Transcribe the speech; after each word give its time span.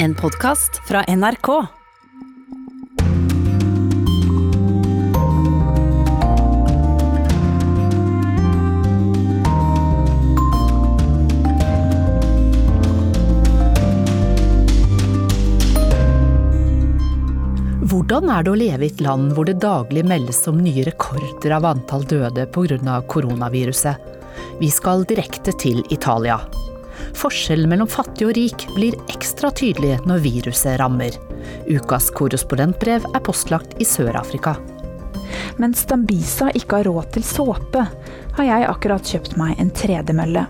En 0.00 0.14
podkast 0.14 0.76
fra 0.88 1.00
NRK. 1.08 1.48
Hvordan 17.88 18.30
er 18.30 18.44
det 18.44 18.52
å 18.52 18.54
leve 18.54 18.86
i 18.86 18.86
et 18.86 19.00
land 19.02 19.32
hvor 19.34 19.48
det 19.48 19.58
daglig 19.58 20.06
meldes 20.06 20.44
om 20.46 20.62
nye 20.62 20.86
rekorder 20.86 21.56
av 21.58 21.66
antall 21.72 22.06
døde 22.06 22.46
pga. 22.54 23.02
koronaviruset? 23.02 23.98
Vi 24.62 24.70
skal 24.70 25.02
direkte 25.10 25.50
til 25.58 25.82
Italia. 25.90 26.38
Forskjellen 27.18 27.70
mellom 27.70 27.90
fattig 27.90 28.28
og 28.28 28.36
rik 28.38 28.66
blir 28.76 28.94
ekstra 29.28 29.50
tydelig 29.52 29.98
når 30.08 30.22
viruset 30.24 30.78
rammer. 30.80 31.12
Ukas 31.68 32.08
korrespondentbrev 32.16 33.04
er 33.12 33.20
postlagt 33.20 33.74
i 33.76 33.84
Sør-Afrika. 33.84 34.54
Mens 35.60 35.82
Dambisa 35.84 36.48
ikke 36.56 36.78
har 36.78 36.88
råd 36.88 37.10
til 37.12 37.26
såpe, 37.26 37.82
har 38.38 38.46
jeg 38.46 38.68
akkurat 38.70 39.04
kjøpt 39.04 39.36
meg 39.36 39.58
en 39.60 39.68
tredemølle. 39.76 40.46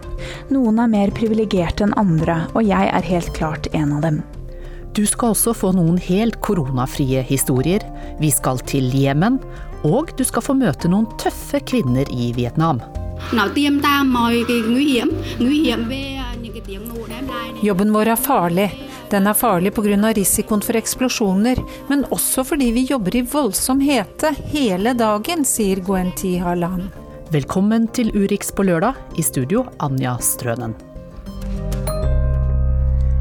Noen 0.54 0.78
er 0.78 0.92
mer 0.92 1.10
privilegerte 1.16 1.88
enn 1.88 1.96
andre, 1.98 2.44
og 2.54 2.62
jeg 2.68 2.92
er 2.92 3.08
helt 3.08 3.32
klart 3.34 3.66
en 3.74 3.96
av 3.96 4.04
dem. 4.06 4.20
Du 4.94 5.02
skal 5.10 5.34
også 5.34 5.56
få 5.58 5.72
noen 5.74 5.98
helt 6.06 6.38
koronafrie 6.44 7.24
historier. 7.26 7.82
Vi 8.22 8.30
skal 8.34 8.62
til 8.62 8.94
Jemen. 8.94 9.40
Og 9.86 10.14
du 10.18 10.22
skal 10.26 10.42
få 10.42 10.54
møte 10.58 10.90
noen 10.90 11.06
tøffe 11.18 11.60
kvinner 11.66 12.06
i 12.14 12.30
Vietnam. 12.34 12.82
Jobben 17.62 17.92
vår 17.92 18.06
er 18.06 18.16
farlig. 18.16 18.68
Den 19.10 19.26
er 19.26 19.34
farlig 19.34 19.72
pga. 19.74 20.12
risikoen 20.14 20.60
for 20.62 20.76
eksplosjoner, 20.78 21.58
men 21.88 22.04
også 22.14 22.44
fordi 22.46 22.70
vi 22.72 22.84
jobber 22.86 23.16
i 23.16 23.22
voldsom 23.22 23.80
hete 23.80 24.30
hele 24.52 24.92
dagen, 24.94 25.42
sier 25.44 25.80
Guenti 25.82 26.36
T. 26.36 26.38
Harlan. 26.38 26.86
Velkommen 27.34 27.88
til 27.88 28.12
Urix 28.14 28.52
på 28.54 28.62
lørdag. 28.62 28.94
I 29.18 29.22
studio 29.22 29.64
Anja 29.78 30.14
Strønen. 30.22 30.76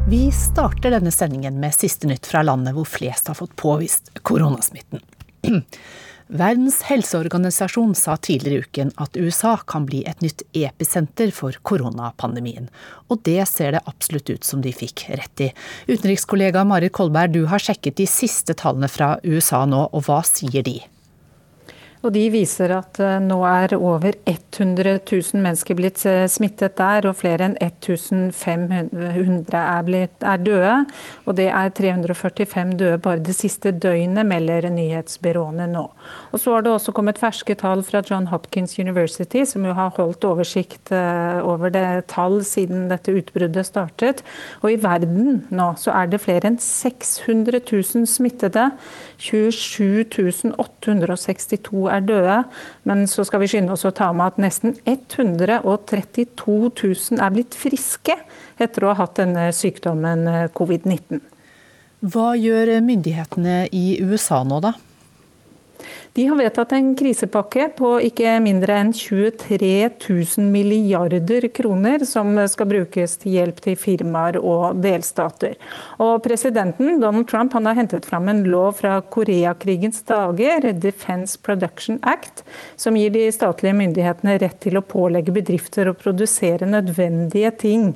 Vi 0.08 0.30
starter 0.30 0.94
denne 0.94 1.10
sendingen 1.10 1.58
med 1.60 1.74
siste 1.74 2.06
nytt 2.06 2.26
fra 2.26 2.44
landet 2.46 2.78
hvor 2.78 2.86
flest 2.86 3.26
har 3.28 3.34
fått 3.34 3.56
påvist 3.58 4.14
koronasmitten. 4.22 5.02
Verdens 6.28 6.82
helseorganisasjon 6.84 7.94
sa 7.96 8.18
tidligere 8.20 8.60
i 8.60 8.64
uken 8.66 8.90
at 9.00 9.16
USA 9.16 9.54
kan 9.64 9.86
bli 9.88 10.02
et 10.04 10.20
nytt 10.20 10.42
episenter 10.52 11.32
for 11.32 11.56
koronapandemien. 11.64 12.68
Og 13.08 13.22
det 13.24 13.40
ser 13.48 13.72
det 13.72 13.80
absolutt 13.88 14.28
ut 14.28 14.44
som 14.44 14.60
de 14.60 14.74
fikk 14.76 15.06
rett 15.08 15.44
i. 15.46 15.48
Utenrikskollega 15.88 16.66
Marit 16.68 16.92
Kolberg, 16.92 17.32
du 17.32 17.48
har 17.48 17.64
sjekket 17.64 17.96
de 17.96 18.04
siste 18.10 18.52
tallene 18.60 18.92
fra 18.92 19.14
USA 19.24 19.64
nå, 19.64 19.86
og 19.88 20.04
hva 20.04 20.20
sier 20.28 20.66
de? 20.66 20.82
Og 22.06 22.12
De 22.14 22.28
viser 22.30 22.70
at 22.76 23.00
eh, 23.02 23.16
nå 23.22 23.40
er 23.48 23.74
over 23.76 24.14
100 24.28 25.00
000 25.02 25.42
mennesker 25.42 25.74
blitt 25.78 26.04
eh, 26.06 26.26
smittet 26.30 26.76
der, 26.78 27.08
og 27.10 27.16
flere 27.18 27.48
enn 27.48 27.56
1500 27.58 29.58
er, 29.58 29.82
blitt, 29.86 30.22
er 30.22 30.38
døde. 30.42 30.74
Og 31.26 31.36
det 31.38 31.48
er 31.50 31.72
345 31.74 32.76
døde 32.78 33.00
bare 33.02 33.22
det 33.24 33.34
siste 33.34 33.72
døgnet, 33.74 34.26
melder 34.28 34.68
nyhetsbyråene 34.70 35.66
nå. 35.72 35.86
Og 36.32 36.40
Så 36.40 36.54
har 36.54 36.62
det 36.62 36.72
også 36.72 36.92
kommet 36.94 37.18
ferske 37.18 37.54
tall 37.58 37.82
fra 37.86 38.02
John 38.06 38.26
Hopkins 38.30 38.78
University, 38.78 39.44
som 39.48 39.66
jo 39.66 39.74
har 39.74 39.90
holdt 39.98 40.24
oversikt 40.28 40.92
eh, 40.94 41.42
over 41.42 41.74
det 41.74 42.06
tall 42.12 42.44
siden 42.46 42.86
dette 42.92 43.14
utbruddet 43.18 43.66
startet. 43.66 44.22
Og 44.62 44.72
i 44.72 44.78
verden 44.82 45.42
nå 45.50 45.72
så 45.78 45.90
er 45.98 46.06
det 46.12 46.22
flere 46.22 46.46
enn 46.52 46.60
600 46.62 47.60
000 47.66 48.06
smittede. 48.06 48.70
27 49.18 50.06
862 50.54 51.87
er 51.92 52.04
døde. 52.06 52.36
Men 52.88 53.06
så 53.10 53.24
skal 53.26 53.42
vi 53.42 53.50
skynde 53.50 53.74
oss 53.74 53.86
å 53.88 53.94
ta 53.94 54.10
med 54.16 54.34
at 54.34 54.42
nesten 54.42 54.76
132 54.84 56.58
000 56.72 57.22
er 57.24 57.34
blitt 57.34 57.58
friske 57.58 58.16
etter 58.58 58.84
å 58.84 58.92
ha 58.92 59.02
hatt 59.04 59.18
denne 59.20 59.48
sykdommen 59.54 60.26
eh, 60.30 60.46
covid-19. 60.54 61.22
Hva 62.08 62.32
gjør 62.38 62.76
myndighetene 62.86 63.64
i 63.74 63.98
USA 64.06 64.44
nå, 64.46 64.60
da? 64.62 64.76
De 66.18 66.24
har 66.26 66.34
vedtatt 66.34 66.72
en 66.74 66.88
krisepakke 66.98 67.68
på 67.78 67.88
ikke 68.02 68.32
mindre 68.42 68.74
enn 68.82 68.88
23 68.90 69.68
000 70.02 70.46
milliarder 70.50 71.44
kroner, 71.54 72.02
som 72.02 72.32
skal 72.50 72.66
brukes 72.72 73.12
til 73.22 73.36
hjelp 73.36 73.60
til 73.62 73.76
firmaer 73.78 74.40
og 74.40 74.80
delstater. 74.82 75.52
Og 76.02 76.16
Presidenten 76.24 76.98
Donald 76.98 77.28
Trump 77.30 77.54
har 77.54 77.76
hentet 77.78 78.08
fram 78.10 78.26
en 78.32 78.40
lov 78.50 78.80
fra 78.80 78.96
Koreakrigens 79.14 80.02
dager, 80.08 80.66
Defense 80.82 81.38
Production 81.38 82.00
Act, 82.02 82.42
som 82.74 82.98
gir 82.98 83.14
de 83.14 83.28
statlige 83.30 83.76
myndighetene 83.78 84.40
rett 84.42 84.58
til 84.64 84.80
å 84.80 84.82
pålegge 84.82 85.36
bedrifter 85.36 85.86
å 85.86 85.94
produsere 85.94 86.66
nødvendige 86.66 87.52
ting. 87.60 87.92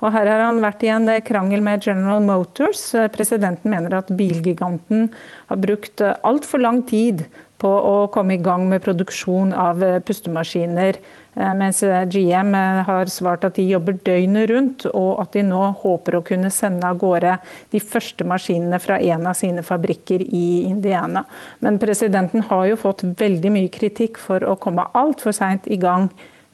Og 0.00 0.10
her 0.16 0.26
har 0.26 0.42
han 0.42 0.58
vært 0.64 0.82
i 0.82 0.90
en 0.90 1.06
krangel 1.22 1.62
med 1.62 1.86
General 1.86 2.18
Motors. 2.24 2.82
Presidenten 3.14 3.70
mener 3.70 3.94
at 4.00 4.10
bilgiganten 4.10 5.12
har 5.52 5.62
brukt 5.62 6.02
altfor 6.02 6.64
lang 6.66 6.82
tid 6.90 7.28
på 7.60 7.70
å 7.70 7.96
komme 8.12 8.36
i 8.36 8.42
gang 8.42 8.66
med 8.70 8.82
produksjon 8.84 9.52
av 9.56 9.82
eh, 9.84 9.98
pustemaskiner. 10.04 10.98
Eh, 11.34 11.52
mens 11.58 11.82
eh, 11.86 12.06
GM 12.10 12.54
har 12.86 13.12
svart 13.12 13.44
at 13.46 13.58
de 13.58 13.66
jobber 13.68 13.98
døgnet 14.06 14.48
rundt, 14.50 14.86
og 14.90 15.20
at 15.22 15.36
de 15.36 15.44
nå 15.46 15.60
håper 15.82 16.18
å 16.18 16.24
kunne 16.26 16.50
sende 16.54 16.88
av 16.88 16.98
gårde 17.02 17.36
de 17.74 17.82
første 17.84 18.26
maskinene 18.28 18.80
fra 18.82 18.98
en 18.98 19.28
av 19.30 19.38
sine 19.38 19.64
fabrikker 19.66 20.24
i 20.24 20.64
Indiana. 20.70 21.24
Men 21.60 21.78
presidenten 21.82 22.46
har 22.50 22.66
jo 22.70 22.80
fått 22.80 23.04
veldig 23.20 23.54
mye 23.54 23.72
kritikk 23.72 24.20
for 24.20 24.44
å 24.44 24.58
komme 24.60 24.88
altfor 24.96 25.36
seint 25.36 25.68
i 25.70 25.80
gang 25.80 26.10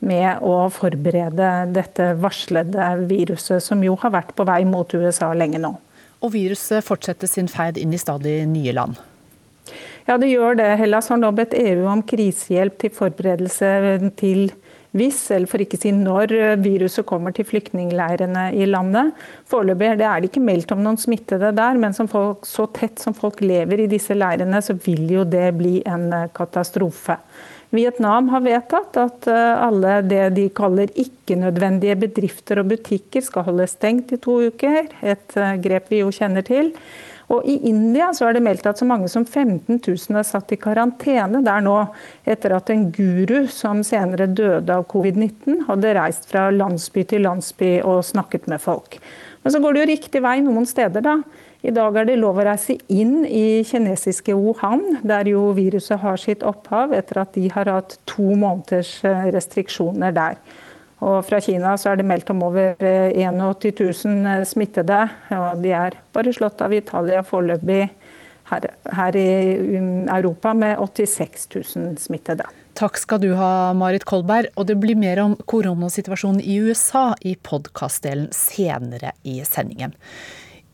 med 0.06 0.42
å 0.44 0.66
forberede 0.70 1.50
dette 1.72 2.12
varslede 2.20 2.92
viruset, 3.08 3.64
som 3.64 3.82
jo 3.84 3.96
har 4.02 4.12
vært 4.18 4.36
på 4.36 4.44
vei 4.46 4.60
mot 4.68 4.92
USA 4.94 5.32
lenge 5.34 5.62
nå. 5.62 5.72
Og 6.24 6.32
viruset 6.34 6.84
fortsetter 6.84 7.30
sin 7.30 7.48
ferd 7.48 7.78
inn 7.80 7.94
i 7.94 8.00
stadig 8.00 8.42
nye 8.50 8.74
land. 8.76 9.00
Ja, 10.06 10.14
det 10.22 10.30
gjør 10.30 10.54
det. 10.58 10.68
Hellas 10.78 11.10
har 11.10 11.18
nå 11.18 11.32
bedt 11.34 11.56
EU 11.58 11.86
om 11.90 12.04
krisehjelp 12.06 12.78
til 12.78 12.94
forberedelse 12.94 13.70
til 14.18 14.48
hvis, 14.96 15.18
eller 15.34 15.50
for 15.50 15.60
ikke 15.60 15.76
si 15.76 15.90
når, 15.92 16.32
viruset 16.62 17.04
kommer 17.04 17.34
til 17.36 17.44
flyktningleirene 17.44 18.46
i 18.56 18.68
landet. 18.70 19.10
Foreløpig 19.50 19.90
er 19.92 19.98
det 20.22 20.30
ikke 20.30 20.44
meldt 20.46 20.72
om 20.72 20.80
noen 20.84 20.96
smittede 20.96 21.50
der, 21.58 21.76
men 21.76 21.92
folk, 22.08 22.46
så 22.48 22.64
tett 22.72 23.02
som 23.02 23.16
folk 23.18 23.42
lever 23.44 23.82
i 23.84 23.90
disse 23.90 24.16
leirene, 24.16 24.62
så 24.64 24.78
vil 24.86 25.04
jo 25.18 25.26
det 25.28 25.50
bli 25.58 25.82
en 25.84 26.08
katastrofe. 26.32 27.18
Vietnam 27.74 28.30
har 28.30 28.44
vedtatt 28.44 28.96
at 29.02 29.26
eh, 29.28 29.64
alle 29.66 29.98
det 30.06 30.22
de 30.36 30.46
kaller 30.54 30.92
ikke-nødvendige 31.02 31.98
bedrifter 32.06 32.62
og 32.62 32.70
butikker 32.70 33.24
skal 33.26 33.48
holde 33.48 33.66
stengt 33.68 34.14
i 34.14 34.20
to 34.22 34.38
uker, 34.52 34.86
et 35.02 35.36
eh, 35.36 35.56
grep 35.60 35.90
vi 35.92 36.00
jo 36.04 36.14
kjenner 36.14 36.46
til. 36.46 36.72
Og 37.32 37.46
I 37.48 37.56
India 37.66 38.12
så 38.14 38.28
er 38.28 38.36
det 38.36 38.44
meldt 38.46 38.66
at 38.70 38.78
så 38.78 38.86
mange 38.86 39.08
som 39.10 39.24
15 39.26 39.80
000 39.80 40.18
er 40.20 40.26
satt 40.26 40.52
i 40.54 40.58
karantene 40.62 41.40
der 41.46 41.64
nå, 41.64 41.74
etter 42.28 42.54
at 42.54 42.70
en 42.70 42.86
guru 42.94 43.48
som 43.50 43.82
senere 43.86 44.28
døde 44.30 44.70
av 44.70 44.86
covid-19, 44.92 45.64
hadde 45.66 45.96
reist 45.98 46.28
fra 46.30 46.46
landsby 46.54 47.02
til 47.10 47.26
landsby 47.26 47.72
og 47.82 48.04
snakket 48.06 48.46
med 48.50 48.62
folk. 48.62 49.00
Men 49.42 49.54
så 49.54 49.62
går 49.62 49.74
det 49.74 49.82
jo 49.82 49.90
riktig 49.92 50.22
vei 50.22 50.38
noen 50.44 50.68
steder, 50.70 51.02
da. 51.02 51.18
I 51.66 51.72
dag 51.74 51.96
er 51.98 52.06
det 52.06 52.18
lov 52.20 52.38
å 52.38 52.44
reise 52.46 52.76
inn 52.92 53.24
i 53.26 53.64
kinesiske 53.66 54.34
Wuhan, 54.38 55.00
der 55.06 55.26
jo 55.26 55.48
viruset 55.56 55.98
har 56.02 56.20
sitt 56.20 56.44
opphav, 56.46 56.94
etter 56.94 57.24
at 57.24 57.34
de 57.34 57.48
har 57.50 57.70
hatt 57.70 57.96
to 58.06 58.36
måneders 58.38 59.00
eh, 59.08 59.26
restriksjoner 59.34 60.14
der. 60.14 60.38
Og 61.04 61.18
fra 61.28 61.40
Kina 61.44 61.74
så 61.76 61.92
er 61.92 62.00
det 62.00 62.06
meldt 62.08 62.30
om 62.32 62.40
over 62.46 62.76
81 62.80 63.66
eh, 63.68 63.80
000 63.80 64.28
eh, 64.32 64.44
smittede. 64.48 65.00
og 65.36 65.62
De 65.62 65.72
er 65.76 65.98
bare 66.16 66.32
slått 66.32 66.62
av 66.64 66.72
Italia 66.72 67.20
foreløpig 67.26 67.82
her, 68.46 68.68
her, 68.94 69.18
i 69.18 69.76
um, 69.76 70.06
Europa 70.08 70.54
med 70.54 70.78
86 70.78 71.48
000 71.76 71.98
smittede. 72.00 72.46
Takk 72.76 72.98
skal 73.00 73.20
du 73.20 73.30
ha, 73.36 73.72
Marit 73.76 74.06
Kolberg. 74.08 74.48
Og 74.56 74.68
det 74.70 74.78
blir 74.80 74.96
mer 74.96 75.20
om 75.24 75.36
koronasituasjonen 75.48 76.40
i 76.40 76.58
USA 76.64 77.10
i 77.20 77.36
podkastdelen 77.36 78.30
senere 78.36 79.12
i 79.24 79.40
sendingen. 79.48 79.96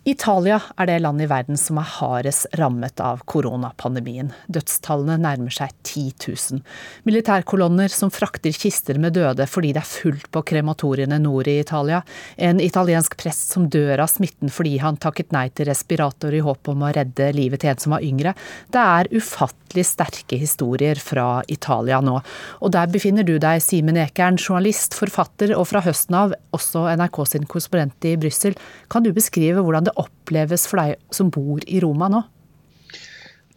Italia 0.03 0.57
er 0.83 0.89
det 0.91 0.97
landet 0.99 1.29
i 1.29 1.31
verden 1.31 1.59
som 1.61 1.77
er 1.79 1.87
hardest 1.87 2.49
rammet 2.59 2.99
av 2.99 3.21
koronapandemien. 3.31 4.33
Dødstallene 4.51 5.15
nærmer 5.23 5.55
seg 5.55 5.71
10 5.87 6.25
000. 6.27 6.59
Militærkolonner 7.07 7.93
som 7.93 8.11
frakter 8.11 8.51
kister 8.51 8.99
med 8.99 9.15
døde 9.15 9.47
fordi 9.47 9.71
det 9.77 9.85
er 9.85 9.87
fullt 9.93 10.27
på 10.35 10.43
krematoriene 10.51 11.21
nord 11.23 11.47
i 11.47 11.61
Italia. 11.61 12.01
En 12.35 12.59
italiensk 12.59 13.15
prest 13.21 13.55
som 13.55 13.69
dør 13.71 14.03
av 14.03 14.11
smitten 14.11 14.51
fordi 14.51 14.73
han 14.83 14.99
takket 14.99 15.31
nei 15.31 15.45
til 15.55 15.71
respirator 15.71 16.35
i 16.35 16.43
håp 16.43 16.73
om 16.75 16.83
å 16.83 16.91
redde 16.99 17.31
livet 17.39 17.63
til 17.63 17.71
en 17.71 17.85
som 17.87 17.95
var 17.95 18.03
yngre. 18.03 18.35
Det 18.75 18.83
er 18.83 19.13
ufattelig 19.15 19.87
sterke 19.87 20.41
historier 20.43 20.99
fra 20.99 21.45
Italia 21.47 22.03
nå. 22.03 22.17
Og 22.59 22.75
der 22.75 22.91
befinner 22.91 23.23
du 23.23 23.37
deg, 23.39 23.63
Simen 23.63 24.03
Ekern, 24.03 24.35
journalist, 24.35 24.99
forfatter 24.99 25.55
og 25.55 25.69
fra 25.71 25.87
høsten 25.87 26.19
av 26.25 26.35
også 26.59 26.89
NRK 26.99 27.23
sin 27.37 27.47
korrespondent 27.47 28.11
i 28.11 28.19
Brussel. 28.19 28.59
Kan 28.91 29.07
du 29.07 29.15
beskrive 29.15 29.63
hvordan 29.63 29.87
det 29.87 29.92
det 29.93 30.01
oppleves 30.01 30.67
for 30.71 30.83
deg 30.83 31.15
som 31.15 31.31
bor 31.33 31.63
i 31.69 31.81
Roma 31.85 32.11
nå? 32.13 32.23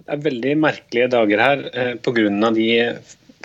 Det 0.06 0.14
er 0.14 0.26
veldig 0.28 0.58
merkelige 0.62 1.12
dager 1.16 1.42
her 1.42 1.62
eh, 1.74 1.94
pga. 1.98 2.52
de 2.54 2.68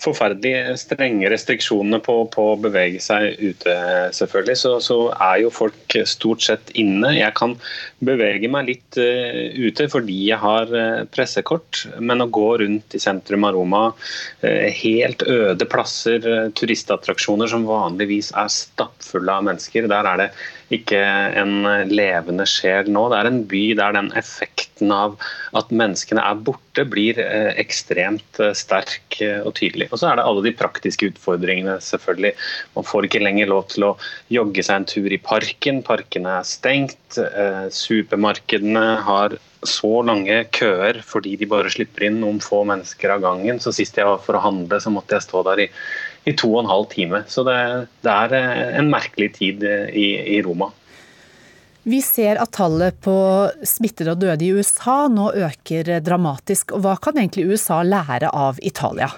forferdelig 0.01 0.79
strenge 0.81 1.29
restriksjonene 1.31 2.01
på, 2.05 2.15
på, 2.33 2.45
å 2.53 2.59
bevege 2.61 3.01
seg 3.03 3.37
ute, 3.41 3.75
selvfølgelig, 4.17 4.57
så, 4.57 4.73
så, 4.85 4.99
er 5.13 5.43
jo 5.43 5.53
folk 5.53 5.97
stort 6.09 6.45
sett 6.47 6.73
inne. 6.81 7.13
Jeg 7.19 7.35
kan 7.39 7.57
bevege 8.05 8.49
meg 8.53 8.71
litt 8.71 9.01
uh, 9.01 9.43
ute 9.61 9.89
fordi 9.93 10.17
jeg 10.31 10.41
har 10.41 10.73
uh, 10.73 11.03
pressekort, 11.13 11.85
men 12.01 12.25
å 12.25 12.31
gå 12.33 12.49
rundt 12.63 12.97
i 12.97 13.03
sentrum 13.03 13.45
av 13.49 13.57
Roma, 13.59 13.83
uh, 13.93 14.67
helt 14.81 15.27
øde 15.29 15.69
plasser, 15.69 16.25
turistattraksjoner 16.57 17.51
som 17.53 17.69
vanligvis 17.69 18.33
er 18.41 18.49
stappfulle 18.53 19.37
av 19.37 19.51
mennesker, 19.51 19.91
der 19.91 20.09
er 20.15 20.25
det 20.25 20.31
ikke 20.75 21.01
en 21.41 21.67
levende 21.91 22.47
sjel 22.49 22.91
nå. 22.93 23.09
Det 23.11 23.19
er 23.19 23.29
en 23.31 23.41
by 23.51 23.63
der 23.79 23.97
den 23.97 24.11
effekten 24.19 24.93
av 24.95 25.17
at 25.59 25.73
menneskene 25.75 26.23
er 26.23 26.39
borte, 26.47 26.85
blir 26.87 27.19
eh, 27.21 27.51
ekstremt 27.61 28.41
eh, 28.43 28.55
sterk 28.57 29.19
eh, 29.25 29.41
og 29.43 29.57
tydelig. 29.59 29.91
Og 29.91 30.01
så 30.01 30.11
er 30.11 30.21
det 30.21 30.27
alle 30.29 30.45
de 30.47 30.55
praktiske 30.57 31.11
utfordringene, 31.11 31.79
selvfølgelig. 31.83 32.33
Man 32.79 32.87
får 32.87 33.09
ikke 33.09 33.25
lenger 33.25 33.51
lov 33.51 33.67
til 33.75 33.89
å 33.91 33.93
jogge 34.33 34.65
seg 34.67 34.81
en 34.81 34.91
tur 34.95 35.11
i 35.11 35.21
parken. 35.21 35.83
Parkene 35.87 36.39
er 36.39 36.49
stengt. 36.49 37.19
Supermarkedene 37.75 38.85
har 39.03 39.35
så 39.67 40.01
lange 40.07 40.45
køer 40.57 41.01
fordi 41.05 41.35
de 41.41 41.49
bare 41.49 41.73
slipper 41.73 42.07
inn 42.07 42.21
noen 42.23 42.39
få 42.45 42.63
mennesker 42.69 43.17
av 43.17 43.25
gangen. 43.25 43.61
Så 43.61 43.75
sist 43.77 43.99
jeg 43.99 44.09
var 44.09 44.23
for 44.25 44.39
å 44.39 44.45
handle, 44.45 44.81
så 44.81 44.93
måtte 44.93 45.19
jeg 45.19 45.27
stå 45.27 45.43
der 45.51 45.67
i 45.67 45.69
i 46.31 46.37
to 46.39 46.51
og 46.55 46.65
en 46.65 46.71
halv 46.71 46.91
time. 46.93 47.25
Så 47.31 47.45
det, 47.47 47.57
det 48.05 48.13
er 48.13 48.37
eh, 48.39 48.77
en 48.81 48.91
merkelig 48.93 49.33
tid 49.39 49.65
eh, 49.67 49.89
i, 49.91 50.09
i, 50.37 50.43
Roma. 50.47 50.71
Vi 51.91 52.03
ser 52.05 52.41
at 52.43 52.53
tallet 52.55 52.99
på 53.03 53.17
smittede 53.67 54.15
og 54.15 54.21
døde 54.21 54.45
i 54.45 54.53
USA 54.53 55.07
nå 55.11 55.31
øker 55.49 55.97
dramatisk. 56.05 56.77
og 56.77 56.85
Hva 56.85 56.99
kan 57.03 57.19
egentlig 57.19 57.49
USA 57.49 57.81
lære 57.87 58.31
av 58.37 58.61
Italia? 58.63 59.09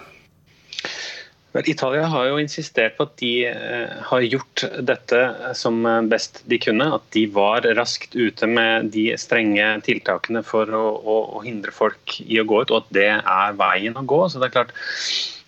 Vel, 1.52 1.66
Italia 1.68 2.06
har 2.08 2.30
jo 2.30 2.38
insistert 2.40 2.94
på 2.96 3.04
at 3.04 3.16
de 3.20 3.32
eh, 3.50 3.98
har 4.08 4.24
gjort 4.24 4.62
dette 4.88 5.20
som 5.58 5.82
best 6.08 6.40
de 6.48 6.56
kunne. 6.62 6.86
At 6.96 7.04
de 7.12 7.26
var 7.34 7.66
raskt 7.76 8.14
ute 8.14 8.48
med 8.48 8.92
de 8.94 9.10
strenge 9.20 9.66
tiltakene 9.84 10.46
for 10.46 10.70
å, 10.70 10.86
å, 11.02 11.18
å 11.36 11.44
hindre 11.44 11.74
folk 11.74 12.20
i 12.24 12.40
å 12.40 12.46
gå 12.48 12.62
ut, 12.62 12.72
og 12.72 12.84
at 12.86 12.96
det 12.96 13.10
er 13.18 13.58
veien 13.58 13.98
å 13.98 14.06
gå. 14.06 14.24
Så 14.30 14.40
det 14.40 14.48
er 14.48 14.56
klart 14.60 14.76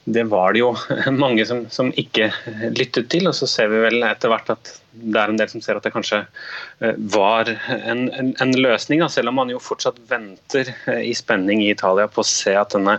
det 0.05 0.25
var 0.29 0.53
det 0.53 0.61
jo 0.61 0.75
mange 1.25 1.45
som, 1.49 1.65
som, 1.73 1.93
ikke 1.97 2.31
lyttet 2.77 3.09
til. 3.12 3.29
Og 3.31 3.37
så 3.37 3.49
ser 3.49 3.71
vi 3.73 3.85
vel 3.87 4.05
etter 4.05 4.33
hvert 4.33 4.51
at 4.53 4.75
det 4.95 5.19
er 5.19 5.31
en 5.33 5.39
del 5.41 5.49
som 5.51 5.62
ser 5.65 5.75
at 5.75 5.83
det 5.83 5.91
kanskje 5.91 6.21
eh, 6.23 6.99
var 7.15 7.49
en, 7.51 8.06
en, 8.15 8.31
en 8.41 8.53
løsning. 8.55 9.01
Da, 9.03 9.09
selv 9.11 9.33
om 9.33 9.41
man 9.41 9.51
jo 9.51 9.62
fortsatt 9.62 9.99
venter 10.11 10.71
eh, 10.71 11.01
i 11.09 11.15
spenning 11.17 11.65
i 11.65 11.73
Italia 11.73 12.06
på 12.06 12.23
å 12.23 12.29
se 12.29 12.55
at 12.59 12.77
denne 12.77 12.99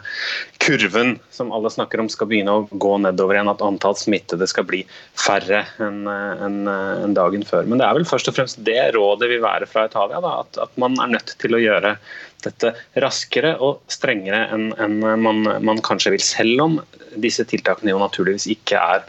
kurven 0.65 1.15
som 1.35 1.53
alle 1.55 1.71
snakker 1.71 2.01
om 2.01 2.09
skal 2.11 2.29
begynne 2.31 2.57
å 2.57 2.65
gå 2.71 2.97
nedover 3.05 3.37
igjen. 3.37 3.53
At 3.53 3.63
antall 3.63 3.95
smittede 3.99 4.49
skal 4.51 4.67
bli 4.67 4.83
færre 5.13 5.63
enn 5.83 6.03
en, 6.09 6.61
en 6.67 7.15
dagen 7.15 7.45
før. 7.47 7.69
Men 7.69 7.79
det 7.79 7.87
er 7.87 7.99
vel 7.99 8.09
først 8.09 8.31
og 8.31 8.39
fremst 8.39 8.63
det 8.65 8.81
rådet 8.97 9.29
vil 9.31 9.45
være 9.45 9.69
fra 9.69 9.85
Italia. 9.87 10.23
Da, 10.25 10.39
at, 10.41 10.63
at 10.67 10.81
man 10.81 10.97
er 10.99 11.15
nødt 11.15 11.37
til 11.39 11.55
å 11.55 11.61
gjøre 11.61 11.95
dette 12.43 12.73
raskere 13.01 13.55
og 13.63 13.83
strengere 13.91 14.45
enn 14.55 14.99
man, 15.21 15.81
kanskje 15.85 16.15
vil, 16.15 16.23
selv 16.23 16.65
om 16.65 16.77
disse 17.21 17.45
tiltakene 17.47 17.93
jo 17.93 18.01
naturligvis 18.01 18.49
ikke 18.51 18.81
er 18.81 19.05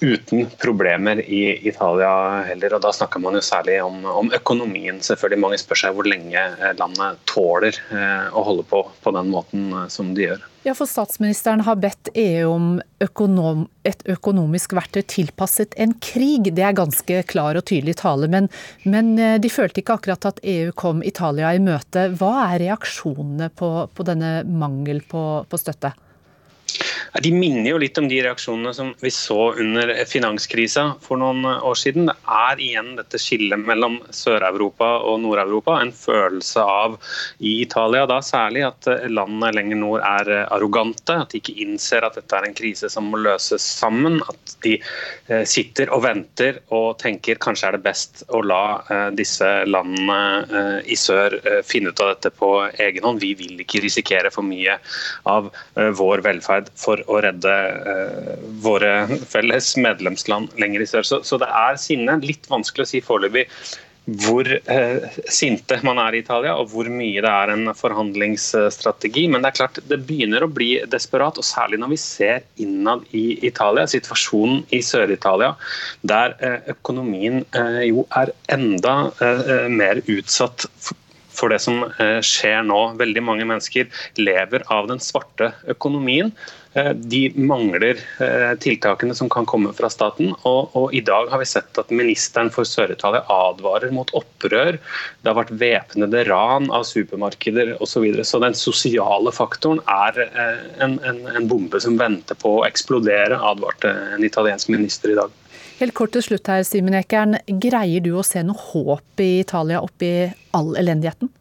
uten 0.00 0.46
problemer 0.60 1.20
i 1.20 1.68
Italia 1.68 2.42
heller. 2.48 2.74
og 2.76 2.82
Da 2.84 2.92
snakker 2.92 3.22
man 3.22 3.38
jo 3.38 3.44
særlig 3.44 3.78
om, 3.84 4.04
om 4.04 4.32
økonomien. 4.34 5.00
selvfølgelig 5.00 5.40
Mange 5.40 5.60
spør 5.60 5.82
seg 5.82 5.96
hvor 5.96 6.08
lenge 6.08 6.42
landet 6.78 7.22
tåler 7.30 7.78
eh, 7.90 8.28
å 8.32 8.44
holde 8.46 8.66
på 8.68 8.82
på 9.02 9.14
den 9.16 9.32
måten 9.32 9.72
eh, 9.72 9.88
som 9.92 10.12
de 10.14 10.28
gjør. 10.28 10.44
Ja, 10.66 10.74
for 10.74 10.90
Statsministeren 10.90 11.62
har 11.62 11.78
bedt 11.78 12.08
EU 12.18 12.48
om 12.50 12.70
økonom, 13.04 13.68
et 13.86 14.00
økonomisk 14.10 14.72
verktøy 14.74 15.04
tilpasset 15.06 15.76
en 15.78 15.92
krig. 16.02 16.50
Det 16.56 16.64
er 16.66 16.74
ganske 16.74 17.20
klar 17.30 17.58
og 17.58 17.68
tydelig 17.70 18.00
tale, 18.00 18.26
men, 18.32 18.50
men, 18.84 19.12
eh, 19.18 19.36
de 19.42 19.52
følte 19.52 19.82
ikke 19.82 20.00
akkurat 20.00 20.26
at 20.32 20.42
EU 20.42 20.72
kom 20.76 21.04
Italia 21.06 21.54
i 21.54 21.62
møte. 21.62 22.08
Hva 22.18 22.32
er 22.48 22.66
reaksjonene 22.66 23.52
på, 23.54 23.70
på 23.94 24.08
denne 24.08 24.40
mangel 24.48 25.04
på, 25.06 25.22
på 25.46 25.62
støtte? 25.62 25.94
De 27.22 27.30
minner 27.32 27.70
jo 27.70 27.78
litt 27.80 27.96
om 28.00 28.08
de 28.10 28.18
reaksjonene 28.24 28.72
som 28.76 28.90
vi 29.00 29.10
så 29.14 29.52
under 29.56 29.92
finanskrisa 30.08 30.84
for 31.00 31.20
noen 31.20 31.46
år 31.46 31.78
siden. 31.78 32.10
Det 32.10 32.16
er 32.36 32.60
igjen 32.62 32.90
dette 32.98 33.20
skillet 33.20 33.62
mellom 33.62 33.98
Sør-Europa 34.12 34.88
og 35.06 35.22
Nord-Europa. 35.22 35.78
En 35.80 35.92
følelse 35.96 36.60
av, 36.60 36.98
i 37.38 37.56
Italia 37.62 38.04
da 38.10 38.18
særlig, 38.24 38.66
at 38.68 38.88
landene 39.08 39.52
lenger 39.56 39.80
nord 39.80 40.04
er 40.04 40.32
arrogante. 40.44 41.16
At 41.22 41.32
de 41.32 41.40
ikke 41.40 41.56
innser 41.64 42.04
at 42.04 42.18
dette 42.18 42.36
er 42.36 42.48
en 42.50 42.56
krise 42.58 42.90
som 42.92 43.08
må 43.12 43.22
løses 43.22 43.64
sammen. 43.64 44.18
At 44.28 44.56
de 44.66 44.76
eh, 44.76 45.46
sitter 45.48 45.92
og 45.96 46.04
venter 46.04 46.60
og 46.74 46.98
tenker 47.00 47.40
kanskje 47.40 47.70
er 47.70 47.78
det 47.78 47.84
best 47.86 48.26
å 48.28 48.42
la 48.44 48.62
eh, 48.92 49.08
disse 49.16 49.52
landene 49.70 50.20
eh, 50.44 50.92
i 50.92 50.98
sør 51.00 51.38
finne 51.64 51.94
ut 51.94 52.04
av 52.04 52.12
dette 52.12 52.34
på 52.36 52.52
egen 52.74 53.08
hånd. 53.08 53.24
Vi 53.24 53.32
vil 53.38 53.64
ikke 53.64 53.84
risikere 53.86 54.32
for 54.34 54.44
mye 54.46 54.76
av 55.30 55.48
vår 55.96 56.22
velferd 56.24 56.68
for 56.76 57.05
å 57.06 57.20
redde 57.24 57.54
eh, 57.92 58.36
våre 58.64 58.92
felles 59.28 59.72
medlemsland 59.80 60.54
lenger 60.60 60.84
i 60.84 60.90
sør. 60.90 61.06
Så, 61.06 61.22
så, 61.26 61.40
det 61.42 61.50
er 61.50 61.80
sinne. 61.80 62.20
Litt 62.24 62.48
vanskelig 62.52 62.86
å 62.86 62.92
si 62.94 63.02
foreløpig 63.04 63.46
hvor 64.06 64.46
eh, 64.46 65.14
sinte 65.34 65.80
man 65.82 65.98
er 65.98 66.14
i 66.14 66.20
Italia, 66.22 66.52
og 66.54 66.70
hvor 66.70 66.86
mye 66.90 67.22
det 67.24 67.30
er 67.30 67.50
en 67.50 67.72
forhandlingsstrategi. 67.74 69.24
Men 69.32 69.42
det 69.42 69.50
er 69.50 69.56
klart, 69.58 69.80
det 69.90 69.98
begynner 70.06 70.46
å 70.46 70.50
bli 70.50 70.76
desperat, 70.92 71.40
og 71.40 71.46
særlig 71.46 71.80
når 71.82 71.90
vi 71.96 71.98
ser 71.98 72.44
innad 72.62 73.02
i 73.18 73.24
Italia. 73.48 73.88
Situasjonen 73.90 74.62
i 74.70 74.82
Sør-Italia, 74.86 75.56
der 76.06 76.36
eh, 76.38 76.70
økonomien 76.76 77.42
eh, 77.50 77.82
jo 77.88 78.06
er 78.14 78.30
enda 78.54 78.94
eh, 79.18 79.66
mer 79.74 80.04
utsatt 80.06 80.68
for 81.36 81.52
det 81.52 81.60
som 81.64 81.82
eh, 81.98 82.20
skjer 82.24 82.62
nå. 82.66 82.80
Veldig 83.00 83.24
mange 83.24 83.46
mennesker 83.48 83.90
lever 84.20 84.64
av 84.72 84.88
den 84.90 85.02
svarte 85.02 85.52
økonomien. 85.72 86.32
Eh, 86.76 86.92
de 86.92 87.30
mangler 87.40 87.96
eh, 88.20 88.52
tiltakene 88.60 89.14
som 89.16 89.30
kan 89.32 89.46
komme 89.48 89.72
fra 89.72 89.88
staten. 89.92 90.34
Og, 90.48 90.74
og 90.76 90.94
I 90.94 91.00
dag 91.00 91.30
har 91.32 91.40
vi 91.40 91.48
sett 91.48 91.78
at 91.80 91.92
ministeren 91.94 92.50
for 92.52 92.68
Sør-Italia 92.68 93.22
advarer 93.32 93.94
mot 93.96 94.12
opprør. 94.18 94.76
Det 94.76 95.30
har 95.30 95.38
vært 95.38 95.54
væpnede 95.56 96.26
ran 96.28 96.68
av 96.68 96.84
supermarkeder 96.88 97.78
osv. 97.78 97.94
Så, 97.96 98.02
videre. 98.04 98.26
så 98.28 98.38
den 98.42 98.52
sosiale 98.52 99.32
faktoren 99.32 99.78
er 99.88 100.18
en, 100.84 100.98
en, 101.00 101.22
en 101.32 101.46
bombe 101.48 101.80
som 101.80 101.96
venter 101.96 102.36
på 102.36 102.58
å 102.58 102.66
eksplodere, 102.66 103.38
advarte 103.40 103.94
en 104.18 104.26
italiensk 104.26 104.68
minister 104.74 105.14
i 105.14 105.16
dag. 105.16 105.32
Helt 105.80 105.96
kort 105.96 106.12
til 106.12 106.26
slutt 106.26 106.52
her, 106.52 106.60
Simen 106.68 106.98
Ekern. 106.98 107.38
Greier 107.48 108.04
du 108.04 108.12
å 108.20 108.26
se 108.26 108.44
noe 108.44 108.60
håp 108.74 109.24
i 109.24 109.38
Italia 109.40 109.80
oppi 109.80 110.12
all 110.52 110.76
elendigheten? 110.76 111.32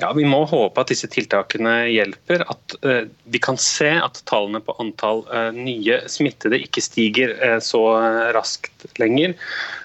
Ja, 0.00 0.12
Vi 0.16 0.24
må 0.24 0.38
håpe 0.48 0.80
at 0.80 0.88
disse 0.88 1.08
tiltakene 1.12 1.82
hjelper. 1.92 2.46
At 2.48 2.74
uh, 2.80 3.02
vi 3.28 3.40
kan 3.44 3.58
se 3.60 3.90
at 4.00 4.22
tallene 4.28 4.62
på 4.64 4.72
antall 4.80 5.20
uh, 5.28 5.50
nye 5.52 5.98
smittede 6.08 6.62
ikke 6.64 6.80
stiger 6.80 7.34
uh, 7.36 7.58
så 7.60 7.82
raskt 8.32 8.86
lenger. 9.00 9.36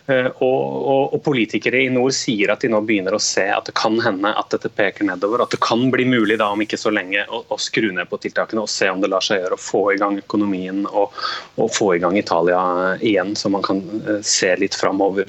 Og, 0.07 0.39
og, 0.39 1.01
og, 1.11 1.17
Politikere 1.25 1.81
i 1.83 1.89
nord 1.91 2.13
sier 2.15 2.53
at 2.53 2.61
de 2.63 2.69
nå 2.71 2.79
begynner 2.87 3.17
å 3.17 3.19
se 3.19 3.43
at 3.51 3.67
det 3.67 3.73
kan 3.75 3.97
hende 3.99 4.29
at 4.39 4.53
dette 4.53 4.69
peker 4.71 5.03
nedover. 5.03 5.41
At 5.43 5.51
det 5.51 5.59
kan 5.65 5.83
bli 5.91 6.05
mulig 6.07 6.37
da 6.39 6.47
om 6.55 6.63
ikke 6.63 6.79
så 6.79 6.93
lenge 6.95 7.25
å, 7.27 7.41
å 7.51 7.57
skru 7.59 7.89
ned 7.91 8.07
på 8.07 8.21
tiltakene 8.23 8.63
og 8.63 8.71
se 8.71 8.87
om 8.87 9.03
det 9.03 9.09
lar 9.11 9.25
seg 9.25 9.41
gjøre 9.41 9.57
å 9.57 9.65
få 9.65 9.81
i 9.91 9.97
gang 9.99 10.15
økonomien 10.21 10.85
og, 10.87 11.17
og 11.59 11.73
få 11.75 11.89
i 11.97 11.99
gang 11.99 12.15
Italia 12.15 12.61
igjen, 13.03 13.35
så 13.35 13.51
man 13.51 13.67
kan 13.67 13.83
se 14.23 14.53
litt 14.55 14.79
framover 14.79 15.27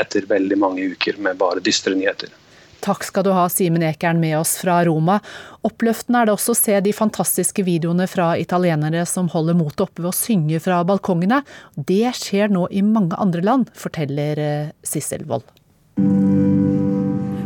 etter 0.00 0.24
veldig 0.32 0.58
mange 0.64 0.88
uker 0.96 1.20
med 1.20 1.36
bare 1.44 1.60
dystre 1.60 1.92
nyheter. 1.92 2.32
Takk 2.84 3.04
skal 3.06 3.24
du 3.24 3.30
ha, 3.32 3.46
Simen 3.48 3.82
Ekern, 3.86 4.20
med 4.20 4.36
oss 4.38 4.58
fra 4.60 4.82
Roma. 4.84 5.16
Oppløftende 5.64 6.20
er 6.20 6.28
det 6.28 6.34
også 6.36 6.52
å 6.52 6.58
se 6.58 6.76
de 6.84 6.92
fantastiske 6.92 7.64
videoene 7.64 8.04
fra 8.10 8.34
italienere 8.36 9.06
som 9.08 9.30
holder 9.32 9.56
motet 9.56 9.86
oppe 9.86 10.04
ved 10.04 10.10
å 10.10 10.16
synge 10.18 10.60
fra 10.60 10.82
balkongene. 10.84 11.40
Det 11.76 12.12
skjer 12.18 12.52
nå 12.52 12.66
i 12.68 12.84
mange 12.84 13.16
andre 13.16 13.44
land, 13.46 13.72
forteller 13.78 14.42
eh, 14.44 14.72
Sissel 14.84 15.24
Wold. 15.30 15.48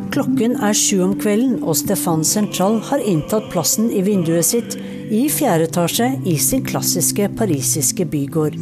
Klokken 0.08 0.56
er 0.64 0.74
sju 0.74 1.04
om 1.04 1.14
kvelden, 1.20 1.60
og 1.62 1.76
Stefan 1.78 2.24
Central 2.26 2.80
har 2.88 3.04
inntatt 3.06 3.46
plassen 3.52 3.92
i 3.94 4.02
vinduet 4.02 4.48
sitt 4.48 4.74
i 5.14 5.28
fjerde 5.30 5.68
etasje 5.68 6.08
i 6.26 6.34
sin 6.42 6.66
klassiske 6.66 7.30
parisiske 7.38 8.08
bygård. 8.10 8.58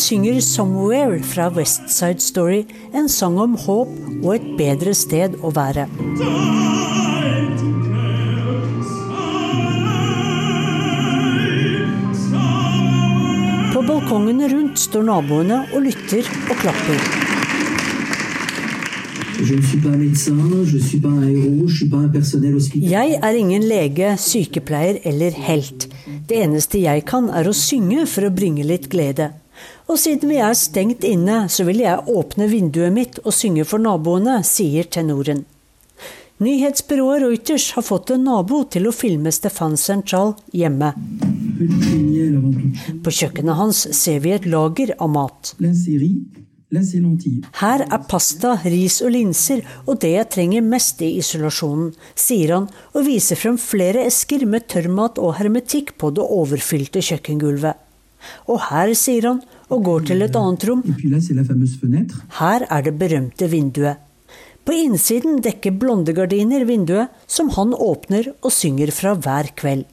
synger 0.00 0.40
'Somewhere' 0.40 1.22
fra 1.22 1.50
West 1.56 1.90
Side 1.92 2.20
Story, 2.20 2.64
en 2.94 3.08
sang 3.08 3.38
om 3.38 3.54
håp 3.54 3.88
og 4.24 4.34
et 4.34 4.46
bedre 4.58 4.94
sted 4.96 5.36
å 5.44 5.52
være. 5.52 5.86
På 13.72 13.82
balkongene 13.86 14.48
rundt 14.52 14.80
står 14.80 15.04
naboene 15.08 15.64
og 15.74 15.84
lytter 15.84 16.24
og 16.50 16.56
klapper. 16.62 17.28
Jeg 19.40 19.56
er 23.24 23.38
ingen 23.40 23.62
lege, 23.64 24.10
sykepleier 24.20 24.98
eller 25.08 25.32
helt. 25.46 25.86
Det 26.28 26.42
eneste 26.44 26.82
jeg 26.82 27.06
kan, 27.08 27.30
er 27.32 27.48
å 27.48 27.54
synge 27.56 28.04
for 28.10 28.28
å 28.28 28.34
bringe 28.34 28.66
litt 28.68 28.90
glede. 28.92 29.30
Og 29.90 29.98
siden 29.98 30.30
vi 30.30 30.38
er 30.38 30.54
stengt 30.54 31.04
inne, 31.06 31.44
så 31.50 31.66
vil 31.66 31.82
jeg 31.82 32.04
åpne 32.08 32.46
vinduet 32.50 32.94
mitt 32.94 33.22
og 33.24 33.34
synge 33.34 33.64
for 33.66 33.82
naboene, 33.82 34.40
sier 34.46 34.86
tenoren. 34.86 35.44
Nyhetsbyrået 36.40 37.20
Reuters 37.20 37.66
har 37.76 37.84
fått 37.84 38.14
en 38.14 38.22
nabo 38.24 38.62
til 38.72 38.86
å 38.88 38.94
filme 38.96 39.28
Stefan 39.34 39.74
Central 39.76 40.32
hjemme. 40.56 40.94
På 43.04 43.12
kjøkkenet 43.12 43.58
hans 43.58 43.82
ser 43.98 44.22
vi 44.24 44.32
et 44.32 44.46
lager 44.48 44.94
av 44.96 45.12
mat. 45.12 45.52
Her 47.60 47.84
er 47.84 48.06
pasta, 48.08 48.54
ris 48.62 49.00
og 49.04 49.12
linser, 49.18 49.60
og 49.84 50.00
det 50.00 50.14
jeg 50.14 50.30
trenger 50.38 50.64
mest 50.64 51.04
i 51.04 51.10
isolasjonen, 51.20 51.92
sier 52.14 52.54
han 52.56 52.70
og 52.94 53.04
viser 53.10 53.36
frem 53.36 53.60
flere 53.60 54.06
esker 54.08 54.46
med 54.48 54.68
tørrmat 54.70 55.20
og 55.20 55.34
hermetikk 55.42 55.96
på 56.00 56.14
det 56.16 56.24
overfylte 56.24 57.04
kjøkkengulvet. 57.04 57.89
Og 58.48 58.60
her, 58.70 58.94
sier 58.98 59.28
han, 59.28 59.42
og 59.70 59.84
går 59.86 60.06
til 60.10 60.22
et 60.26 60.36
annet 60.36 60.66
rom. 60.68 60.82
Her 62.40 62.66
er 62.66 62.86
det 62.86 62.98
berømte 62.98 63.50
vinduet. 63.50 64.06
På 64.64 64.74
innsiden 64.76 65.40
dekker 65.42 65.72
blondegardiner 65.80 66.66
vinduet, 66.68 67.08
som 67.26 67.48
han 67.56 67.72
åpner 67.74 68.28
og 68.42 68.52
synger 68.52 68.92
fra 68.94 69.14
hver 69.16 69.54
kveld. 69.56 69.86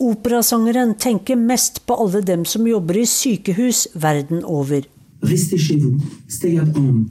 Operasangeren 0.00 0.94
tenker 0.96 1.36
mest 1.36 1.82
på 1.86 1.98
alle 2.00 2.22
dem 2.24 2.46
som 2.48 2.64
jobber 2.66 3.02
i 3.02 3.04
sykehus 3.04 3.86
verden 3.92 4.40
over. 4.48 4.86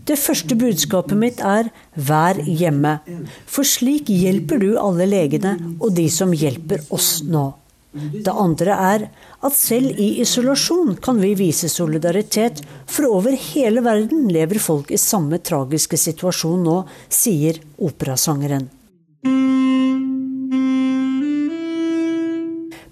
Det 0.09 0.17
første 0.17 0.55
budskapet 0.57 1.17
mitt 1.17 1.39
er 1.45 1.69
'vær 1.95 2.41
hjemme', 2.41 2.99
for 3.45 3.63
slik 3.63 4.09
hjelper 4.09 4.57
du 4.57 4.77
alle 4.81 5.05
legene 5.05 5.77
og 5.79 5.95
de 5.95 6.09
som 6.09 6.31
hjelper 6.33 6.81
oss 6.89 7.21
nå. 7.21 7.53
Det 7.89 8.29
andre 8.29 8.75
er 8.77 9.05
at 9.41 9.55
selv 9.57 9.97
i 9.97 10.19
isolasjon 10.21 10.99
kan 11.01 11.17
vi 11.21 11.33
vise 11.39 11.71
solidaritet, 11.73 12.61
for 12.85 13.09
over 13.09 13.33
hele 13.33 13.81
verden 13.81 14.27
lever 14.29 14.61
folk 14.61 14.91
i 14.93 14.99
samme 15.01 15.41
tragiske 15.41 15.97
situasjon 15.97 16.61
nå, 16.67 16.83
sier 17.09 17.57
operasangeren. 17.81 18.69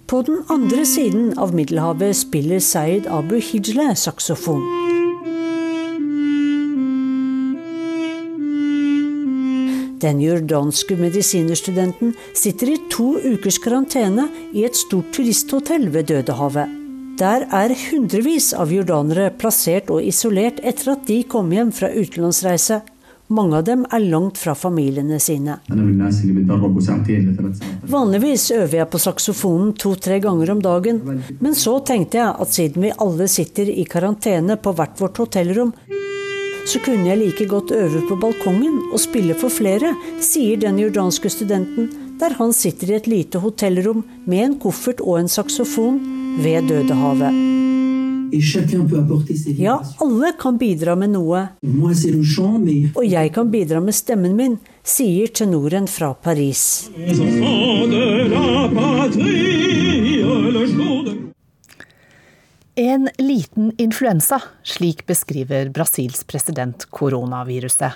På 0.08 0.22
den 0.24 0.42
andre 0.50 0.86
siden 0.88 1.34
av 1.38 1.54
Middelhavet 1.54 2.16
spiller 2.16 2.64
Sayed 2.64 3.10
Abu 3.12 3.38
Hijle 3.44 3.92
saksofon. 4.00 4.64
Den 10.02 10.20
jordanske 10.22 10.96
medisinerstudenten 11.00 12.12
sitter 12.38 12.70
i 12.70 12.76
to 12.94 13.16
ukers 13.18 13.58
karantene 13.58 14.28
i 14.54 14.66
et 14.68 14.78
stort 14.78 15.10
turisthotell 15.16 15.88
ved 15.94 16.12
Dødehavet. 16.12 16.76
Der 17.18 17.48
er 17.50 17.74
hundrevis 17.74 18.52
av 18.54 18.70
jordanere 18.70 19.32
plassert 19.42 19.90
og 19.90 20.06
isolert 20.06 20.62
etter 20.62 20.94
at 20.94 21.08
de 21.10 21.24
kom 21.26 21.50
hjem 21.50 21.72
fra 21.74 21.90
utenlandsreise. 21.90 22.84
Mange 23.34 23.58
av 23.58 23.66
dem 23.66 23.88
er 23.92 24.06
langt 24.06 24.38
fra 24.38 24.54
familiene 24.56 25.18
sine. 25.20 25.58
Vanligvis 27.98 28.46
øver 28.54 28.78
jeg 28.78 28.90
på 28.94 29.02
saksofonen 29.02 29.74
to-tre 29.82 30.22
ganger 30.24 30.54
om 30.54 30.62
dagen, 30.62 31.02
men 31.42 31.58
så 31.58 31.80
tenkte 31.82 32.22
jeg 32.22 32.38
at 32.46 32.54
siden 32.54 32.86
vi 32.86 32.94
alle 33.02 33.28
sitter 33.28 33.74
i 33.74 33.90
karantene 33.90 34.62
på 34.62 34.78
hvert 34.78 35.02
vårt 35.02 35.26
hotellrom, 35.26 35.74
så 36.68 36.80
kunne 36.84 37.08
jeg 37.08 37.20
like 37.22 37.46
godt 37.48 37.72
øve 37.72 38.02
på 38.10 38.18
balkongen 38.20 38.82
og 38.92 39.00
spille 39.00 39.36
for 39.40 39.54
flere, 39.54 39.94
sier 40.20 40.60
den 40.60 40.80
jordanske 40.82 41.32
studenten, 41.32 41.88
der 42.20 42.36
han 42.36 42.52
sitter 42.52 42.92
i 42.92 42.98
et 42.98 43.08
lite 43.08 43.40
hotellrom 43.40 44.04
med 44.26 44.44
en 44.44 44.58
koffert 44.60 45.00
og 45.00 45.22
en 45.22 45.32
saksofon 45.32 46.02
ved 46.44 46.68
Dødehavet. 46.68 47.32
Ja, 49.64 49.78
alle 50.04 50.34
kan 50.40 50.58
bidra 50.60 50.98
med 51.00 51.14
noe. 51.16 51.46
Og 53.00 53.06
jeg 53.08 53.32
kan 53.38 53.48
bidra 53.54 53.80
med 53.80 53.96
stemmen 53.96 54.36
min, 54.36 54.58
sier 54.84 55.32
tenoren 55.32 55.88
fra 55.88 56.12
Paris. 56.14 56.90
En 62.80 63.10
liten 63.18 63.72
influensa, 63.78 64.42
slik 64.64 65.06
beskriver 65.06 65.70
Brasils 65.70 66.24
president 66.24 66.86
koronaviruset. 66.94 67.92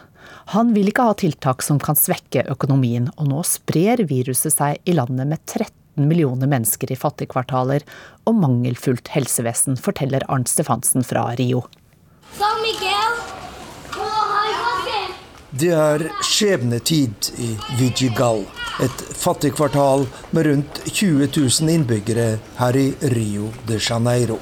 Han 0.55 0.71
vil 0.73 0.89
ikke 0.89 1.05
ha 1.05 1.13
tiltak 1.21 1.61
som 1.61 1.77
kan 1.77 1.93
svekke 1.93 2.47
økonomien, 2.49 3.05
og 3.21 3.29
nå 3.29 3.43
sprer 3.45 4.01
viruset 4.09 4.55
seg 4.55 4.81
i 4.89 4.95
landet 4.97 5.29
med 5.29 5.43
13 5.45 6.09
millioner 6.09 6.49
mennesker 6.49 6.89
i 6.89 6.97
fattigkvartaler 6.97 7.85
og 8.25 8.39
mangelfullt 8.41 9.13
helsevesen, 9.13 9.77
forteller 9.77 10.25
Arnt 10.33 10.49
Stefansen 10.49 11.05
fra 11.05 11.27
Rio. 11.37 11.61
Det 15.51 15.67
er 15.75 16.05
skjebnetid 16.23 17.27
i 17.43 17.49
Vigigal, 17.75 18.45
et 18.79 19.01
fattig 19.19 19.49
kvartal 19.57 20.05
med 20.31 20.47
rundt 20.47 20.79
20 20.85 21.27
000 21.27 21.73
innbyggere 21.73 22.27
her 22.55 22.77
i 22.79 22.85
Rio 23.11 23.49
de 23.67 23.75
Janeiro. 23.75 24.37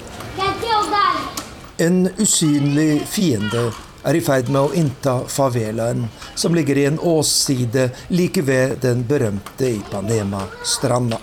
En 1.81 1.97
usynlig 2.21 3.01
fiende 3.09 3.71
er 4.05 4.19
i 4.19 4.21
ferd 4.21 4.53
med 4.53 4.61
å 4.61 4.77
innta 4.77 5.15
favelaen, 5.25 6.05
som 6.37 6.53
ligger 6.53 6.77
i 6.77 6.85
en 6.91 7.01
åsside 7.01 7.89
like 8.13 8.45
ved 8.45 8.77
den 8.85 9.01
berømte 9.09 9.73
Ipanema-stranda. 9.79 11.17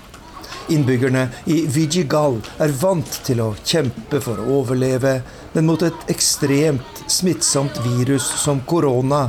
Innbyggerne 0.75 1.29
i 1.47 1.63
Vigigal 1.71 2.41
er 2.59 2.75
vant 2.83 3.21
til 3.23 3.39
å 3.45 3.53
kjempe 3.63 4.19
for 4.19 4.43
å 4.43 4.63
overleve, 4.65 5.21
men 5.55 5.71
mot 5.71 5.83
et 5.87 6.11
ekstremt 6.11 7.05
smittsomt 7.07 7.79
virus 7.87 8.27
som 8.43 8.67
korona 8.67 9.29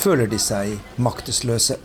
føler 0.00 0.30
de 0.30 0.38
seg 0.42 0.78
maktesløse. 0.96 1.78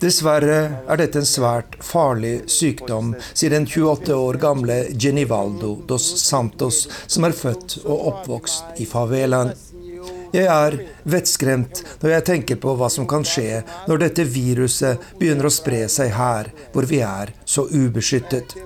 Dessverre 0.00 0.60
er 0.88 1.00
dette 1.02 1.20
en 1.20 1.28
svært 1.28 1.76
farlig 1.84 2.32
sykdom, 2.48 3.12
sier 3.36 3.52
den 3.52 3.68
28 3.68 4.16
år 4.16 4.40
gamle 4.40 4.78
Genivaldo 4.96 5.74
dos 5.86 6.08
Santos, 6.22 6.86
som 7.06 7.28
er 7.28 7.36
født 7.36 7.82
og 7.84 8.08
oppvokst 8.12 8.80
i 8.80 8.88
favelaen. 8.88 9.52
Jeg 10.34 10.48
er 10.50 10.78
vettskremt 11.08 11.84
når 12.02 12.16
jeg 12.16 12.26
tenker 12.32 12.58
på 12.60 12.74
hva 12.76 12.88
som 12.92 13.06
kan 13.08 13.24
skje 13.24 13.62
når 13.86 14.02
dette 14.02 14.26
viruset 14.26 15.12
begynner 15.20 15.48
å 15.48 15.54
spre 15.54 15.84
seg 15.92 16.12
her, 16.16 16.50
hvor 16.72 16.88
vi 16.88 17.04
er 17.04 17.32
så 17.44 17.68
ubeskyttet. 17.68 18.56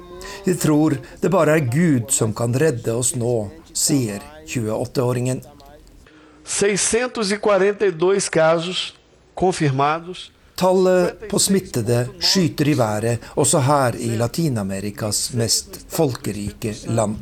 Jeg 0.47 0.57
tror 0.63 0.97
det 1.21 1.31
bare 1.33 1.59
er 1.59 1.69
Gud 1.75 2.15
som 2.15 2.33
kan 2.35 2.55
redde 2.55 2.95
oss 2.97 3.17
nå, 3.19 3.51
sier 3.77 4.23
28-åringen. 4.59 5.43
642 6.45 8.29
casos 8.29 8.95
confirmados. 9.35 10.33
Tallet 10.61 11.29
på 11.31 11.39
smittede 11.41 12.03
skyter 12.21 12.69
i 12.69 12.75
været 12.77 13.23
også 13.41 13.63
her 13.65 13.95
i 13.97 14.11
Latin-Amerikas 14.21 15.31
mest 15.41 15.79
folkerike 15.89 16.75
land. 16.93 17.15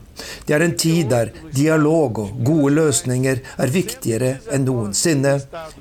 Det 0.47 0.55
er 0.57 0.63
en 0.65 0.73
tid 0.75 1.07
der 1.13 1.29
dialog 1.55 2.19
og 2.19 2.33
gode 2.45 2.73
løsninger 2.75 3.39
er 3.63 3.71
viktigere 3.71 4.33
enn 4.51 4.65
noensinne, 4.67 5.37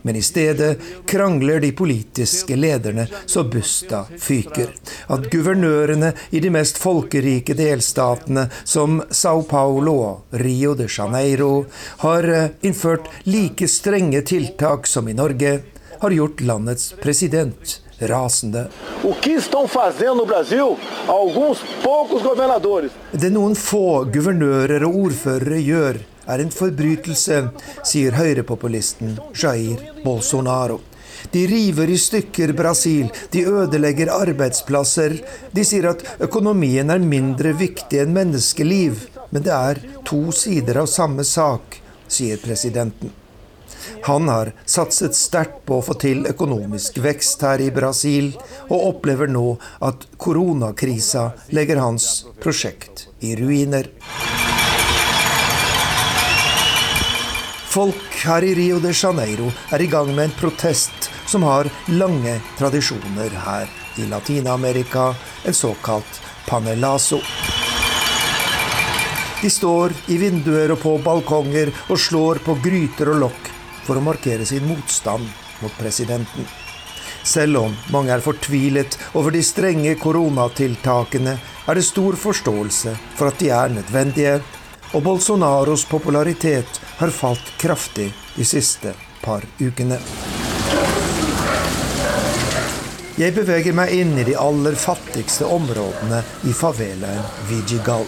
men 0.06 0.20
i 0.20 0.22
stedet 0.22 0.84
krangler 1.10 1.64
de 1.64 1.72
politiske 1.74 2.54
lederne 2.60 3.08
så 3.26 3.42
busta 3.50 4.04
fyker. 4.22 4.70
At 5.10 5.26
guvernørene 5.34 6.12
i 6.30 6.44
de 6.44 6.52
mest 6.54 6.78
folkerike 6.78 7.56
delstatene, 7.58 8.44
som 8.66 9.00
Sao 9.10 9.42
Paulo 9.50 9.96
og 10.12 10.38
Rio 10.44 10.76
de 10.78 10.86
Janeiro, 10.86 11.66
har 12.06 12.30
innført 12.62 13.10
like 13.26 13.66
strenge 13.66 14.22
tiltak 14.30 14.86
som 14.86 15.10
i 15.10 15.18
Norge, 15.18 15.56
har 16.00 16.12
gjort 16.12 16.42
landets 16.42 16.94
president 17.02 17.82
rasende. 18.00 18.68
Det 23.12 23.32
noen 23.34 23.56
få 23.58 23.88
guvernører 24.14 24.86
og 24.88 25.00
ordførere 25.08 25.62
gjør, 25.64 26.04
er 26.28 26.44
en 26.44 26.52
forbrytelse, 26.52 27.42
sier 27.88 28.18
høyrepopulisten 28.20 29.18
Jair 29.32 29.82
Bolsonaro. 30.04 30.82
De 31.32 31.48
river 31.48 31.90
i 31.90 31.98
stykker 31.98 32.54
Brasil, 32.54 33.10
de 33.32 33.44
ødelegger 33.48 34.12
arbeidsplasser. 34.14 35.18
De 35.52 35.64
sier 35.66 35.90
at 35.90 36.04
økonomien 36.24 36.92
er 36.94 37.04
mindre 37.04 37.56
viktig 37.58 38.04
enn 38.04 38.14
menneskeliv. 38.16 39.08
Men 39.32 39.44
det 39.44 39.56
er 39.56 39.82
to 40.08 40.22
sider 40.32 40.84
av 40.84 40.92
samme 40.92 41.26
sak, 41.28 41.82
sier 42.08 42.40
presidenten. 42.40 43.12
Han 44.08 44.30
har 44.30 44.54
satset 44.66 45.16
sterkt 45.16 45.66
på 45.68 45.80
å 45.80 45.86
få 45.86 45.98
til 46.02 46.26
økonomisk 46.30 47.00
vekst 47.04 47.44
her 47.46 47.62
i 47.64 47.72
Brasil, 47.74 48.32
og 48.70 48.86
opplever 48.94 49.32
nå 49.32 49.58
at 49.84 50.08
koronakrisa 50.22 51.32
legger 51.56 51.82
hans 51.84 52.26
prosjekt 52.44 53.08
i 53.20 53.36
ruiner. 53.40 53.90
Folk 57.68 58.22
her 58.26 58.44
i 58.48 58.54
Rio 58.58 58.80
de 58.82 58.94
Janeiro 58.96 59.52
er 59.76 59.84
i 59.84 59.90
gang 59.92 60.10
med 60.16 60.30
en 60.30 60.38
protest 60.40 61.12
som 61.28 61.44
har 61.44 61.68
lange 61.92 62.40
tradisjoner 62.58 63.36
her 63.44 63.70
i 64.00 64.08
Latin-Amerika, 64.10 65.12
en 65.46 65.54
såkalt 65.54 66.22
panelazo. 66.48 67.20
De 69.42 69.50
står 69.54 69.94
i 70.08 70.18
vinduer 70.18 70.74
og 70.74 70.82
på 70.82 70.96
balkonger 71.04 71.70
og 71.92 72.00
slår 72.02 72.42
på 72.46 72.58
gryter 72.64 73.12
og 73.14 73.22
lokk 73.28 73.52
for 73.88 74.00
å 74.00 74.04
markere 74.04 74.46
sin 74.46 74.68
motstand 74.68 75.28
mot 75.62 75.74
presidenten. 75.80 76.48
Selv 77.28 77.60
om 77.60 77.76
mange 77.92 78.14
er 78.14 78.24
fortvilet 78.24 78.98
over 79.20 79.34
de 79.36 79.42
strenge 79.44 79.96
koronatiltakene, 80.00 81.34
er 81.68 81.76
det 81.76 81.84
stor 81.84 82.16
forståelse 82.20 82.94
for 83.18 83.32
at 83.32 83.42
de 83.42 83.52
er 83.52 83.74
nødvendige, 83.74 84.38
og 84.96 85.04
Bolsonaros 85.04 85.84
popularitet 85.90 86.80
har 87.02 87.12
falt 87.12 87.52
kraftig 87.60 88.14
de 88.38 88.46
siste 88.48 88.94
par 89.24 89.44
ukene. 89.60 90.00
Jeg 93.18 93.34
beveger 93.34 93.74
meg 93.74 93.92
inn 93.98 94.14
i 94.22 94.24
de 94.28 94.36
aller 94.38 94.76
fattigste 94.78 95.48
områdene 95.50 96.22
i 96.46 96.54
favelaen 96.54 97.24
Vigigal. 97.50 98.06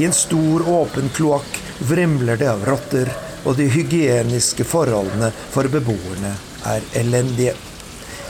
I 0.00 0.06
en 0.08 0.16
stor, 0.16 0.64
åpen 0.64 1.10
kloakk 1.12 1.58
vrimler 1.90 2.40
det 2.40 2.48
av 2.48 2.64
rotter, 2.64 3.10
og 3.44 3.56
de 3.56 3.68
hygieniske 3.72 4.64
forholdene 4.68 5.30
for 5.52 5.68
beboerne 5.72 6.32
er 6.68 6.86
elendige. 7.00 7.54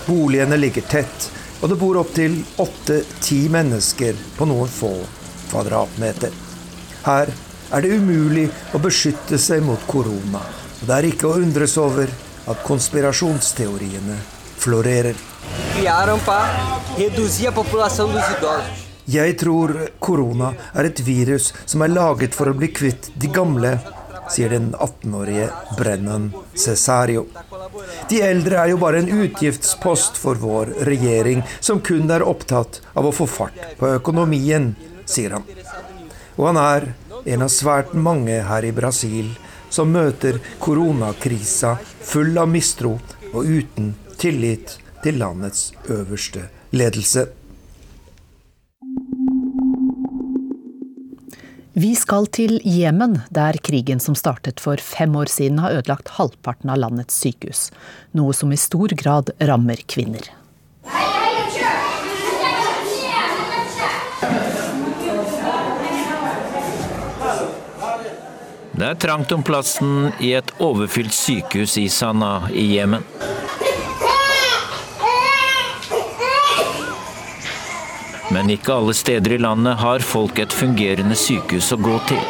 Boligene 0.06 0.58
ligger 0.60 0.86
tett, 0.90 1.28
og 1.60 1.68
det 1.70 1.78
bor 1.80 1.98
opptil 2.00 2.38
åtte-ti 2.62 3.42
mennesker 3.52 4.18
på 4.36 4.48
noen 4.48 4.70
få 4.70 4.94
kvadratmeter. 5.50 6.32
Her 7.04 7.32
er 7.70 7.84
det 7.84 7.96
umulig 8.00 8.48
å 8.74 8.80
beskytte 8.82 9.38
seg 9.38 9.62
mot 9.66 9.82
korona, 9.90 10.42
og 10.80 10.84
det 10.88 10.96
er 10.96 11.08
ikke 11.10 11.30
å 11.30 11.40
undres 11.42 11.76
over 11.80 12.10
at 12.50 12.62
konspirasjonsteoriene 12.66 14.16
florerer. 14.60 15.16
Jeg 19.10 19.36
tror 19.40 19.72
korona 19.98 20.50
er 20.74 20.88
et 20.90 21.00
virus 21.06 21.50
som 21.64 21.82
er 21.82 21.94
laget 21.94 22.36
for 22.36 22.50
å 22.50 22.56
bli 22.56 22.68
kvitt 22.74 23.10
de 23.20 23.30
gamle, 23.32 23.78
sier 24.30 24.52
den 24.54 24.70
18-årige 24.74 25.48
Brennan 25.78 26.30
Cesario. 26.54 27.26
De 28.08 28.20
eldre 28.22 28.62
er 28.62 28.72
jo 28.72 28.80
bare 28.82 29.02
en 29.02 29.12
utgiftspost 29.24 30.18
for 30.20 30.40
vår 30.40 30.74
regjering, 30.88 31.42
som 31.60 31.82
kun 31.84 32.10
er 32.10 32.26
opptatt 32.26 32.80
av 32.94 33.08
å 33.08 33.14
få 33.14 33.26
fart 33.30 33.58
på 33.78 33.94
økonomien, 33.98 34.72
sier 35.04 35.36
han. 35.38 35.46
Og 36.38 36.46
han 36.50 36.60
er 36.60 36.92
en 37.24 37.44
av 37.44 37.52
svært 37.52 37.92
mange 37.94 38.38
her 38.48 38.64
i 38.64 38.74
Brasil 38.74 39.34
som 39.70 39.92
møter 39.92 40.40
koronakrisa 40.62 41.76
full 41.82 42.38
av 42.40 42.48
mistro 42.50 42.96
og 43.32 43.44
uten 43.44 43.92
tillit 44.18 44.78
til 45.04 45.20
landets 45.20 45.70
øverste 45.88 46.48
ledelse. 46.76 47.28
Vi 51.72 51.92
skal 51.94 52.26
til 52.34 52.56
Jemen, 52.66 53.20
der 53.30 53.54
krigen 53.62 54.00
som 54.02 54.16
startet 54.18 54.58
for 54.58 54.80
fem 54.82 55.14
år 55.16 55.30
siden 55.30 55.60
har 55.62 55.76
ødelagt 55.78 56.08
halvparten 56.16 56.72
av 56.72 56.80
landets 56.82 57.14
sykehus. 57.14 57.68
Noe 58.10 58.34
som 58.34 58.50
i 58.50 58.58
stor 58.58 58.90
grad 58.98 59.30
rammer 59.38 59.78
kvinner. 59.86 60.32
Det 68.74 68.88
er 68.88 68.98
trangt 68.98 69.30
om 69.30 69.46
plassen 69.46 70.10
i 70.18 70.32
et 70.40 70.50
overfylt 70.58 71.14
sykehus 71.14 71.78
i 71.78 71.86
Sanaa 71.86 72.50
i 72.50 72.66
Jemen. 72.74 73.06
Men 78.30 78.50
ikke 78.54 78.76
alle 78.78 78.94
steder 78.94 79.34
i 79.34 79.40
landet 79.42 79.80
har 79.80 80.04
folk 80.06 80.38
et 80.38 80.52
fungerende 80.54 81.16
sykehus 81.18 81.72
å 81.74 81.78
gå 81.82 81.96
til. 82.06 82.22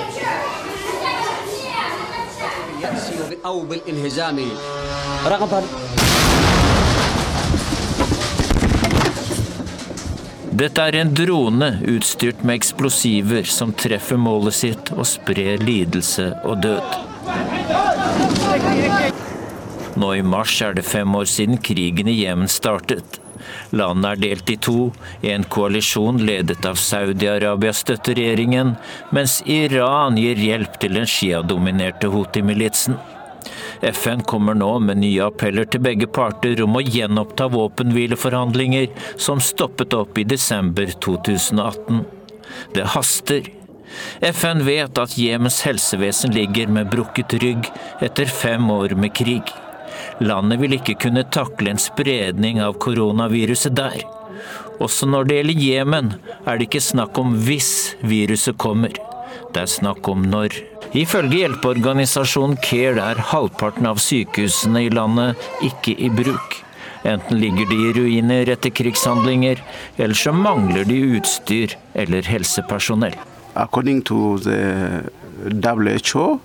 Dette 10.60 10.88
er 10.88 10.96
en 10.98 11.12
drone 11.16 11.70
utstyrt 11.88 12.42
med 12.44 12.58
eksplosiver 12.58 13.46
som 13.48 13.76
treffer 13.76 14.20
målet 14.20 14.56
sitt 14.56 14.92
og 14.96 15.06
sprer 15.08 15.60
lidelse 15.64 16.32
og 16.44 16.64
død. 16.64 17.00
Nå 20.00 20.14
i 20.16 20.24
mars 20.24 20.60
er 20.64 20.76
det 20.76 20.84
fem 20.88 21.16
år 21.16 21.28
siden 21.28 21.60
krigen 21.60 22.08
i 22.08 22.22
Jemen 22.22 22.48
startet. 22.48 23.20
Landet 23.76 24.11
er 24.11 24.22
delt 24.24 24.50
i 24.50 24.57
to. 24.57 24.90
En 25.22 25.44
koalisjon 25.44 26.20
ledet 26.26 26.64
av 26.68 26.81
Saudi-Arabia 26.81 27.72
støtter 27.76 28.18
regjeringen, 28.18 28.74
mens 29.14 29.40
Iran 29.46 30.18
gir 30.20 30.40
hjelp 30.40 30.81
til 30.83 30.98
den 30.98 31.09
Shia-dominerte 31.09 32.11
Houthi-militsen. 32.12 32.98
FN 33.83 34.20
kommer 34.29 34.55
nå 34.55 34.74
med 34.85 35.00
nye 35.00 35.24
appeller 35.24 35.64
til 35.64 35.81
begge 35.85 36.09
parter 36.12 36.61
om 36.64 36.76
å 36.76 36.83
gjenoppta 36.85 37.48
våpenhvileforhandlinger 37.55 38.90
som 39.16 39.40
stoppet 39.40 39.96
opp 39.96 40.20
i 40.20 40.26
desember 40.29 40.92
2018. 41.00 42.05
Det 42.74 42.85
haster. 42.96 43.48
FN 44.20 44.62
vet 44.66 45.00
at 45.00 45.16
Jemens 45.18 45.62
helsevesen 45.66 46.35
ligger 46.37 46.70
med 46.70 46.92
brukket 46.92 47.35
rygg 47.42 47.72
etter 48.05 48.31
fem 48.31 48.70
år 48.70 48.94
med 49.00 49.14
krig. 49.16 49.48
Landet 50.20 50.61
vil 50.61 50.76
ikke 50.76 50.98
kunne 51.06 51.24
takle 51.33 51.72
en 51.72 51.80
spredning 51.80 52.61
av 52.61 52.76
koronaviruset 52.83 53.72
der. 53.76 54.02
Også 54.80 55.09
når 55.09 55.28
det 55.28 55.38
gjelder 55.38 55.62
Jemen, 55.64 56.11
er 56.48 56.59
det 56.59 56.68
ikke 56.68 56.83
snakk 56.85 57.18
om 57.20 57.35
hvis 57.46 57.94
viruset 58.04 58.59
kommer. 58.61 58.92
Det 59.50 59.64
er 59.64 59.70
snakk 59.70 60.09
om 60.09 60.24
når. 60.30 60.56
Ifølge 60.96 61.42
hjelpeorganisasjonen 61.42 62.59
CARE 62.64 63.02
er 63.12 63.22
halvparten 63.30 63.88
av 63.88 64.00
sykehusene 64.02 64.87
i 64.87 64.92
landet 64.92 65.40
ikke 65.66 65.96
i 65.96 66.11
bruk. 66.12 66.61
Enten 67.09 67.40
ligger 67.40 67.68
de 67.70 67.78
i 67.80 67.92
ruiner 67.96 68.50
etter 68.52 68.72
krigshandlinger, 68.76 69.61
eller 69.96 70.18
så 70.18 70.35
mangler 70.37 70.85
de 70.85 70.98
utstyr 71.16 71.76
eller 71.94 72.26
helsepersonell. 72.28 73.16
According 73.54 74.02
to 74.02 74.38
the 74.44 74.61
WHO, 75.48 76.40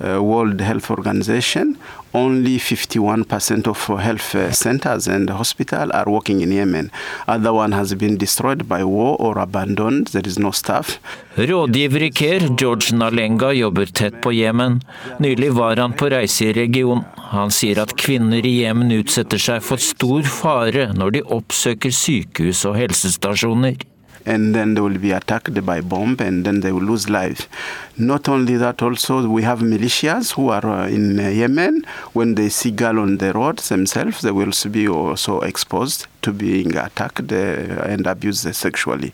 uh, 0.00 0.22
World 0.22 0.60
Health 0.60 0.90
Organization, 0.90 1.76
only 2.12 2.58
51% 2.58 3.66
of 3.66 4.00
health 4.00 4.54
centers 4.54 5.06
and 5.06 5.30
hospitals 5.30 5.90
are 5.90 6.10
working 6.10 6.40
in 6.40 6.52
Yemen. 6.52 6.90
Other 7.28 7.52
one 7.52 7.72
has 7.72 7.94
been 7.94 8.16
destroyed 8.16 8.68
by 8.68 8.82
war 8.84 9.16
or 9.20 9.38
abandoned. 9.38 10.08
There 10.08 10.26
is 10.26 10.38
no 10.38 10.50
staff. 10.50 10.98
Rådgiver 11.36 12.02
i 12.02 12.10
CARE, 12.10 12.48
George 12.56 12.92
Nalenga, 12.92 13.52
jobber 13.52 13.86
tett 13.86 14.20
på 14.22 14.32
Jemen. 14.32 14.80
Nylig 15.18 15.52
var 15.52 15.76
han 15.76 15.92
på 15.92 16.10
reise 16.10 16.44
i 16.44 16.52
regionen. 16.52 17.04
Han 17.30 17.50
sier 17.54 17.78
at 17.78 17.94
kvinner 17.96 18.46
i 18.46 18.56
Jemen 18.64 18.90
utsetter 18.92 19.38
seg 19.38 19.62
for 19.62 19.78
stor 19.78 20.26
fare 20.26 20.90
når 20.96 21.14
de 21.14 21.22
oppsøker 21.38 21.94
sykehus 21.94 22.64
og 22.66 22.74
helsestasjoner. 22.80 23.78
And 24.26 24.54
then 24.54 24.74
they 24.74 24.80
will 24.80 24.98
be 24.98 25.12
attacked 25.12 25.64
by 25.64 25.80
bomb 25.80 26.16
and 26.20 26.44
then 26.44 26.60
they 26.60 26.72
will 26.72 26.82
lose 26.82 27.08
life. 27.08 27.48
Not 27.96 28.28
only 28.28 28.56
that, 28.56 28.82
also 28.82 29.28
we 29.28 29.42
have 29.42 29.60
militias 29.60 30.32
who 30.32 30.48
are 30.48 30.66
uh, 30.66 30.88
in 30.88 31.20
uh, 31.20 31.28
Yemen. 31.28 31.84
When 32.12 32.34
they 32.34 32.48
see 32.48 32.70
girl 32.70 32.98
on 33.00 33.18
the 33.18 33.32
roads 33.32 33.68
themselves, 33.68 34.22
they 34.22 34.30
will 34.30 34.52
be 34.70 34.88
also 34.88 35.40
exposed 35.40 36.06
to 36.22 36.32
being 36.32 36.76
attacked 36.76 37.32
uh, 37.32 37.36
and 37.84 38.06
abused 38.06 38.54
sexually. 38.54 39.12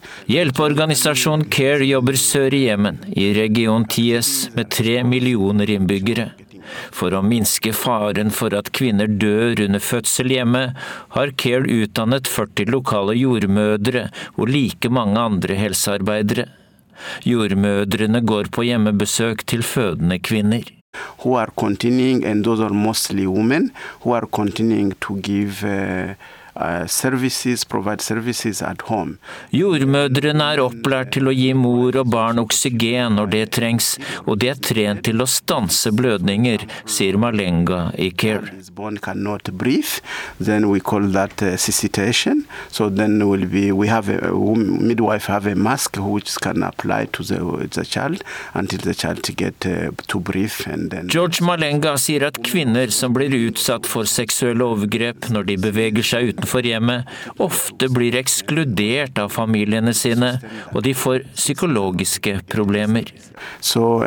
CARE 1.51 1.85
jobber 1.87 2.17
sør 2.17 2.55
i 2.55 2.65
i 3.17 3.33
region 3.35 3.85
TS 3.85 4.51
med 4.57 4.71
tre 4.71 5.03
millioner 5.05 5.71
innbyggere. 5.71 6.31
For 6.95 7.15
å 7.15 7.23
minske 7.25 7.73
faren 7.77 8.33
for 8.35 8.55
at 8.57 8.73
kvinner 8.77 9.11
dør 9.11 9.65
under 9.67 9.83
fødsel 9.83 10.33
hjemme, 10.35 10.63
har 11.17 11.35
CARE 11.41 11.67
utdannet 11.83 12.31
40 12.31 12.71
lokale 12.75 13.17
jordmødre 13.19 14.09
og 14.37 14.53
like 14.53 14.91
mange 14.93 15.21
andre 15.21 15.59
helsearbeidere. 15.59 16.49
Jordmødrene 17.29 18.23
går 18.25 18.51
på 18.53 18.65
hjemmebesøk 18.71 19.45
til 19.47 19.63
fødende 19.67 20.19
kvinner. 20.19 20.65
Who 21.23 21.35
are 21.37 21.53
continuing, 21.55 22.25
and 22.25 22.43
those 22.45 22.61
are 22.61 22.73
mostly 22.73 23.27
women, 23.27 23.71
services, 26.87 27.65
provide 27.65 28.01
services 28.01 28.63
at 28.63 28.83
home. 28.89 29.19
Jordmødrene 29.55 30.47
er 30.55 30.63
opplært 30.65 31.13
til 31.17 31.29
å 31.29 31.35
gi 31.35 31.53
mor 31.57 31.97
og 32.01 32.11
barn 32.13 32.41
oksygen 32.43 33.17
når 33.19 33.31
det 33.35 33.45
trengs, 33.57 33.95
og 34.25 34.41
de 34.43 34.51
er 34.53 34.61
trent 34.61 35.05
til 35.07 35.23
å 35.23 35.29
stanse 35.31 35.93
blødninger, 35.95 36.67
sier 36.89 37.19
Malenga 37.21 37.91
i 37.99 38.11
CARE. 38.11 38.51
Born 38.77 38.99
cannot 38.99 39.51
breathe, 39.57 40.01
then 40.41 40.69
we 40.69 40.81
call 40.81 41.07
that 41.13 41.41
suscitation. 41.57 42.45
So 42.71 42.91
then 42.91 43.27
will 43.29 43.47
be 43.47 43.73
we 43.73 43.89
have 43.89 44.09
a, 44.11 44.19
a 44.29 44.57
midwife 44.57 45.27
have 45.33 45.47
a 45.47 45.55
mask 45.55 45.97
which 45.97 46.35
can 46.41 46.63
apply 46.63 47.07
to 47.13 47.23
the, 47.25 47.39
the 47.73 47.85
child 47.85 48.23
until 48.55 48.81
the 48.81 48.95
child 48.95 49.23
get 49.37 49.65
uh, 49.67 49.91
to 50.09 50.21
breathe 50.21 50.53
then. 50.67 51.09
George 51.09 51.41
Malenga 51.41 51.97
sier 52.01 52.27
at 52.29 52.43
kvinner 52.45 52.93
som 52.93 53.15
blir 53.17 53.33
utsatt 53.49 53.89
for 53.89 54.09
seksuelle 54.09 54.65
overgrep 54.65 55.31
når 55.33 55.49
de 55.51 55.57
beveger 55.61 56.07
seg 56.07 56.33
utenfor 56.35 56.46
hjemmet, 56.67 57.07
ofte 57.43 57.89
blir 57.93 58.17
ekskludert 58.19 59.19
av 59.19 59.35
familiene 59.35 59.95
sine, 59.97 60.37
og 60.73 60.83
de 60.87 60.95
får 60.97 61.27
psykologiske 61.35 62.41
problemer. 62.51 63.13
So 63.61 64.03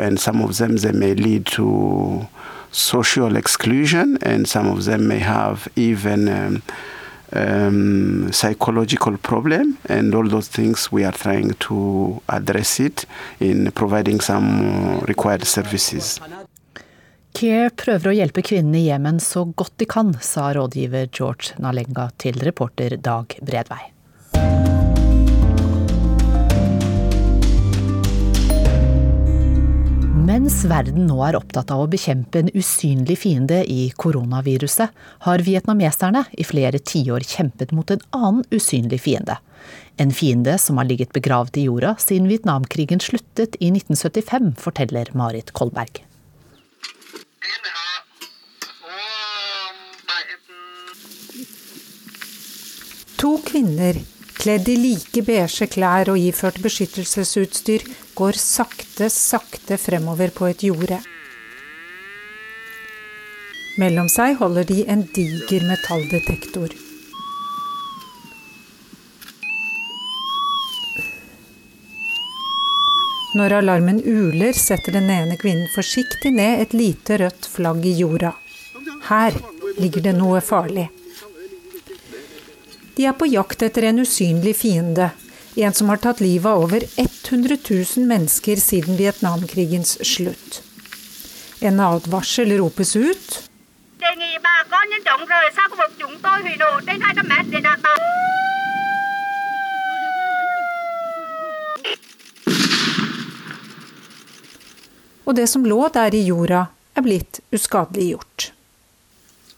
social 2.72 3.36
exclusion 3.36 4.16
and 4.22 4.48
some 4.48 4.68
of 4.68 4.84
them 4.84 5.08
may 5.08 5.18
have 5.18 5.68
even 5.76 6.28
um, 6.28 6.62
um, 7.32 8.32
psychological 8.32 9.16
problem 9.18 9.78
and 9.88 10.14
all 10.14 10.28
those 10.28 10.48
things 10.48 10.90
we 10.92 11.04
are 11.04 11.12
trying 11.12 11.50
to 11.54 12.22
address 12.28 12.80
it 12.80 13.06
in 13.40 13.70
providing 13.72 14.20
some 14.20 15.00
required 15.00 15.44
services. 15.44 16.20
CARE 17.36 17.70
prøver 17.78 18.10
å 18.10 18.16
hjelpe 18.16 18.42
kvinnene 18.44 18.80
i 18.80 18.88
Jemen 18.88 19.20
så 19.22 19.44
godt 19.46 19.76
de 19.80 19.86
kan, 19.88 20.12
sa 20.24 20.50
rådgiver 20.56 21.08
George 21.14 21.54
Nalenga 21.62 22.10
til 22.20 22.40
reporter 22.42 22.96
Dag 22.98 23.36
Bredvei. 23.40 23.94
Mens 30.30 30.60
verden 30.68 31.08
nå 31.08 31.16
er 31.26 31.38
opptatt 31.38 31.72
av 31.74 31.82
å 31.82 31.88
bekjempe 31.90 32.42
en 32.42 32.50
usynlig 32.54 33.16
fiende 33.18 33.62
i 33.66 33.88
koronaviruset, 33.98 34.92
har 35.26 35.42
vietnameserne 35.46 36.22
i 36.38 36.46
flere 36.46 36.78
tiår 36.78 37.26
kjempet 37.26 37.74
mot 37.74 37.90
en 37.90 38.04
annen 38.14 38.44
usynlig 38.54 39.00
fiende. 39.06 39.40
En 39.98 40.14
fiende 40.14 40.54
som 40.62 40.78
har 40.78 40.86
ligget 40.86 41.14
begravd 41.16 41.58
i 41.58 41.66
jorda 41.66 41.96
siden 41.98 42.30
Vietnamkrigen 42.30 43.02
sluttet 43.02 43.58
i 43.58 43.72
1975, 43.72 44.54
forteller 44.60 45.10
Marit 45.18 45.50
Kolberg. 45.56 46.04
To 53.20 53.36
kvinner, 53.44 53.98
kledd 54.40 54.68
i 54.72 54.76
like 54.80 55.22
beige 55.26 55.66
klær 55.68 56.08
og 56.12 56.16
iført 56.20 56.56
beskyttelsesutstyr, 56.64 57.84
går 58.16 58.38
sakte, 58.40 59.10
sakte 59.12 59.76
fremover 59.80 60.32
på 60.32 60.48
et 60.48 60.64
jorde. 60.64 61.00
Mellom 63.80 64.08
seg 64.12 64.36
holder 64.40 64.68
de 64.68 64.82
en 64.88 65.04
diger 65.16 65.64
metalldetektor. 65.68 66.89
Når 73.38 73.52
alarmen 73.60 74.00
uler, 74.02 74.52
setter 74.58 74.96
den 74.96 75.10
ene 75.10 75.36
kvinnen 75.38 75.68
forsiktig 75.70 76.32
ned 76.34 76.64
et 76.64 76.72
lite 76.74 77.20
rødt 77.22 77.46
flagg 77.46 77.84
i 77.86 77.92
jorda. 78.00 78.32
Her 79.06 79.36
ligger 79.78 80.08
det 80.08 80.14
noe 80.18 80.40
farlig. 80.42 80.88
De 82.96 83.06
er 83.06 83.14
på 83.14 83.28
jakt 83.30 83.62
etter 83.62 83.86
en 83.86 84.02
usynlig 84.02 84.56
fiende. 84.58 85.12
En 85.54 85.74
som 85.74 85.88
har 85.92 86.02
tatt 86.02 86.22
livet 86.24 86.50
av 86.50 86.64
over 86.64 86.84
100 86.96 87.56
000 87.70 88.10
mennesker 88.10 88.58
siden 88.58 88.98
Vietnamkrigens 88.98 89.96
slutt. 90.06 90.62
En 91.60 91.80
advarsel 91.86 92.56
ropes 92.58 92.96
ut. 92.96 93.30
Og 105.30 105.36
det 105.38 105.46
som 105.46 105.62
lå 105.62 105.84
der 105.94 106.10
i 106.18 106.24
jorda, 106.26 106.64
er 106.98 107.04
blitt 107.06 107.38
uskadeliggjort. 107.54 108.50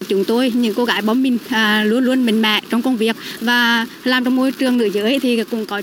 Chúng 0.08 0.24
tôi, 0.24 0.50
những 0.50 0.74
cô 0.76 0.84
gái 0.84 1.02
bom 1.02 1.22
mình 1.22 1.38
à, 1.50 1.84
luôn 1.84 2.04
luôn 2.04 2.26
mạnh 2.26 2.42
mẽ 2.42 2.60
trong 2.70 2.82
công 2.82 2.96
việc 2.96 3.16
và 3.40 3.86
làm 4.04 4.24
trong 4.24 4.36
môi 4.36 4.52
trường 4.52 4.78
nữ 4.78 4.84
giới 4.84 5.18
thì 5.22 5.44
cũng 5.44 5.66
có 5.66 5.82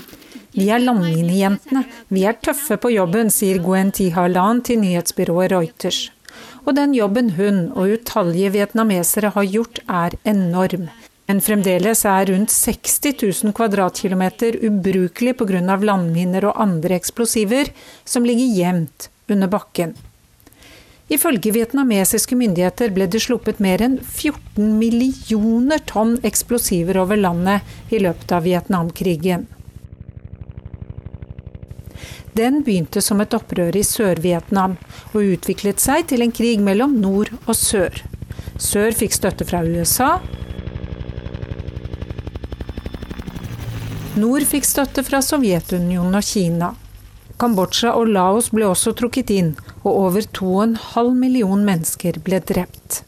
Vi 0.54 0.68
er 0.68 0.82
landminejentene. 0.82 1.82
Vi 2.10 2.22
er 2.22 2.34
tøffe 2.42 2.76
på 2.76 2.90
jobben, 2.90 3.30
sier 3.30 3.58
Gwen 3.62 3.90
Thi 3.90 4.08
Harlan 4.10 4.62
til 4.62 4.78
nyhetsbyrået 4.78 5.52
Reuters. 5.52 6.10
Og 6.64 6.76
den 6.76 6.94
jobben 6.94 7.30
hun 7.30 7.70
og 7.74 7.88
utallige 7.88 8.50
vietnamesere 8.52 9.30
har 9.30 9.44
gjort, 9.44 9.78
er 9.88 10.10
enorm. 10.24 10.88
Men 11.28 11.40
fremdeles 11.40 12.04
er 12.04 12.26
rundt 12.32 12.50
60 12.50 13.44
000 13.44 13.52
kvadratkilometer 13.52 14.58
ubrukelig 14.66 15.36
pga. 15.36 15.76
landminer 15.76 16.44
og 16.44 16.62
andre 16.62 16.94
eksplosiver 16.94 17.70
som 18.04 18.24
ligger 18.24 18.54
gjemt 18.56 19.10
under 19.34 19.50
bakken. 19.50 19.94
Ifølge 21.10 21.50
vietnamesiske 21.50 22.36
myndigheter 22.38 22.92
ble 22.94 23.08
det 23.10 23.18
sluppet 23.24 23.58
mer 23.58 23.82
enn 23.82 23.96
14 23.98 24.76
millioner 24.78 25.82
tonn 25.90 26.18
eksplosiver 26.26 27.00
over 27.02 27.18
landet 27.18 27.66
i 27.90 27.98
løpet 27.98 28.30
av 28.36 28.44
Vietnamkrigen. 28.46 29.48
Den 32.38 32.60
begynte 32.62 33.02
som 33.02 33.18
et 33.20 33.34
opprør 33.34 33.74
i 33.74 33.82
Sør-Vietnam 33.82 34.76
og 35.10 35.32
utviklet 35.34 35.82
seg 35.82 36.06
til 36.12 36.22
en 36.22 36.34
krig 36.34 36.62
mellom 36.62 36.94
nord 37.02 37.32
og 37.40 37.56
sør. 37.58 38.04
Sør 38.54 38.94
fikk 38.94 39.16
støtte 39.16 39.48
fra 39.48 39.64
USA. 39.66 40.12
Nord 44.20 44.46
fikk 44.46 44.68
støtte 44.68 45.02
fra 45.06 45.18
Sovjetunionen 45.26 46.18
og 46.18 46.26
Kina. 46.26 46.70
Kambodsja 47.40 47.94
og 47.96 48.10
Laos 48.12 48.50
ble 48.52 48.66
også 48.68 48.92
trukket 48.98 49.30
inn, 49.32 49.54
og 49.80 49.92
over 50.06 50.26
2,5 50.40 51.14
million 51.16 51.62
mennesker 51.64 52.20
ble 52.24 52.42
drept. 52.44 53.00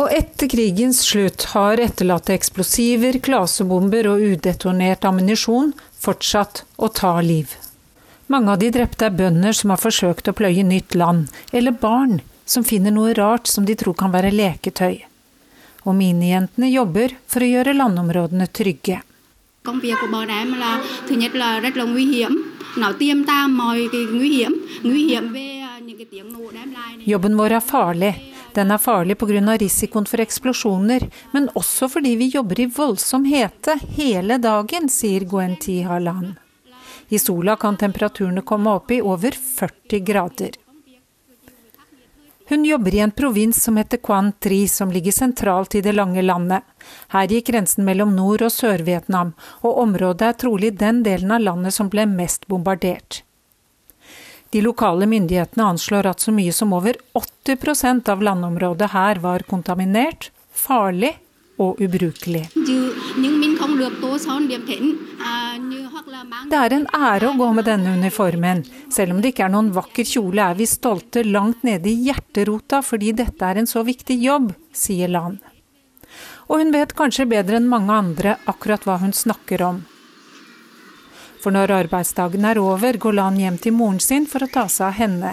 Og 0.00 0.08
etter 0.14 0.48
krigens 0.48 1.02
slutt 1.04 1.48
har 1.52 1.82
etterlatte 1.82 2.32
eksplosiver, 2.34 3.18
klasebomber 3.24 4.08
og 4.08 4.22
udetonert 4.32 5.04
ammunisjon 5.04 5.74
fortsatt 6.00 6.62
å 6.78 6.88
ta 6.88 7.18
liv. 7.20 7.58
Mange 8.32 8.54
av 8.54 8.62
de 8.62 8.70
drepte 8.72 9.10
er 9.10 9.16
bønder 9.18 9.52
som 9.52 9.74
har 9.74 9.82
forsøkt 9.82 10.30
å 10.30 10.36
pløye 10.38 10.64
nytt 10.64 10.94
land, 10.96 11.26
eller 11.52 11.76
barn 11.76 12.20
som 12.48 12.64
finner 12.64 12.94
noe 12.94 13.12
rart 13.18 13.50
som 13.50 13.66
de 13.68 13.76
tror 13.78 13.98
kan 13.98 14.14
være 14.14 14.32
leketøy. 14.32 15.02
Og 15.84 15.98
minijentene 15.98 16.70
jobber 16.70 17.16
for 17.26 17.44
å 17.44 17.50
gjøre 17.50 17.76
landområdene 17.76 18.48
trygge. 18.48 19.02
Công 19.62 19.80
việc 19.80 19.94
của 20.00 20.06
bọn 20.12 20.28
em 20.28 20.58
là 20.58 20.84
thứ 21.08 21.16
nhất 21.16 21.34
là 21.34 21.60
rất 21.60 21.76
là 21.76 21.84
nguy 21.84 22.06
hiểm, 22.06 22.42
nó 22.76 22.92
tiêm 22.92 23.24
ta 23.24 23.46
mọi 23.46 23.88
cái 23.92 24.00
nguy 24.12 24.28
hiểm, 24.28 24.66
nguy 24.82 25.04
hiểm 25.04 25.32
về 25.32 25.62
những 25.86 25.96
cái 25.96 26.06
tiếng 26.10 26.32
nổ 26.32 26.50
đem 26.54 26.72
lại. 26.72 26.96
Jobben 27.06 27.36
vår 27.36 27.52
er 27.52 27.62
farlig. 27.70 28.12
Den 28.54 28.68
er 28.68 28.80
farlig 28.80 29.14
pga. 29.14 29.56
risikoen 29.56 30.04
for 30.04 30.20
eksplosjoner, 30.20 31.00
men 31.32 31.46
også 31.54 31.88
fordi 31.88 32.16
vi 32.16 32.30
jobber 32.34 32.60
i 32.60 32.66
voldsom 32.66 33.24
hete 33.24 33.78
hele 33.96 34.38
dagen, 34.38 34.88
sier 34.88 35.24
Gwen 35.24 35.56
T. 35.56 35.68
I 37.08 37.18
sola 37.18 37.56
kan 37.56 37.76
temperaturene 37.76 38.40
komme 38.40 38.70
opp 38.70 38.90
i 38.90 39.00
over 39.02 39.30
40 39.58 40.00
grader. 40.00 40.61
Hun 42.48 42.64
jobber 42.64 42.94
i 42.94 42.98
en 42.98 43.10
provins 43.10 43.62
som 43.62 43.76
heter 43.76 43.98
Quan 44.02 44.32
Tri, 44.40 44.68
som 44.68 44.90
ligger 44.90 45.12
sentralt 45.12 45.74
i 45.74 45.80
det 45.80 45.92
lange 45.92 46.22
landet. 46.22 46.62
Her 47.14 47.30
gikk 47.30 47.46
grensen 47.52 47.84
mellom 47.86 48.16
Nord- 48.16 48.42
og 48.42 48.52
Sør-Vietnam, 48.52 49.32
og 49.62 49.78
området 49.78 50.28
er 50.28 50.38
trolig 50.40 50.72
den 50.78 51.02
delen 51.06 51.30
av 51.30 51.40
landet 51.40 51.74
som 51.74 51.90
ble 51.92 52.06
mest 52.10 52.48
bombardert. 52.50 53.22
De 54.52 54.60
lokale 54.60 55.06
myndighetene 55.08 55.64
anslår 55.64 56.10
at 56.10 56.20
så 56.20 56.32
mye 56.34 56.52
som 56.52 56.74
over 56.76 56.98
80% 57.16 58.10
av 58.12 58.22
landområdet 58.22 58.90
her 58.92 59.22
var 59.22 59.46
kontaminert, 59.48 60.28
farlig 60.52 61.14
og 61.60 61.80
ubrukelig. 61.80 62.48
Det 66.50 66.58
er 66.58 66.74
en 66.76 66.86
ære 66.96 67.28
å 67.28 67.36
gå 67.36 67.48
med 67.56 67.66
denne 67.68 67.94
uniformen. 67.98 68.64
Selv 68.92 69.14
om 69.14 69.20
det 69.22 69.32
ikke 69.32 69.46
er 69.46 69.54
noen 69.54 69.72
vakker 69.76 70.06
kjole, 70.08 70.48
er 70.50 70.58
vi 70.58 70.66
stolte 70.68 71.24
langt 71.26 71.64
nede 71.66 71.90
i 71.90 71.98
hjerterota 72.08 72.82
fordi 72.84 73.12
dette 73.16 73.48
er 73.48 73.60
en 73.60 73.68
så 73.68 73.84
viktig 73.86 74.16
jobb, 74.22 74.52
sier 74.72 75.12
Lan. 75.12 75.38
Og 76.48 76.60
hun 76.60 76.72
vet 76.74 76.96
kanskje 76.96 77.28
bedre 77.28 77.60
enn 77.60 77.70
mange 77.70 77.94
andre 77.94 78.36
akkurat 78.50 78.84
hva 78.88 78.98
hun 79.00 79.14
snakker 79.16 79.62
om. 79.64 79.84
For 81.42 81.54
når 81.54 81.72
arbeidsdagen 81.74 82.44
er 82.46 82.60
over, 82.62 82.96
går 83.00 83.16
Lan 83.18 83.40
hjem 83.40 83.58
til 83.58 83.74
moren 83.74 84.00
sin 84.00 84.28
for 84.30 84.44
å 84.44 84.50
ta 84.52 84.68
seg 84.70 84.88
av 84.90 84.98
henne. 85.00 85.32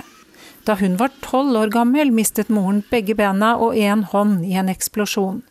Da 0.66 0.76
hun 0.80 0.98
var 1.00 1.14
tolv 1.24 1.58
år 1.58 1.72
gammel, 1.74 2.12
mistet 2.14 2.50
moren 2.50 2.82
begge 2.90 3.16
bena 3.18 3.56
og 3.58 3.78
én 3.78 4.04
hånd 4.12 4.46
i 4.46 4.58
en 4.60 4.72
eksplosjon. 4.72 5.44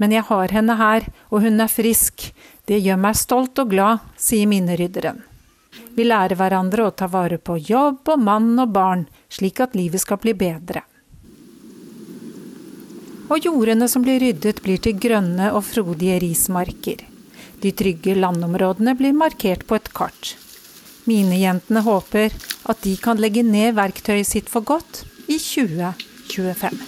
Men 0.00 0.14
jeg 0.16 0.24
har 0.30 0.54
henne 0.56 0.76
her, 0.80 1.06
og 1.28 1.44
hun 1.44 1.60
er 1.60 1.68
frisk. 1.68 2.30
Det 2.64 2.80
gjør 2.80 3.00
meg 3.02 3.18
stolt 3.20 3.60
og 3.60 3.72
glad, 3.74 4.06
sier 4.16 4.48
minnerydderen. 4.48 5.20
Vi 5.94 6.06
lærer 6.06 6.38
hverandre 6.38 6.86
å 6.86 6.94
ta 6.96 7.06
vare 7.10 7.36
på 7.36 7.58
jobb 7.60 8.08
og 8.08 8.22
mann 8.24 8.54
og 8.62 8.72
barn, 8.74 9.04
slik 9.28 9.60
at 9.60 9.76
livet 9.76 10.02
skal 10.02 10.20
bli 10.22 10.32
bedre. 10.38 10.82
Og 13.30 13.44
jordene 13.46 13.86
som 13.90 14.02
blir 14.02 14.18
ryddet, 14.22 14.62
blir 14.64 14.80
til 14.82 14.96
grønne 14.98 15.52
og 15.54 15.62
frodige 15.68 16.18
rismarker. 16.24 17.04
De 17.60 17.70
trygge 17.76 18.16
landområdene 18.16 18.96
blir 18.98 19.14
markert 19.14 19.66
på 19.68 19.76
et 19.76 19.92
kart. 19.94 20.32
Minejentene 21.10 21.84
håper 21.84 22.34
at 22.70 22.82
de 22.86 22.96
kan 23.02 23.20
legge 23.20 23.44
ned 23.46 23.76
verktøyet 23.76 24.28
sitt 24.32 24.50
for 24.50 24.64
godt 24.66 25.04
i 25.28 25.36
2025. 25.36 26.80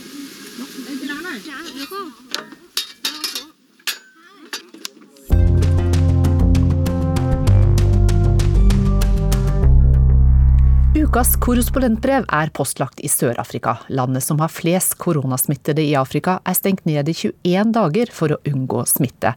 Ukas 11.03 11.33
korrespondentbrev 11.43 12.29
er 12.31 12.51
postlagt 12.55 13.01
i 13.03 13.09
Sør-Afrika. 13.11 13.73
Landet 13.91 14.23
som 14.23 14.39
har 14.39 14.53
flest 14.53 14.95
koronasmittede 15.03 15.83
i 15.83 15.97
Afrika, 15.99 16.37
er 16.47 16.55
stengt 16.55 16.85
ned 16.87 17.09
i 17.11 17.15
21 17.17 17.73
dager 17.75 18.13
for 18.15 18.31
å 18.31 18.39
unngå 18.47 18.85
smitte. 18.87 19.33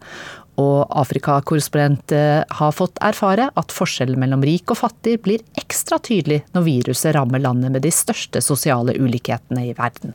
Og 0.62 0.84
Afrikakorrespondent 1.02 2.14
eh, 2.14 2.44
har 2.60 2.76
fått 2.76 3.02
erfare 3.02 3.48
at 3.58 3.74
forskjellen 3.74 4.22
mellom 4.22 4.46
rik 4.46 4.76
og 4.76 4.78
fattig 4.84 5.16
blir 5.26 5.42
ekstra 5.58 5.98
tydelig 5.98 6.44
når 6.54 6.68
viruset 6.68 7.16
rammer 7.18 7.42
landet 7.42 7.74
med 7.74 7.88
de 7.88 7.94
største 7.96 8.44
sosiale 8.46 8.94
ulikhetene 9.00 9.66
i 9.72 9.74
verden. 9.74 10.14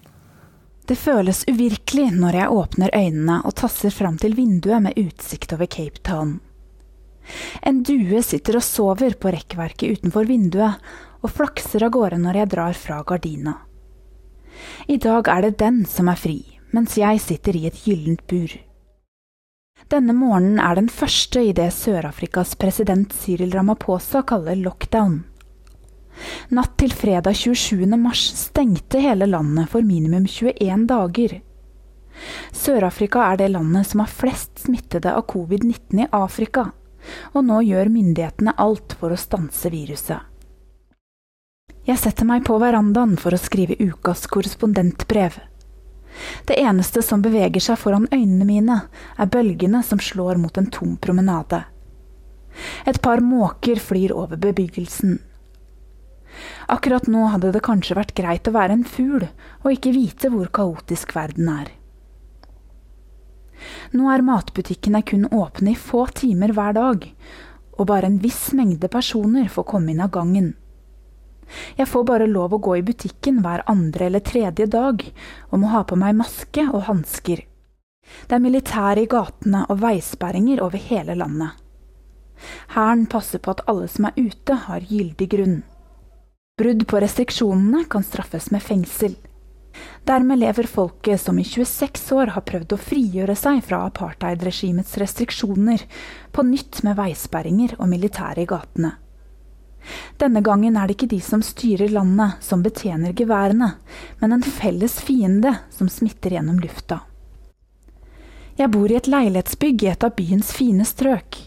Det 0.87 1.01
føles 1.01 1.43
uvirkelig 1.51 2.13
når 2.15 2.43
jeg 2.45 2.59
åpner 2.63 2.95
øynene 2.95 3.43
og 3.43 3.59
tasser 3.59 3.91
fram 3.91 4.23
til 4.23 4.39
vinduet 4.39 4.87
med 4.87 5.03
utsikt 5.03 5.59
over 5.59 5.67
Cape 5.67 5.99
Town. 6.07 6.39
En 7.67 7.83
due 7.87 8.23
sitter 8.23 8.59
og 8.59 8.67
sover 8.67 9.19
på 9.19 9.35
rekkverket 9.35 9.99
utenfor 9.99 10.31
vinduet, 10.31 10.79
og 11.21 11.35
flakser 11.35 11.85
av 11.87 11.95
gårde 11.97 12.21
når 12.23 12.41
jeg 12.41 12.53
drar 12.55 12.77
fra 12.77 13.03
gardina. 13.07 13.57
I 14.89 14.97
dag 15.01 15.29
er 15.29 15.47
det 15.47 15.59
den 15.61 15.85
som 15.89 16.09
er 16.11 16.19
fri, 16.21 16.41
mens 16.75 16.97
jeg 16.99 17.21
sitter 17.23 17.57
i 17.57 17.67
et 17.71 17.81
gyllent 17.87 18.27
bur. 18.31 18.53
Denne 19.91 20.15
morgenen 20.15 20.61
er 20.63 20.77
den 20.79 20.89
første 20.93 21.43
i 21.43 21.53
det 21.57 21.71
Sør-Afrikas 21.75 22.55
president 22.61 23.15
Cyril 23.17 23.55
Ramaphosa 23.57 24.23
kaller 24.23 24.59
lockdown. 24.61 25.23
Natt 26.55 26.77
til 26.79 26.93
fredag 26.95 27.35
27. 27.39 27.87
mars 27.99 28.23
stengte 28.37 29.01
hele 29.03 29.27
landet 29.31 29.71
for 29.73 29.87
minimum 29.87 30.29
21 30.29 30.87
dager. 30.91 31.39
Sør-Afrika 32.53 33.25
er 33.33 33.41
det 33.41 33.53
landet 33.55 33.89
som 33.89 34.05
har 34.05 34.13
flest 34.13 34.67
smittede 34.67 35.15
av 35.17 35.25
covid-19 35.31 36.05
i 36.05 36.11
Afrika, 36.15 36.69
og 37.33 37.47
nå 37.49 37.63
gjør 37.65 37.91
myndighetene 37.91 38.59
alt 38.61 38.99
for 39.01 39.15
å 39.15 39.19
stanse 39.19 39.73
viruset. 39.73 40.30
Jeg 41.91 41.99
setter 41.99 42.27
meg 42.29 42.45
på 42.47 42.55
verandaen 42.63 43.17
for 43.19 43.35
å 43.35 43.41
skrive 43.41 43.75
ukas 43.81 44.29
korrespondentbrev. 44.31 45.41
Det 46.47 46.59
eneste 46.63 47.03
som 47.03 47.23
beveger 47.25 47.65
seg 47.65 47.81
foran 47.83 48.07
øynene 48.15 48.47
mine, 48.47 48.77
er 49.19 49.31
bølgene 49.35 49.81
som 49.83 49.99
slår 49.99 50.39
mot 50.39 50.61
en 50.61 50.69
tom 50.71 50.93
promenade. 51.03 51.65
Et 52.87 53.01
par 53.03 53.25
måker 53.25 53.83
flyr 53.83 54.15
over 54.15 54.39
bebyggelsen. 54.39 55.19
Akkurat 56.71 57.11
nå 57.11 57.25
hadde 57.33 57.51
det 57.57 57.65
kanskje 57.67 57.99
vært 57.99 58.15
greit 58.15 58.47
å 58.47 58.55
være 58.55 58.79
en 58.79 58.87
fugl 58.87 59.27
og 59.27 59.69
ikke 59.75 59.95
vite 59.97 60.31
hvor 60.31 60.47
kaotisk 60.61 61.17
verden 61.19 61.51
er. 61.51 61.75
Nå 63.99 64.07
er 64.15 64.23
matbutikkene 64.31 65.03
kun 65.03 65.27
åpne 65.27 65.75
i 65.75 65.79
få 65.91 66.07
timer 66.15 66.55
hver 66.55 66.79
dag, 66.79 67.11
og 67.75 67.87
bare 67.91 68.07
en 68.07 68.23
viss 68.23 68.53
mengde 68.55 68.87
personer 68.93 69.51
får 69.51 69.73
komme 69.75 69.91
inn 69.91 70.07
av 70.07 70.15
gangen. 70.15 70.53
Jeg 71.79 71.89
får 71.91 72.05
bare 72.09 72.29
lov 72.31 72.55
å 72.55 72.63
gå 72.63 72.77
i 72.79 72.85
butikken 72.87 73.41
hver 73.45 73.65
andre 73.71 74.07
eller 74.07 74.25
tredje 74.25 74.67
dag, 74.71 75.05
og 75.51 75.63
må 75.63 75.73
ha 75.75 75.83
på 75.85 75.99
meg 75.99 76.19
maske 76.19 76.67
og 76.71 76.87
hansker. 76.89 77.47
Det 78.27 78.37
er 78.37 78.43
militære 78.43 79.05
i 79.05 79.11
gatene 79.11 79.65
og 79.71 79.83
veisperringer 79.83 80.63
over 80.65 80.83
hele 80.91 81.17
landet. 81.19 81.57
Hæren 82.75 83.07
passer 83.11 83.43
på 83.43 83.53
at 83.55 83.65
alle 83.71 83.89
som 83.91 84.09
er 84.09 84.17
ute, 84.17 84.55
har 84.67 84.87
gyldig 84.89 85.29
grunn. 85.35 85.59
Brudd 86.61 86.87
på 86.89 87.01
restriksjonene 87.01 87.85
kan 87.93 88.05
straffes 88.05 88.51
med 88.53 88.65
fengsel. 88.65 89.17
Dermed 90.09 90.41
lever 90.41 90.67
folket 90.67 91.21
som 91.21 91.39
i 91.39 91.45
26 91.47 92.11
år 92.17 92.33
har 92.35 92.45
prøvd 92.49 92.75
å 92.75 92.81
frigjøre 92.81 93.37
seg 93.39 93.61
fra 93.65 93.85
apartheidregimets 93.87 94.97
restriksjoner, 95.01 95.85
på 96.33 96.45
nytt 96.49 96.83
med 96.87 96.99
veisperringer 96.99 97.77
og 97.79 97.89
militære 97.93 98.45
i 98.45 98.51
gatene. 98.51 98.97
Denne 100.21 100.43
gangen 100.45 100.77
er 100.77 100.89
det 100.89 100.97
ikke 100.99 101.11
de 101.15 101.21
som 101.25 101.43
styrer 101.45 101.93
landet, 101.93 102.39
som 102.45 102.63
betjener 102.63 103.15
geværene, 103.17 103.73
men 104.21 104.37
en 104.37 104.45
felles 104.45 104.99
fiende 105.01 105.55
som 105.75 105.89
smitter 105.89 106.37
gjennom 106.37 106.61
lufta. 106.61 107.01
Jeg 108.61 108.71
bor 108.75 108.93
i 108.93 108.99
et 108.99 109.09
leilighetsbygg 109.09 109.87
i 109.87 109.91
et 109.95 110.05
av 110.05 110.13
byens 110.19 110.53
fine 110.53 110.85
strøk. 110.85 111.39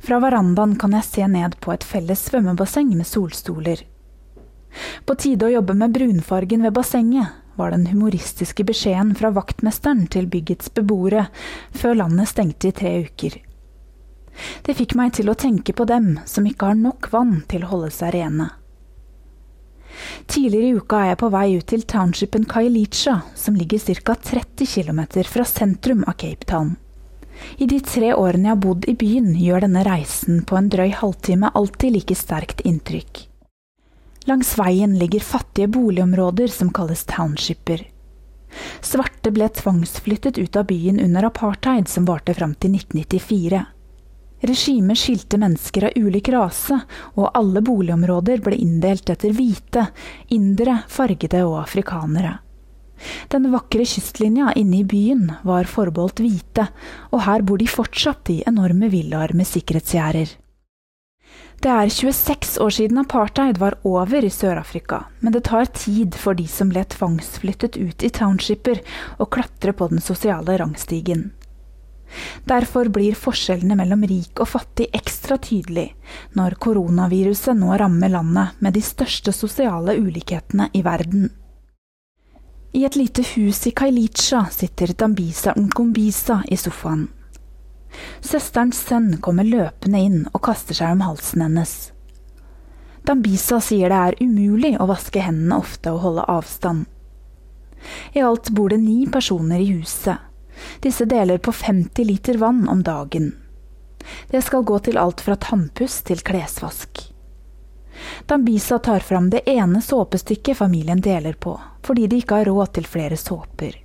Fra 0.00 0.20
verandaen 0.22 0.76
kan 0.80 0.94
jeg 0.96 1.08
se 1.08 1.26
ned 1.28 1.58
på 1.60 1.72
et 1.74 1.84
felles 1.84 2.22
svømmebasseng 2.28 2.94
med 2.96 3.08
solstoler. 3.08 3.84
På 5.04 5.16
tide 5.18 5.48
å 5.48 5.52
jobbe 5.52 5.74
med 5.76 5.92
brunfargen 5.92 6.64
ved 6.64 6.74
bassenget, 6.76 7.36
var 7.58 7.74
den 7.74 7.86
humoristiske 7.90 8.64
beskjeden 8.64 9.12
fra 9.18 9.32
vaktmesteren 9.36 10.06
til 10.08 10.30
byggets 10.32 10.70
beboere 10.72 11.26
før 11.76 11.98
landet 12.04 12.30
stengte 12.30 12.70
i 12.70 12.76
tre 12.76 12.94
uker. 13.04 13.36
Det 14.66 14.76
fikk 14.78 14.96
meg 14.98 15.14
til 15.16 15.30
å 15.30 15.38
tenke 15.38 15.74
på 15.76 15.86
dem 15.88 16.18
som 16.28 16.46
ikke 16.46 16.72
har 16.72 16.78
nok 16.78 17.10
vann 17.12 17.42
til 17.50 17.64
å 17.64 17.72
holde 17.74 17.92
seg 17.94 18.14
rene. 18.16 18.50
Tidligere 20.30 20.68
i 20.68 20.76
uka 20.78 21.00
er 21.00 21.08
jeg 21.10 21.20
på 21.20 21.30
vei 21.34 21.46
ut 21.58 21.66
til 21.72 21.82
townshipen 21.88 22.46
Kailicha, 22.48 23.20
som 23.34 23.56
ligger 23.58 23.82
ca. 24.04 24.14
30 24.14 24.66
km 24.70 25.00
fra 25.26 25.44
sentrum 25.44 26.04
av 26.06 26.16
Cape 26.20 26.46
Town. 26.46 26.76
I 27.56 27.66
de 27.66 27.80
tre 27.80 28.12
årene 28.14 28.50
jeg 28.50 28.54
har 28.54 28.62
bodd 28.62 28.86
i 28.88 28.94
byen, 29.00 29.32
gjør 29.36 29.64
denne 29.64 29.84
reisen 29.86 30.42
på 30.44 30.58
en 30.58 30.68
drøy 30.72 30.90
halvtime 31.00 31.50
alltid 31.56 31.96
like 31.96 32.16
sterkt 32.16 32.60
inntrykk. 32.68 33.26
Langs 34.28 34.52
veien 34.58 34.98
ligger 35.00 35.24
fattige 35.24 35.70
boligområder 35.72 36.52
som 36.52 36.72
kalles 36.76 37.06
townshiper. 37.08 37.86
Svarte 38.84 39.32
ble 39.32 39.48
tvangsflyttet 39.48 40.38
ut 40.38 40.56
av 40.56 40.66
byen 40.68 41.00
under 41.00 41.28
apartheid, 41.30 41.88
som 41.88 42.04
varte 42.04 42.34
fram 42.36 42.54
til 42.54 42.76
1994. 42.76 43.64
Regimet 44.40 44.98
skilte 44.98 45.38
mennesker 45.40 45.90
av 45.90 45.96
ulik 46.00 46.30
rase, 46.32 46.78
og 47.16 47.32
alle 47.36 47.60
boligområder 47.64 48.40
ble 48.44 48.56
inndelt 48.56 49.10
etter 49.12 49.34
hvite, 49.36 49.86
indere, 50.32 50.78
fargede 50.88 51.42
og 51.44 51.58
afrikanere. 51.62 52.38
Den 53.32 53.48
vakre 53.52 53.84
kystlinja 53.88 54.52
inne 54.56 54.80
i 54.80 54.84
byen 54.84 55.26
var 55.46 55.68
forbeholdt 55.68 56.20
hvite, 56.24 56.68
og 57.12 57.24
her 57.26 57.44
bor 57.44 57.60
de 57.60 57.68
fortsatt 57.68 58.32
i 58.32 58.42
enorme 58.48 58.90
villaer 58.92 59.34
med 59.36 59.48
sikkerhetsgjerder. 59.48 60.36
Det 61.60 61.68
er 61.68 61.90
26 61.92 62.54
år 62.64 62.72
siden 62.72 62.98
apartheid 63.02 63.58
var 63.60 63.76
over 63.84 64.24
i 64.24 64.32
Sør-Afrika, 64.32 65.02
men 65.20 65.34
det 65.34 65.44
tar 65.50 65.68
tid 65.76 66.16
for 66.16 66.36
de 66.36 66.46
som 66.48 66.70
ble 66.72 66.86
tvangsflyttet 66.88 67.76
ut 67.76 68.04
i 68.04 68.08
townshiper, 68.16 68.80
å 69.20 69.28
klatre 69.28 69.76
på 69.76 69.90
den 69.92 70.00
sosiale 70.00 70.56
rangstigen. 70.60 71.28
Derfor 72.48 72.88
blir 72.92 73.18
forskjellene 73.18 73.76
mellom 73.78 74.02
rik 74.08 74.40
og 74.42 74.50
fattig 74.50 74.88
ekstra 74.96 75.38
tydelig 75.38 75.90
når 76.38 76.56
koronaviruset 76.62 77.58
nå 77.58 77.76
rammer 77.78 78.12
landet 78.12 78.58
med 78.58 78.74
de 78.74 78.82
største 78.84 79.34
sosiale 79.36 79.94
ulikhetene 80.00 80.70
i 80.74 80.82
verden. 80.86 81.28
I 82.72 82.84
et 82.86 82.96
lite 82.96 83.22
hus 83.34 83.64
i 83.66 83.72
Kailicha 83.74 84.44
sitter 84.54 84.92
Dambisa 84.94 85.54
Nkombisa 85.58 86.42
i 86.46 86.58
sofaen. 86.58 87.08
Søsterens 88.22 88.78
sønn 88.86 89.16
kommer 89.18 89.46
løpende 89.46 89.98
inn 89.98 90.20
og 90.30 90.44
kaster 90.46 90.78
seg 90.78 90.94
om 90.94 91.02
halsen 91.02 91.42
hennes. 91.42 91.74
Dambisa 93.06 93.58
sier 93.64 93.90
det 93.90 93.98
er 93.98 94.18
umulig 94.22 94.76
å 94.78 94.86
vaske 94.86 95.22
hendene 95.24 95.58
ofte 95.58 95.90
og 95.90 96.04
holde 96.04 96.26
avstand. 96.30 96.86
I 98.14 98.22
alt 98.22 98.52
bor 98.54 98.70
det 98.70 98.78
ni 98.82 99.06
personer 99.10 99.58
i 99.58 99.72
huset, 99.72 100.20
disse 100.80 101.04
deler 101.04 101.38
på 101.38 101.52
50 101.52 102.04
liter 102.04 102.40
vann 102.40 102.68
om 102.68 102.82
dagen. 102.82 103.32
Det 104.30 104.42
skal 104.42 104.64
gå 104.64 104.78
til 104.78 104.98
alt 104.98 105.20
fra 105.20 105.36
tannpuss 105.36 106.00
til 106.08 106.22
klesvask. 106.24 107.02
Dambisa 108.26 108.78
tar 108.78 109.00
fram 109.00 109.30
det 109.30 109.42
ene 109.50 109.82
såpestykket 109.82 110.56
familien 110.56 111.00
deler 111.00 111.32
på, 111.32 111.60
fordi 111.82 112.06
de 112.06 112.20
ikke 112.22 112.40
har 112.40 112.48
råd 112.48 112.72
til 112.78 112.86
flere 112.86 113.16
såper. 113.16 113.76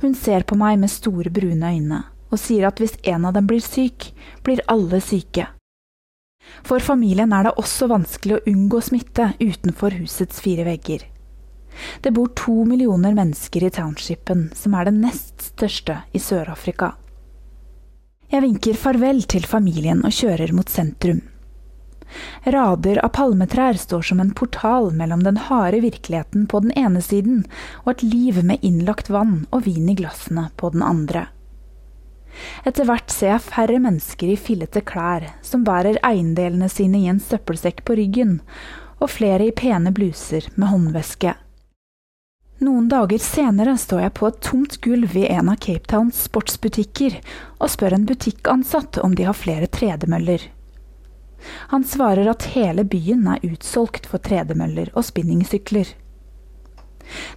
Hun 0.00 0.14
ser 0.14 0.44
på 0.44 0.58
meg 0.58 0.78
med 0.82 0.92
store, 0.92 1.30
brune 1.30 1.70
øyne 1.72 2.02
og 2.32 2.40
sier 2.40 2.64
at 2.68 2.80
hvis 2.80 2.96
en 3.12 3.26
av 3.28 3.34
dem 3.36 3.48
blir 3.48 3.60
syk, 3.60 4.08
blir 4.44 4.62
alle 4.72 5.02
syke. 5.04 5.46
For 6.66 6.80
familien 6.80 7.32
er 7.36 7.46
det 7.46 7.58
også 7.60 7.90
vanskelig 7.92 8.38
å 8.38 8.44
unngå 8.48 8.80
smitte 8.82 9.32
utenfor 9.40 9.98
husets 10.00 10.40
fire 10.40 10.64
vegger. 10.66 11.04
Det 12.00 12.12
bor 12.14 12.30
to 12.38 12.64
millioner 12.68 13.14
mennesker 13.16 13.64
i 13.64 13.70
townshipen, 13.70 14.50
som 14.54 14.74
er 14.74 14.90
den 14.90 15.00
nest 15.04 15.52
største 15.52 16.02
i 16.12 16.20
Sør-Afrika. 16.22 16.94
Jeg 18.32 18.46
vinker 18.46 18.78
farvel 18.80 19.22
til 19.28 19.44
familien 19.44 20.00
og 20.06 20.14
kjører 20.16 20.54
mot 20.56 20.70
sentrum. 20.72 21.20
Rader 22.44 22.98
av 23.04 23.12
palmetrær 23.16 23.78
står 23.80 24.02
som 24.08 24.20
en 24.20 24.32
portal 24.36 24.90
mellom 24.96 25.22
den 25.24 25.38
harde 25.48 25.80
virkeligheten 25.84 26.46
på 26.48 26.60
den 26.64 26.72
ene 26.76 27.02
siden 27.04 27.44
og 27.84 27.94
et 27.94 28.02
liv 28.04 28.42
med 28.44 28.64
innlagt 28.66 29.10
vann 29.12 29.46
og 29.50 29.64
vin 29.68 29.88
i 29.88 29.96
glassene 29.96 30.48
på 30.60 30.72
den 30.74 30.84
andre. 30.84 31.26
Etter 32.64 32.88
hvert 32.88 33.12
ser 33.12 33.34
jeg 33.34 33.46
færre 33.46 33.78
mennesker 33.82 34.32
i 34.32 34.40
fillete 34.40 34.80
klær 34.88 35.28
som 35.44 35.64
bærer 35.68 36.00
eiendelene 36.06 36.68
sine 36.72 37.02
i 37.02 37.10
en 37.12 37.20
søppelsekk 37.20 37.84
på 37.84 37.96
ryggen, 38.00 38.38
og 39.02 39.10
flere 39.12 39.48
i 39.48 39.56
pene 39.56 39.92
bluser 39.94 40.46
med 40.56 40.70
håndveske. 40.72 41.34
Noen 42.62 42.84
dager 42.86 43.18
senere 43.18 43.72
står 43.78 44.04
jeg 44.04 44.14
på 44.14 44.28
et 44.28 44.36
tomt 44.46 44.76
gulv 44.84 45.16
i 45.18 45.24
en 45.34 45.48
av 45.50 45.56
Cape 45.64 45.88
Towns 45.90 46.20
sportsbutikker 46.28 47.16
og 47.58 47.70
spør 47.72 47.96
en 47.96 48.04
butikkansatt 48.06 49.00
om 49.02 49.16
de 49.18 49.26
har 49.26 49.34
flere 49.34 49.66
tredemøller. 49.66 50.44
Han 51.72 51.82
svarer 51.82 52.30
at 52.30 52.46
hele 52.52 52.84
byen 52.86 53.26
er 53.32 53.42
utsolgt 53.48 54.06
for 54.06 54.22
tredemøller 54.22 54.92
og 54.94 55.08
spinningsykler. 55.08 55.90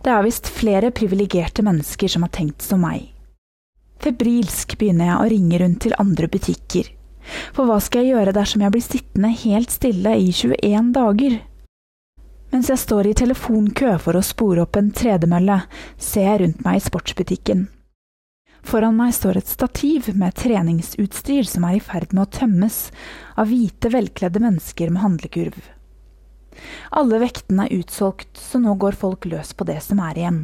Det 0.05 0.13
er 0.13 0.21
visst 0.27 0.51
flere 0.59 0.93
privilegerte 0.93 1.65
mennesker 1.65 2.13
som 2.13 2.27
har 2.27 2.33
tenkt 2.37 2.61
som 2.61 2.85
meg. 2.85 3.09
Febrilsk 4.05 4.77
begynner 4.77 5.09
jeg 5.09 5.17
å 5.17 5.33
ringe 5.33 5.63
rundt 5.63 5.81
til 5.87 5.97
andre 5.97 6.29
butikker. 6.29 6.93
For 7.57 7.65
hva 7.65 7.79
skal 7.81 8.05
jeg 8.05 8.13
gjøre 8.13 8.37
dersom 8.37 8.61
jeg 8.61 8.77
blir 8.77 8.85
sittende 8.85 9.33
helt 9.41 9.73
stille 9.73 10.13
i 10.21 10.29
21 10.29 10.93
dager? 10.93 11.41
Mens 12.53 12.69
jeg 12.69 12.79
står 12.79 13.09
i 13.09 13.15
telefonkø 13.17 13.95
for 14.01 14.17
å 14.17 14.25
spore 14.25 14.63
opp 14.65 14.77
en 14.79 14.91
tredemølle, 14.95 15.61
ser 15.97 16.29
jeg 16.29 16.41
rundt 16.43 16.65
meg 16.65 16.79
i 16.79 16.85
sportsbutikken. 16.85 17.65
Foran 18.65 18.95
meg 18.97 19.13
står 19.13 19.37
et 19.37 19.49
stativ 19.49 20.07
med 20.17 20.33
treningsutstyr 20.39 21.45
som 21.45 21.67
er 21.67 21.77
i 21.77 21.83
ferd 21.83 22.15
med 22.15 22.23
å 22.23 22.31
tømmes 22.39 22.79
av 23.37 23.51
hvite, 23.51 23.91
velkledde 23.93 24.41
mennesker 24.41 24.89
med 24.93 25.03
handlekurv. 25.03 25.59
Alle 26.95 27.19
vektene 27.21 27.67
er 27.67 27.81
utsolgt, 27.81 28.31
så 28.39 28.61
nå 28.63 28.73
går 28.81 28.97
folk 28.97 29.27
løs 29.29 29.53
på 29.53 29.67
det 29.69 29.81
som 29.85 30.01
er 30.01 30.17
igjen. 30.17 30.39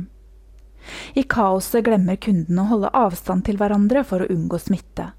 I 1.18 1.24
kaoset 1.30 1.86
glemmer 1.86 2.20
kundene 2.22 2.64
å 2.64 2.72
holde 2.76 2.94
avstand 2.98 3.46
til 3.48 3.58
hverandre 3.62 4.04
for 4.06 4.22
å 4.22 4.30
unngå 4.34 4.60
smitte. 4.62 5.12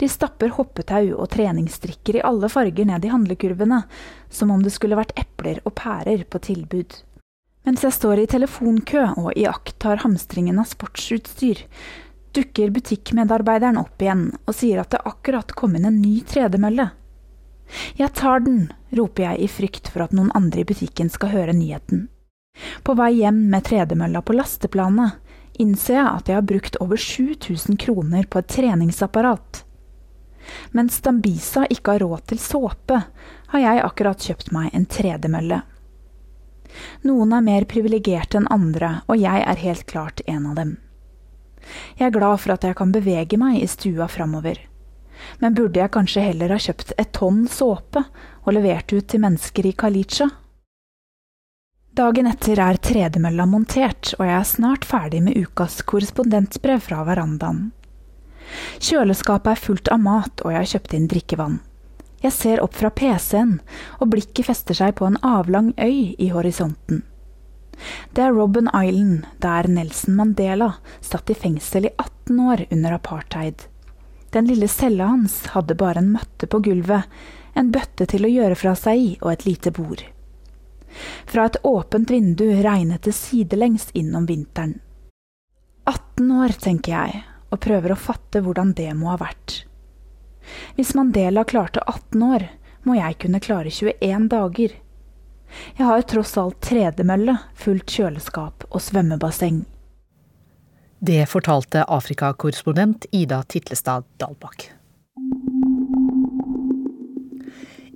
De 0.00 0.08
stapper 0.08 0.54
hoppetau 0.56 1.12
og 1.16 1.28
treningsstrikker 1.34 2.18
i 2.18 2.24
alle 2.24 2.48
farger 2.52 2.88
ned 2.88 3.04
i 3.04 3.12
handlekurvene, 3.12 3.82
som 4.30 4.50
om 4.54 4.62
det 4.64 4.72
skulle 4.74 4.98
vært 4.98 5.14
epler 5.18 5.60
og 5.64 5.76
pærer 5.78 6.24
på 6.28 6.40
tilbud. 6.48 7.00
Mens 7.68 7.84
jeg 7.84 7.92
står 7.92 8.22
i 8.22 8.28
telefonkø 8.30 9.02
og 9.20 9.32
iakttar 9.36 10.00
hamstringen 10.04 10.60
av 10.60 10.70
sportsutstyr, 10.70 11.64
dukker 12.32 12.70
butikkmedarbeideren 12.72 13.80
opp 13.80 14.00
igjen 14.02 14.30
og 14.44 14.54
sier 14.56 14.80
at 14.82 14.94
det 14.94 15.04
akkurat 15.08 15.52
kom 15.58 15.76
inn 15.76 15.88
en 15.88 16.00
ny 16.00 16.20
tredemølle. 16.28 16.90
Jeg 18.00 18.14
tar 18.16 18.40
den, 18.44 18.70
roper 18.96 19.26
jeg 19.26 19.44
i 19.44 19.50
frykt 19.52 19.90
for 19.92 20.06
at 20.06 20.14
noen 20.16 20.32
andre 20.38 20.62
i 20.62 20.68
butikken 20.68 21.10
skal 21.12 21.34
høre 21.34 21.56
nyheten. 21.56 22.06
På 22.82 22.94
vei 22.98 23.12
hjem 23.20 23.44
med 23.52 23.66
tredemølla 23.68 24.22
på 24.24 24.34
lasteplanet 24.34 25.18
innser 25.62 25.98
jeg 25.98 26.08
at 26.08 26.28
jeg 26.30 26.38
har 26.38 26.46
brukt 26.46 26.78
over 26.82 27.00
7000 27.00 27.78
kroner 27.80 28.28
på 28.30 28.40
et 28.40 28.50
treningsapparat. 28.50 29.64
Mens 30.72 31.00
Stambisa 31.00 31.66
ikke 31.70 31.96
har 31.96 32.04
råd 32.04 32.28
til 32.30 32.40
såpe, 32.40 33.02
har 33.52 33.64
jeg 33.64 33.84
akkurat 33.84 34.24
kjøpt 34.24 34.52
meg 34.54 34.72
en 34.76 34.86
tredemølle. 34.88 35.60
Noen 37.08 37.32
er 37.32 37.44
mer 37.44 37.66
privilegerte 37.68 38.40
enn 38.40 38.50
andre, 38.52 39.00
og 39.08 39.20
jeg 39.20 39.44
er 39.44 39.62
helt 39.64 39.86
klart 39.88 40.22
en 40.26 40.50
av 40.50 40.58
dem. 40.58 40.74
Jeg 41.98 42.08
er 42.08 42.16
glad 42.16 42.40
for 42.40 42.54
at 42.54 42.64
jeg 42.64 42.76
kan 42.78 42.92
bevege 42.94 43.38
meg 43.40 43.60
i 43.60 43.68
stua 43.68 44.08
framover. 44.08 44.60
Men 45.42 45.56
burde 45.56 45.80
jeg 45.80 45.92
kanskje 45.94 46.24
heller 46.28 46.54
ha 46.54 46.60
kjøpt 46.62 46.94
et 46.96 47.10
tonn 47.16 47.46
såpe 47.50 48.04
og 48.44 48.52
levert 48.54 48.92
ut 48.94 49.08
til 49.10 49.24
mennesker 49.24 49.66
i 49.66 49.74
Kalicha? 49.76 50.28
Dagen 51.96 52.28
etter 52.30 52.60
er 52.62 52.78
tredemølla 52.82 53.46
montert, 53.48 54.12
og 54.18 54.26
jeg 54.26 54.36
er 54.36 54.46
snart 54.46 54.84
ferdig 54.86 55.22
med 55.24 55.38
ukas 55.38 55.80
korrespondentbrev 55.88 56.82
fra 56.84 57.02
verandaen. 57.08 57.70
Kjøleskapet 58.78 59.54
er 59.54 59.62
fullt 59.62 59.90
av 59.92 60.02
mat, 60.04 60.44
og 60.44 60.52
jeg 60.52 60.62
har 60.62 60.72
kjøpt 60.72 60.94
inn 60.98 61.08
drikkevann. 61.10 61.58
Jeg 62.22 62.34
ser 62.34 62.62
opp 62.62 62.74
fra 62.74 62.90
PC-en, 62.90 63.58
og 64.02 64.10
blikket 64.12 64.48
fester 64.48 64.78
seg 64.78 64.96
på 64.98 65.06
en 65.06 65.18
avlang 65.22 65.72
øy 65.78 66.14
i 66.18 66.30
horisonten. 66.34 67.04
Det 68.12 68.24
er 68.24 68.34
Robben 68.34 68.70
Island, 68.74 69.26
der 69.38 69.68
Nelson 69.70 70.16
Mandela 70.18 70.72
satt 71.00 71.30
i 71.30 71.38
fengsel 71.38 71.86
i 71.86 71.94
18 71.94 72.40
år 72.42 72.64
under 72.74 72.96
apartheid. 72.96 73.68
Den 74.34 74.50
lille 74.50 74.68
cella 74.68 75.06
hans 75.12 75.40
hadde 75.54 75.78
bare 75.78 76.02
en 76.02 76.12
matte 76.12 76.50
på 76.50 76.60
gulvet, 76.66 77.06
en 77.54 77.70
bøtte 77.74 78.06
til 78.10 78.26
å 78.26 78.32
gjøre 78.32 78.58
fra 78.58 78.74
seg 78.76 79.04
i 79.04 79.10
og 79.22 79.32
et 79.32 79.46
lite 79.46 79.72
bord. 79.74 80.02
Fra 81.28 81.46
et 81.48 81.58
åpent 81.66 82.10
vindu 82.10 82.46
regnet 82.62 83.04
det 83.06 83.14
sidelengs 83.16 83.88
inn 83.98 84.14
om 84.18 84.26
vinteren. 84.28 84.78
18 85.88 86.32
år, 86.42 86.54
tenker 86.60 86.92
jeg, 86.92 87.22
og 87.48 87.62
prøver 87.64 87.94
å 87.94 88.00
fatte 88.00 88.42
hvordan 88.44 88.74
det 88.76 88.90
må 88.98 89.12
ha 89.12 89.16
vært. 89.20 89.62
Hvis 90.76 90.94
Mandela 90.96 91.44
klarte 91.48 91.80
18 91.86 92.22
år, 92.24 92.44
må 92.84 92.96
jeg 92.98 93.18
kunne 93.22 93.40
klare 93.44 93.72
21 93.72 94.28
dager. 94.32 94.76
Jeg 95.76 95.88
har 95.88 96.04
tross 96.08 96.36
alt 96.40 96.60
tredemølle, 96.64 97.38
fullt 97.56 97.88
kjøleskap 97.88 98.68
og 98.68 98.84
svømmebasseng. 98.84 99.62
Det 100.98 101.22
fortalte 101.30 101.84
Afrikakorrespondent 101.84 103.06
Ida 103.14 103.42
Titlestad 103.46 104.04
Dalbakk. 104.18 104.72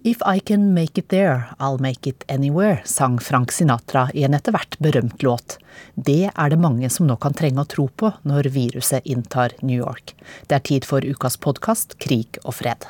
If 0.04 0.18
I 0.26 0.40
Can 0.40 0.74
Make 0.74 0.98
It 0.98 1.08
There, 1.10 1.46
I'll 1.60 1.78
Make 1.78 2.08
It 2.08 2.24
Anywhere, 2.28 2.82
sang 2.84 3.20
Frank 3.20 3.52
Sinatra 3.52 4.08
i 4.14 4.24
en 4.26 4.34
etter 4.34 4.50
hvert 4.50 4.74
berømt 4.82 5.22
låt. 5.22 5.60
Det 5.94 6.32
er 6.34 6.50
det 6.50 6.58
mange 6.58 6.90
som 6.90 7.06
nå 7.06 7.14
kan 7.22 7.36
trenge 7.38 7.62
å 7.62 7.68
tro 7.70 7.86
på 7.86 8.10
når 8.26 8.48
viruset 8.50 9.06
inntar 9.06 9.54
New 9.62 9.78
York. 9.78 10.16
Det 10.50 10.58
er 10.58 10.64
tid 10.66 10.88
for 10.90 11.06
ukas 11.06 11.38
podkast 11.38 11.94
Krig 12.02 12.40
og 12.42 12.58
fred. 12.58 12.82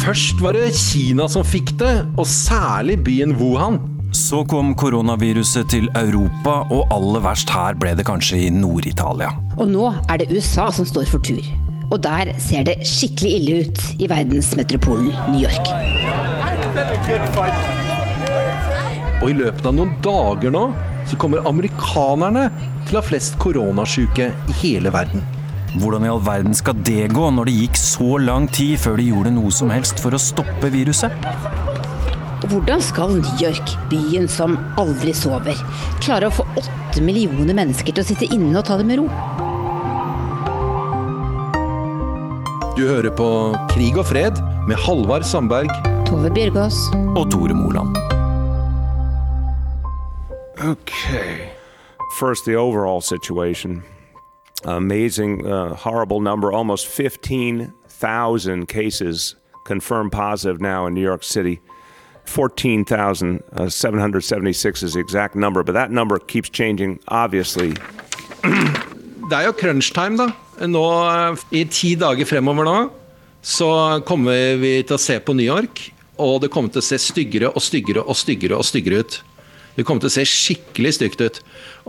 Først 0.00 0.40
var 0.40 0.56
det 0.56 0.72
Kina 0.72 1.28
som 1.28 1.44
fikk 1.44 1.76
det, 1.84 1.94
og 2.16 2.24
særlig 2.24 2.96
byen 3.04 3.36
Wuhan. 3.36 3.97
Så 4.12 4.40
kom 4.48 4.70
koronaviruset 4.74 5.68
til 5.68 5.88
Europa, 5.96 6.62
og 6.72 6.88
aller 6.94 7.20
verst 7.20 7.50
her 7.52 7.76
ble 7.76 7.92
det 7.98 8.06
kanskje 8.08 8.38
i 8.46 8.50
Nord-Italia. 8.52 9.34
Og 9.60 9.68
nå 9.68 9.90
er 10.08 10.22
det 10.22 10.30
USA 10.32 10.70
som 10.72 10.88
står 10.88 11.10
for 11.10 11.20
tur. 11.20 11.44
Og 11.92 12.00
der 12.04 12.32
ser 12.40 12.64
det 12.68 12.78
skikkelig 12.88 13.32
ille 13.36 13.58
ut 13.64 13.82
i 14.00 14.08
verdensmetropolen 14.08 15.12
New 15.32 15.44
York. 15.44 15.68
Og 19.20 19.28
i 19.28 19.36
løpet 19.36 19.68
av 19.68 19.76
noen 19.76 19.92
dager 20.04 20.52
nå 20.56 20.64
så 21.08 21.20
kommer 21.20 21.44
amerikanerne 21.48 22.48
til 22.88 22.96
å 22.96 23.02
ha 23.02 23.04
flest 23.04 23.36
koronasjuke 23.42 24.30
i 24.32 24.58
hele 24.62 24.92
verden. 24.94 25.24
Hvordan 25.76 26.06
i 26.06 26.12
all 26.12 26.24
verden 26.24 26.56
skal 26.56 26.80
det 26.84 27.10
gå 27.12 27.28
når 27.36 27.50
det 27.50 27.58
gikk 27.58 27.80
så 27.80 28.16
lang 28.24 28.48
tid 28.48 28.78
før 28.80 28.96
de 29.00 29.10
gjorde 29.10 29.36
noe 29.36 29.52
som 29.52 29.72
helst 29.72 30.00
for 30.00 30.16
å 30.16 30.22
stoppe 30.22 30.72
viruset? 30.72 31.12
Hvordan 32.48 32.80
skal 32.80 33.10
New 33.10 33.36
York, 33.42 33.90
byen 33.90 34.28
som 34.28 34.54
aldri 34.80 35.12
sover, 35.12 35.58
klare 36.00 36.30
å 36.30 36.32
få 36.32 36.46
åtte 36.56 37.02
millioner 37.04 37.52
mennesker 37.52 37.92
til 37.92 38.00
å 38.00 38.08
sitte 38.08 38.28
inne 38.32 38.54
og 38.56 38.64
ta 38.64 38.78
det 38.80 38.86
med 38.88 39.02
ro? 39.02 39.08
Du 42.78 42.86
hører 42.88 43.12
på 43.12 43.28
Krig 43.74 44.00
og 44.00 44.08
fred 44.08 44.40
med 44.64 44.80
Halvard 44.80 45.28
Sandberg. 45.28 45.68
Tove 46.08 46.32
Bjørgaas. 46.32 46.78
Og 47.20 47.28
Tore 47.28 47.52
Moland. 47.52 47.92
Okay. 50.56 51.50
First, 52.16 52.46
the 52.46 52.56
overall 52.56 53.02
situation. 53.02 53.82
Amazing, 54.64 55.44
uh, 55.46 55.74
horrible 55.74 56.22
number. 56.22 56.50
Almost 56.50 56.86
15,000 56.86 58.68
cases 58.68 59.36
confirmed 59.66 60.12
positive 60.12 60.62
now 60.62 60.86
in 60.86 60.94
New 60.94 61.04
York 61.04 61.22
City. 61.22 61.60
14,776 62.28 64.82
is 64.82 64.92
the 64.92 65.00
exact 65.00 65.34
number, 65.34 65.62
but 65.62 65.72
that 65.72 65.90
number 65.90 66.18
keeps 66.18 66.50
changing, 66.50 66.98
obviously. 67.08 67.72
Det 69.28 69.36
er 69.36 69.44
jo 69.44 69.52
crunch 69.52 69.92
time, 69.92 70.16
da. 70.16 70.32
Nå, 70.64 70.80
I 71.52 71.68
ti 71.68 71.92
dager 72.00 72.24
fremover 72.24 72.64
nå 72.64 72.88
så 73.44 74.00
kommer 74.08 74.56
vi 74.58 74.82
til 74.82 74.96
å 74.96 75.00
se 75.00 75.18
på 75.20 75.34
New 75.36 75.46
York, 75.46 75.92
og 76.18 76.42
det 76.42 76.50
kommer 76.52 76.72
til 76.72 76.82
å 76.82 76.88
se 76.88 76.98
styggere 77.00 77.52
og 77.52 77.62
styggere 77.62 78.02
og 78.02 78.16
styggere 78.18 78.58
og 78.58 78.66
styggere 78.66 79.04
ut. 79.04 79.18
Det 79.78 79.84
kommer 79.86 80.02
til 80.02 80.10
å 80.10 80.16
se 80.16 80.26
skikkelig 80.26 80.96
stygt 80.96 81.20
ut. 81.22 81.36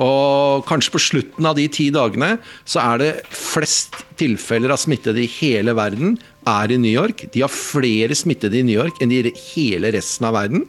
Og 0.05 0.65
kanskje 0.69 0.93
på 0.93 1.01
slutten 1.01 1.47
av 1.49 1.57
de 1.57 1.65
ti 1.73 1.87
dagene 1.93 2.35
så 2.61 2.83
er 2.83 3.01
det 3.01 3.11
flest 3.33 3.97
tilfeller 4.19 4.75
av 4.75 4.81
smittede 4.81 5.23
i 5.23 5.31
hele 5.39 5.73
verden 5.77 6.19
er 6.49 6.69
i 6.69 6.77
New 6.77 6.93
York. 6.93 7.25
De 7.33 7.41
har 7.41 7.53
flere 7.53 8.17
smittede 8.17 8.61
i 8.61 8.65
New 8.67 8.77
York 8.77 9.01
enn 9.01 9.13
i 9.13 9.23
hele 9.49 9.89
resten 9.97 10.29
av 10.29 10.37
verden. 10.37 10.67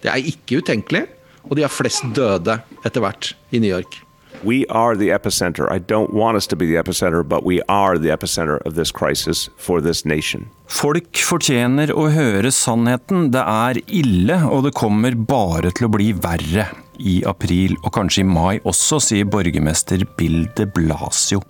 Det 0.00 0.08
er 0.08 0.32
ikke 0.32 0.62
utenkelig. 0.64 1.04
Og 1.44 1.56
de 1.56 1.64
har 1.64 1.72
flest 1.72 2.08
døde 2.16 2.60
etter 2.84 3.04
hvert 3.04 3.34
i 3.52 3.60
New 3.60 3.70
York. 3.72 4.00
We 4.42 4.64
are 4.70 4.96
the 4.96 5.10
epicenter. 5.10 5.70
I 5.70 5.78
don't 5.78 6.14
want 6.14 6.36
us 6.36 6.46
to 6.46 6.56
be 6.56 6.66
the 6.66 6.76
epicenter, 6.76 7.22
but 7.22 7.44
we 7.44 7.60
are 7.68 7.98
the 7.98 8.08
epicenter 8.08 8.58
of 8.64 8.74
this 8.74 8.90
crisis 8.90 9.50
for 9.56 9.82
this 9.82 10.04
nation. 10.04 10.48
Folk 10.66 11.20
fortjener 11.20 11.92
å 11.92 12.06
høre 12.14 12.48
sannheten. 12.54 13.28
Det 13.34 13.42
er 13.42 13.82
ille, 13.86 14.38
og 14.48 14.64
det 14.64 14.72
kommer 14.78 15.12
bare 15.12 15.74
til 15.76 15.90
å 15.90 15.92
bli 15.92 16.12
verre. 16.16 16.70
I 17.00 17.20
april 17.28 17.76
og 17.84 17.92
kanskje 17.96 18.24
i 18.24 18.28
mai 18.28 18.60
også, 18.64 19.00
sier 19.04 19.28
borgermester 19.28 20.06
Bill 20.16 20.46
de 20.56 20.66
Blasio. 20.72 21.42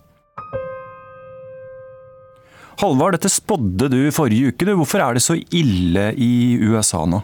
Halvard, 2.81 3.19
dette 3.19 3.31
spådde 3.31 3.91
du 3.93 4.01
forrige 4.15 4.51
uke. 4.51 4.67
Du. 4.67 4.75
Hvorfor 4.81 5.03
er 5.05 5.19
det 5.19 5.23
så 5.23 5.37
ille 5.37 6.11
i 6.17 6.57
USA 6.59 7.05
nå? 7.07 7.21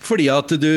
Fordi 0.00 0.26
at 0.32 0.52
du, 0.60 0.72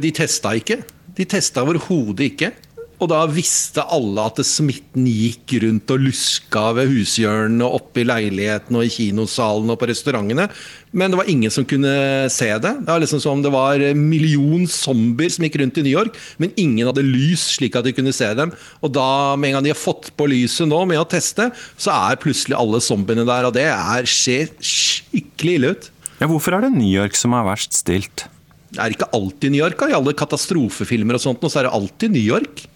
de 0.00 0.12
testa 0.14 0.54
ikke. 0.56 0.80
De 1.18 1.26
testa 1.28 1.62
overhodet 1.66 2.32
ikke. 2.32 2.54
Og 2.98 3.06
da 3.12 3.20
visste 3.30 3.84
alle 3.94 4.24
at 4.26 4.40
smitten 4.42 5.04
gikk 5.06 5.52
rundt 5.62 5.90
og 5.94 6.02
luska 6.02 6.64
ved 6.74 6.90
hushjørnene, 6.90 7.66
oppe 7.78 8.02
i 8.02 8.06
leilighetene 8.08 8.80
og 8.80 8.88
i 8.88 8.90
kinosalen 8.90 9.70
og 9.70 9.78
på 9.78 9.86
restaurantene. 9.90 10.48
Men 10.90 11.12
det 11.12 11.20
var 11.20 11.28
ingen 11.30 11.52
som 11.54 11.66
kunne 11.68 11.92
se 12.32 12.48
det. 12.58 12.72
Det 12.80 12.90
var 12.90 13.02
liksom 13.02 13.20
som 13.22 13.44
det 13.44 13.52
var 13.54 13.78
en 13.86 14.00
million 14.10 14.64
zombier 14.66 15.30
som 15.30 15.46
gikk 15.46 15.60
rundt 15.60 15.78
i 15.78 15.84
New 15.86 15.94
York, 15.94 16.18
men 16.42 16.50
ingen 16.58 16.90
hadde 16.90 17.04
lys 17.06 17.44
slik 17.54 17.78
at 17.78 17.86
de 17.86 17.92
kunne 17.94 18.14
se 18.16 18.32
dem. 18.34 18.50
Og 18.82 18.90
da, 18.96 19.36
med 19.38 19.52
en 19.52 19.58
gang 19.58 19.68
de 19.68 19.74
har 19.74 19.78
fått 19.78 20.10
på 20.18 20.26
lyset 20.32 20.66
nå 20.66 20.80
med 20.90 20.98
å 20.98 21.06
teste, 21.06 21.52
så 21.78 21.94
er 21.94 22.18
plutselig 22.18 22.58
alle 22.58 22.80
zombiene 22.82 23.26
der. 23.28 23.46
Og 23.46 23.54
det 23.54 23.68
er, 23.70 24.08
ser 24.10 24.50
skikkelig 24.58 25.54
ille 25.60 25.70
ut. 25.76 25.86
Ja, 26.18 26.26
hvorfor 26.26 26.56
er 26.56 26.66
det 26.66 26.74
New 26.74 26.90
York 26.90 27.14
som 27.14 27.36
er 27.38 27.46
verst 27.46 27.78
stilt? 27.78 28.26
Det 28.74 28.82
er 28.82 28.96
ikke 28.96 29.08
alltid 29.14 29.54
New 29.54 29.62
York. 29.62 29.86
I 29.86 29.94
alle 29.96 30.16
katastrofefilmer 30.18 31.16
og 31.16 31.22
sånt, 31.22 31.46
så 31.46 31.62
er 31.62 31.68
det 31.68 31.76
alltid 31.78 32.16
New 32.16 32.26
York. 32.26 32.66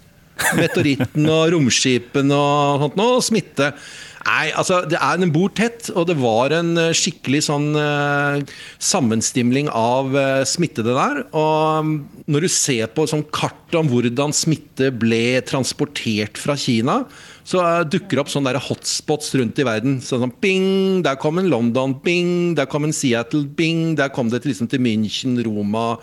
Meteoritten 0.59 1.28
og 1.30 1.53
romskipene 1.55 2.37
og 2.37 2.87
sånt 2.87 2.99
noe, 2.99 3.18
og 3.18 3.26
smitte. 3.26 3.72
Nei, 4.22 4.53
altså, 4.55 4.83
det 4.87 4.99
er, 5.01 5.18
Den 5.18 5.33
bor 5.35 5.51
tett, 5.55 5.89
og 5.97 6.07
det 6.11 6.16
var 6.20 6.55
en 6.55 6.76
eh, 6.78 6.93
skikkelig 6.95 7.43
sånn 7.49 7.72
uh, 7.74 8.39
sammenstimling 8.83 9.70
av 9.74 10.12
uh, 10.14 10.45
smittede 10.47 10.95
der. 10.95 11.24
Og 11.35 11.83
um, 11.83 11.93
når 12.30 12.47
du 12.47 12.51
ser 12.53 12.93
på 12.95 13.07
sånn 13.11 13.24
kart 13.35 13.74
om 13.78 13.91
hvordan 13.91 14.35
smitte 14.37 14.93
ble 14.95 15.41
transportert 15.49 16.39
fra 16.39 16.55
Kina, 16.59 17.01
så 17.43 17.64
uh, 17.64 17.80
dukker 17.83 18.14
det 18.14 18.22
opp 18.22 18.33
sånne 18.33 18.55
hotspots 18.68 19.35
rundt 19.41 19.59
i 19.59 19.66
verden. 19.66 19.99
Sånn, 20.05 20.22
sånn 20.26 20.37
bing, 20.45 21.03
Der 21.03 21.18
kom 21.18 21.43
en 21.43 21.51
London, 21.51 21.97
bing, 22.05 22.55
der 22.59 22.70
kom 22.70 22.87
en 22.87 22.95
Seattle, 22.95 23.49
bing, 23.59 23.97
der 23.99 24.12
kom 24.14 24.30
det 24.30 24.45
liksom 24.47 24.70
til 24.70 24.85
München, 24.87 25.41
Roma 25.43 25.97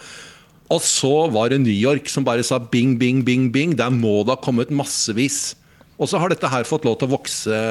og 0.69 0.83
så 0.85 1.13
var 1.33 1.49
det 1.49 1.63
New 1.63 1.73
York 1.73 2.09
som 2.11 2.25
bare 2.25 2.45
sa 2.45 2.59
bing, 2.61 2.93
bing, 3.01 3.23
bing, 3.25 3.49
bing. 3.53 3.73
Der 3.77 3.89
må 3.89 4.21
det 4.21 4.35
ha 4.35 4.41
kommet 4.41 4.69
massevis. 4.69 5.55
Og 5.97 6.07
så 6.11 6.21
har 6.21 6.29
dette 6.31 6.47
her 6.47 6.67
fått 6.67 6.85
lov 6.85 6.99
til 6.99 7.09
å 7.09 7.15
vokse 7.17 7.61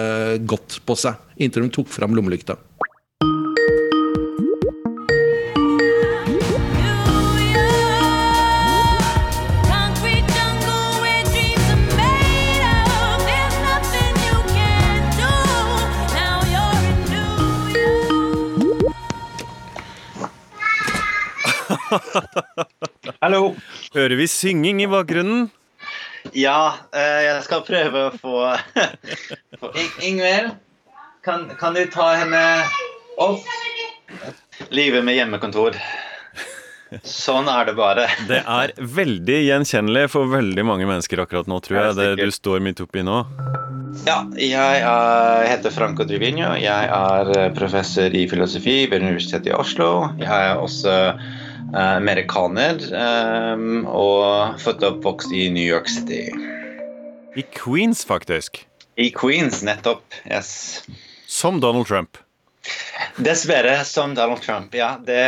godt 0.50 0.80
på 0.84 0.96
seg, 0.98 1.16
inntil 1.40 1.64
de 1.64 1.72
tok 1.78 1.88
fram 1.94 2.16
lommelykta. 2.18 2.58
Hallo. 23.22 23.54
Hører 23.94 24.16
vi 24.18 24.28
synging 24.30 24.82
i 24.82 24.88
bakgrunnen? 24.90 25.48
Ja, 26.36 26.74
eh, 26.92 27.20
jeg 27.24 27.44
skal 27.46 27.64
prøve 27.66 28.08
å 28.08 28.16
få, 28.18 28.40
få 29.60 29.70
Ingvild, 30.04 30.56
kan, 31.24 31.48
kan, 31.60 31.76
du 31.76 31.86
ta 31.92 32.10
henne 32.18 32.42
opp? 33.20 33.46
Livet 34.74 35.04
med 35.06 35.18
hjemmekontor. 35.18 35.76
Sånn 37.04 37.48
er 37.52 37.68
det 37.68 37.74
bare. 37.76 38.06
Det 38.30 38.40
er 38.42 38.72
veldig 38.76 39.40
gjenkjennelig 39.44 40.08
for 40.12 40.30
veldig 40.32 40.64
mange 40.66 40.88
mennesker 40.88 41.24
akkurat 41.24 41.48
nå, 41.50 41.60
tror 41.64 41.82
jeg, 41.82 41.98
det 42.00 42.10
du 42.20 42.30
står 42.34 42.64
midt 42.64 42.82
oppi 42.84 43.04
nå. 43.06 43.22
Ja, 44.04 44.22
jeg 44.36 44.80
er, 44.84 45.44
heter 45.48 45.72
Franco 45.72 46.04
Drivino. 46.08 46.52
Jeg 46.60 46.88
er 46.92 47.30
eh, 47.34 47.50
professor 47.56 48.12
i 48.14 48.26
filosofi 48.30 48.82
ved 48.90 49.04
Universitetet 49.04 49.52
i 49.52 49.56
Oslo. 49.56 50.10
Jeg 50.20 50.28
er 50.28 50.60
også 50.60 50.96
amerikaner 51.76 52.80
um, 52.92 53.84
og 53.86 54.60
født 54.62 54.84
og 54.84 54.96
oppvokst 54.96 55.34
i 55.36 55.48
New 55.52 55.64
York 55.64 55.90
City. 55.92 56.28
I 57.36 57.44
Queens, 57.54 58.04
faktisk? 58.08 58.62
I 58.96 59.10
Queens, 59.14 59.60
nettopp. 59.66 60.02
Yes. 60.24 60.82
Som 61.26 61.60
Donald 61.60 61.86
Trump? 61.86 62.18
Dessverre 63.18 63.82
som 63.88 64.14
Donald 64.16 64.42
Trump, 64.42 64.74
ja. 64.74 64.96
Det, 65.04 65.20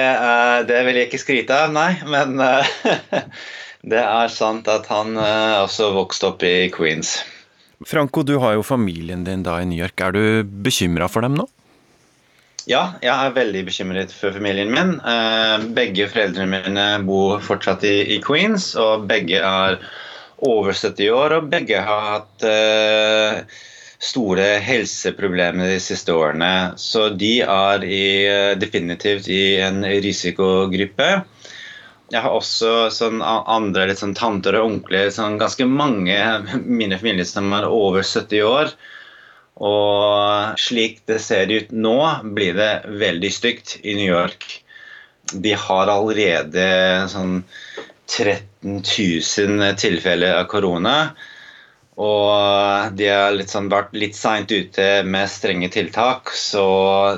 det 0.68 0.80
vil 0.86 1.00
jeg 1.00 1.10
ikke 1.10 1.22
skryte 1.22 1.60
av, 1.66 1.74
nei. 1.74 1.92
Men 2.08 2.40
uh, 2.40 2.80
det 3.92 4.00
er 4.00 4.32
sant 4.32 4.68
at 4.70 4.88
han 4.90 5.16
også 5.20 5.92
vokste 5.96 6.32
opp 6.32 6.44
i 6.46 6.70
Queens. 6.74 7.18
Franco, 7.86 8.22
du 8.22 8.36
har 8.42 8.58
jo 8.58 8.66
familien 8.66 9.24
din 9.24 9.44
da 9.44 9.60
i 9.60 9.68
New 9.68 9.78
York. 9.78 10.00
Er 10.04 10.12
du 10.12 10.22
bekymra 10.44 11.08
for 11.08 11.24
dem 11.24 11.38
nå? 11.38 11.46
Ja, 12.70 12.92
jeg 13.02 13.10
er 13.10 13.32
veldig 13.34 13.64
bekymret 13.66 14.12
for 14.14 14.30
familien 14.36 14.68
min. 14.70 14.92
Eh, 15.02 15.62
begge 15.74 16.04
foreldrene 16.12 16.60
mine 16.68 16.84
bor 17.02 17.40
fortsatt 17.42 17.82
i 17.88 18.20
Queens, 18.22 18.68
og 18.78 19.08
begge 19.10 19.40
er 19.42 19.80
over 20.46 20.70
70 20.70 21.10
år, 21.10 21.34
og 21.34 21.48
begge 21.50 21.80
har 21.82 22.04
hatt 22.12 22.46
eh, 22.46 23.40
store 23.98 24.46
helseproblemer 24.62 25.72
de 25.72 25.80
siste 25.82 26.14
årene. 26.14 26.52
Så 26.78 27.08
de 27.18 27.32
er 27.42 27.88
i, 27.88 28.04
eh, 28.30 28.52
definitivt 28.60 29.26
i 29.34 29.58
en 29.66 29.82
risikogruppe. 30.06 31.10
Jeg 32.10 32.22
har 32.22 32.38
også 32.38 32.86
sånn 32.94 33.18
andre 33.26 33.88
litt 33.90 34.04
sånn 34.04 34.14
tanter 34.14 34.60
og 34.60 34.68
onkler, 34.68 35.10
sånn 35.14 35.42
ganske 35.42 35.66
mange 35.66 36.22
mine 36.62 37.02
familie 37.02 37.26
som 37.26 37.50
er 37.58 37.66
over 37.66 38.06
70 38.06 38.46
år. 38.46 38.74
Og 39.60 40.60
slik 40.60 41.02
det 41.10 41.18
ser 41.20 41.50
ut 41.52 41.72
nå, 41.72 41.98
blir 42.36 42.56
det 42.56 42.70
veldig 43.00 43.32
stygt 43.32 43.76
i 43.82 43.94
New 43.98 44.08
York. 44.08 44.46
De 45.32 45.52
har 45.52 45.92
allerede 45.92 46.64
sånn 47.12 47.42
13 48.10 48.80
000 48.80 49.76
tilfeller 49.78 50.40
av 50.40 50.48
korona. 50.50 50.96
Og 52.00 52.94
de 52.96 53.08
har 53.12 53.36
sånn 53.50 53.68
vært 53.68 53.92
litt 53.98 54.16
seint 54.16 54.48
ute 54.48 55.02
med 55.04 55.28
strenge 55.28 55.68
tiltak, 55.74 56.32
så 56.32 56.64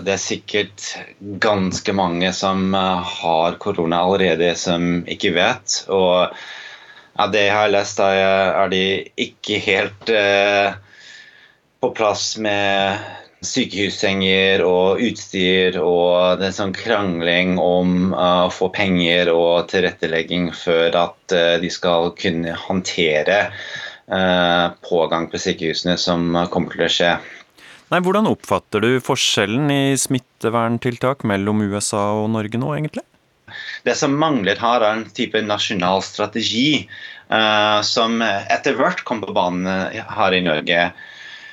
det 0.03 0.17
er 0.17 0.23
sikkert 0.25 0.87
ganske 1.45 1.95
mange 1.95 2.33
som 2.35 2.75
eh, 2.75 3.13
har 3.23 3.61
korona 3.63 4.03
allerede, 4.03 4.57
som 4.59 5.05
ikke 5.07 5.37
vet. 5.37 5.85
Og 5.87 6.35
av 7.23 7.31
det 7.31 7.45
jeg 7.47 7.55
har 7.55 7.71
lest, 7.71 8.03
er 8.03 8.73
de 8.73 8.83
ikke 9.29 9.61
helt 9.63 10.11
eh, 10.11 10.75
på 11.83 11.91
plass 11.99 12.37
med 12.39 13.03
sykehussenger 13.43 14.63
og 14.63 15.03
utstyr, 15.03 15.81
og 15.83 16.39
det 16.39 16.53
er 16.53 16.55
sånn 16.55 16.75
krangling 16.77 17.57
om 17.59 18.13
uh, 18.15 18.47
å 18.47 18.53
få 18.55 18.71
penger 18.71 19.33
og 19.35 19.67
tilrettelegging 19.73 20.53
før 20.55 20.95
at 21.09 21.35
uh, 21.35 21.57
de 21.59 21.71
skal 21.75 22.13
kunne 22.23 22.55
håndtere 22.69 23.49
Eh, 24.13 24.71
pågang 24.91 25.31
på 25.31 25.39
sykehusene 25.39 25.95
som 26.01 26.35
kommer 26.51 26.75
til 26.75 26.85
å 26.85 26.91
skje. 26.91 27.13
Nei, 27.93 28.01
Hvordan 28.03 28.27
oppfatter 28.29 28.83
du 28.83 28.91
forskjellen 29.05 29.71
i 29.73 29.95
smitteverntiltak 30.01 31.25
mellom 31.29 31.63
USA 31.65 32.11
og 32.19 32.29
Norge 32.35 32.61
nå, 32.61 32.75
egentlig? 32.77 33.05
Det 33.87 33.95
som 33.99 34.17
mangler 34.17 34.59
her, 34.61 34.83
er 34.83 34.99
en 34.99 35.07
type 35.17 35.41
nasjonal 35.45 36.01
strategi 36.05 36.87
som 37.85 38.21
etter 38.25 38.77
hvert 38.77 39.03
kom 39.09 39.21
på 39.25 39.33
banen 39.37 39.69
her 39.93 40.37
i 40.37 40.41
Norge. 40.45 40.87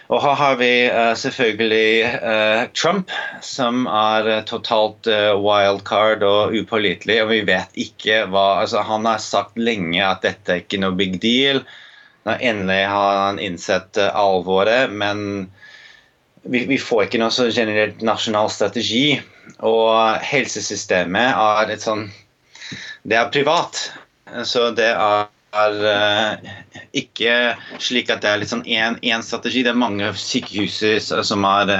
Og 0.09 0.23
her 0.23 0.37
har 0.39 0.55
vi 0.57 0.71
uh, 0.89 1.13
selvfølgelig 1.13 2.07
uh, 2.17 2.63
Trump, 2.73 3.11
som 3.45 3.83
er 3.85 4.41
totalt 4.49 5.05
wildcard 5.37 6.25
og 6.25 6.55
upålitelig. 6.57 7.19
Og 7.23 7.29
vi 7.33 7.43
vet 7.45 7.77
ikke 7.77 8.23
hva 8.31 8.63
altså, 8.63 8.81
Han 8.89 9.05
har 9.05 9.21
sagt 9.21 9.59
lenge 9.61 10.01
at 10.05 10.25
dette 10.25 10.55
er 10.55 10.63
ikke 10.63 10.81
noe 10.81 10.97
big 10.97 11.19
deal. 11.21 11.61
Nå 12.27 12.35
endelig 12.43 12.83
har 12.91 13.17
han 13.23 13.39
innsett 13.41 13.97
eh, 13.97 14.15
alvoret, 14.15 14.91
men 14.91 15.49
vi, 16.43 16.65
vi 16.69 16.77
får 16.81 17.05
ikke 17.05 17.21
noe 17.21 17.33
så 17.33 17.47
generelt 17.49 18.03
nasjonal 18.05 18.51
strategi. 18.51 19.19
Og 19.65 20.19
helsesystemet 20.23 21.33
er 21.33 21.73
et 21.73 21.83
sånn 21.83 22.09
Det 23.07 23.17
er 23.17 23.31
privat. 23.33 23.79
Så 24.45 24.69
det 24.77 24.91
er 24.91 25.29
er 25.51 26.39
ikke 26.93 27.35
slik 27.81 28.09
at 28.13 28.23
det 28.23 28.31
er 28.31 28.41
litt 28.41 28.51
sånn 28.51 28.65
strategi. 29.25 29.63
Det 29.63 29.73
er 29.73 29.79
mange 29.79 30.11
sykehus 30.13 30.81
som, 31.27 31.45
er, 31.45 31.73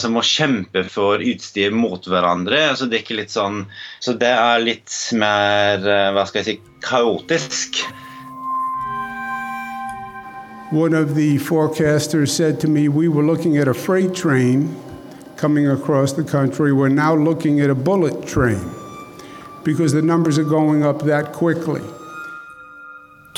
som 0.00 0.14
må 0.16 0.22
kjempe 0.26 0.84
for 0.88 1.22
utstyr 1.22 1.72
mot 1.72 2.04
hverandre. 2.06 2.76
Så 2.76 2.86
det 2.86 3.00
er 3.00 3.04
ikke 3.04 3.20
litt 3.22 3.34
sånn, 3.34 3.64
så 4.00 4.14
det 4.18 4.34
er 4.34 4.64
litt 4.64 4.92
mer 5.16 5.84
hva 6.14 6.26
skal 6.28 6.42
jeg 6.42 6.48
si, 6.48 6.60
kaotisk. 6.84 7.82
One 10.70 10.94
of 10.94 11.16
the 11.16 11.38
forecasters 11.38 12.28
said 12.28 12.60
to 12.60 12.68
me, 12.68 12.88
We 12.88 13.08
were 13.08 13.24
looking 13.24 13.56
at 13.58 13.66
a 13.66 13.74
freight 13.74 14.14
train 14.14 14.76
coming 15.36 15.66
across 15.66 16.12
the 16.12 16.22
country. 16.22 16.72
We're 16.72 16.88
now 16.88 17.14
looking 17.14 17.60
at 17.60 17.70
a 17.70 17.74
bullet 17.74 18.24
train 18.24 18.60
because 19.64 19.92
the 19.92 20.02
numbers 20.02 20.38
are 20.38 20.44
going 20.44 20.84
up 20.84 21.02
that 21.02 21.32
quickly. 21.32 21.82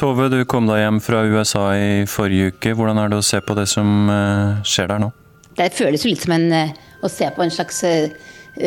Tove, 0.02 0.24
du 0.32 0.40
kom 0.50 0.66
deg 0.66 0.80
hjem 0.80 0.96
fra 0.98 1.20
USA 1.30 1.60
i 1.78 1.90
forrige 2.10 2.50
uke. 2.50 2.72
Hvordan 2.74 2.98
er 2.98 3.12
det 3.12 3.20
å 3.20 3.22
se 3.22 3.38
på 3.38 3.54
det 3.54 3.68
som 3.70 4.08
eh, 4.10 4.56
skjer 4.66 4.88
der 4.90 4.98
nå? 4.98 5.12
Det 5.54 5.68
føles 5.76 6.02
jo 6.02 6.10
litt 6.10 6.24
som 6.24 6.32
en, 6.34 6.46
eh, 6.58 6.72
å 7.06 7.10
se 7.12 7.28
på 7.30 7.44
en 7.44 7.52
slags 7.54 7.78
eh, 7.86 8.16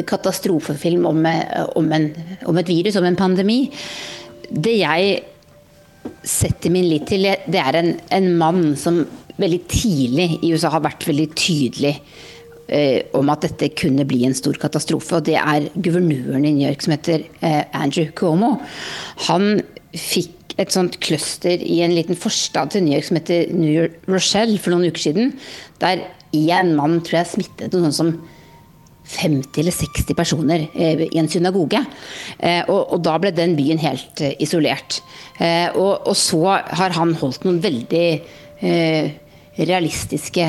katastrofefilm 0.07 1.03
om, 1.09 1.19
om, 1.75 1.89
en, 1.97 2.05
om 2.47 2.59
et 2.61 2.71
virus, 2.71 2.95
om 2.95 3.07
en 3.09 3.19
pandemi. 3.19 3.57
Det 4.47 4.77
jeg 4.77 5.17
setter 6.23 6.71
min 6.71 6.87
lit 6.87 7.03
til, 7.11 7.27
det 7.27 7.59
er 7.59 7.81
en, 7.81 7.91
en 8.15 8.31
mann 8.39 8.63
som 8.79 9.01
veldig 9.35 9.59
tidlig 9.67 10.29
i 10.39 10.53
USA 10.55 10.71
har 10.77 10.85
vært 10.87 11.03
veldig 11.09 11.27
tydelig 11.35 11.97
om 13.13 13.27
at 13.29 13.43
dette 13.43 13.67
kunne 13.77 14.07
bli 14.07 14.23
en 14.25 14.33
stor 14.33 14.55
katastrofe. 14.57 15.19
Og 15.19 15.27
det 15.27 15.35
er 15.35 15.67
guvernøren 15.75 16.47
i 16.47 16.55
New 16.55 16.63
York 16.63 16.81
som 16.81 16.95
heter 16.95 17.27
Andrew 17.75 18.07
Cuomo. 18.15 18.55
Han 19.27 19.59
fikk 19.91 20.44
et 20.61 20.71
sånt 20.71 20.99
cluster 21.03 21.59
i 21.59 21.81
en 21.83 21.93
liten 21.95 22.15
forstad 22.15 22.71
til 22.71 22.85
New 22.85 22.95
York 22.95 23.07
som 23.07 23.19
heter 23.19 23.51
New 23.51 23.89
Rochelle 24.07 24.59
for 24.61 24.71
noen 24.71 24.87
uker 24.87 25.09
siden. 25.09 25.33
Der 25.81 26.05
én 26.35 26.73
mann 26.77 27.01
tror 27.03 27.21
jeg 27.21 27.31
smittet 27.33 27.75
noe 27.75 27.91
sånt 27.91 27.99
som 27.99 28.15
50 29.05 29.59
eller 29.61 29.75
60 29.75 30.15
personer 30.17 30.63
eh, 30.73 31.03
i 31.05 31.19
en 31.21 31.29
synagoge. 31.29 31.81
Eh, 32.39 32.63
og, 32.65 32.95
og, 32.95 33.03
da 33.05 33.17
ble 33.21 33.31
den 33.35 33.53
byen 33.57 33.81
helt 33.81 34.21
eh, 34.23 34.33
isolert. 34.41 35.01
Og, 35.75 36.07
og, 36.07 36.15
så 36.17 36.41
har 36.55 36.95
han 36.95 37.13
holdt 37.19 37.43
noen 37.43 37.59
veldig 37.59 38.05
realistiske 39.57 40.47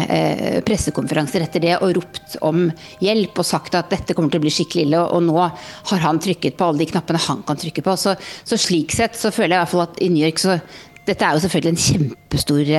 pressekonferanser 0.67 1.45
etter 1.45 1.63
det 1.63 1.77
og 1.79 1.95
ropt 1.99 2.37
om 2.47 2.67
hjelp 3.03 3.39
og 3.39 3.47
sagt 3.47 3.77
at 3.79 3.93
dette 3.93 4.17
kommer 4.17 4.33
til 4.33 4.43
å 4.43 4.47
bli 4.47 4.55
skikkelig 4.55 4.87
ille. 4.89 5.05
Og, 5.05 5.23
nå 5.27 5.37
har 5.39 6.03
han 6.03 6.21
trykket 6.23 6.59
på 6.59 6.67
alle 6.67 6.83
de 6.83 6.91
knappene 6.91 7.23
han 7.29 7.45
kan 7.47 7.61
trykke 7.61 7.85
på. 7.87 7.97
Så, 8.01 8.17
så 8.45 8.59
slik 8.61 8.95
sett 8.97 9.19
så 9.19 9.33
føler 9.35 9.55
jeg 9.55 9.61
i 9.61 9.65
hvert 9.65 9.75
fall 9.75 9.87
at 9.87 10.03
i 10.03 10.11
New 10.13 10.25
York 10.25 10.43
så 10.43 10.59
dette 11.07 11.23
er 11.23 11.37
jo 11.37 11.43
selvfølgelig 11.45 11.73
en 11.73 11.85
kjempestor 11.87 12.71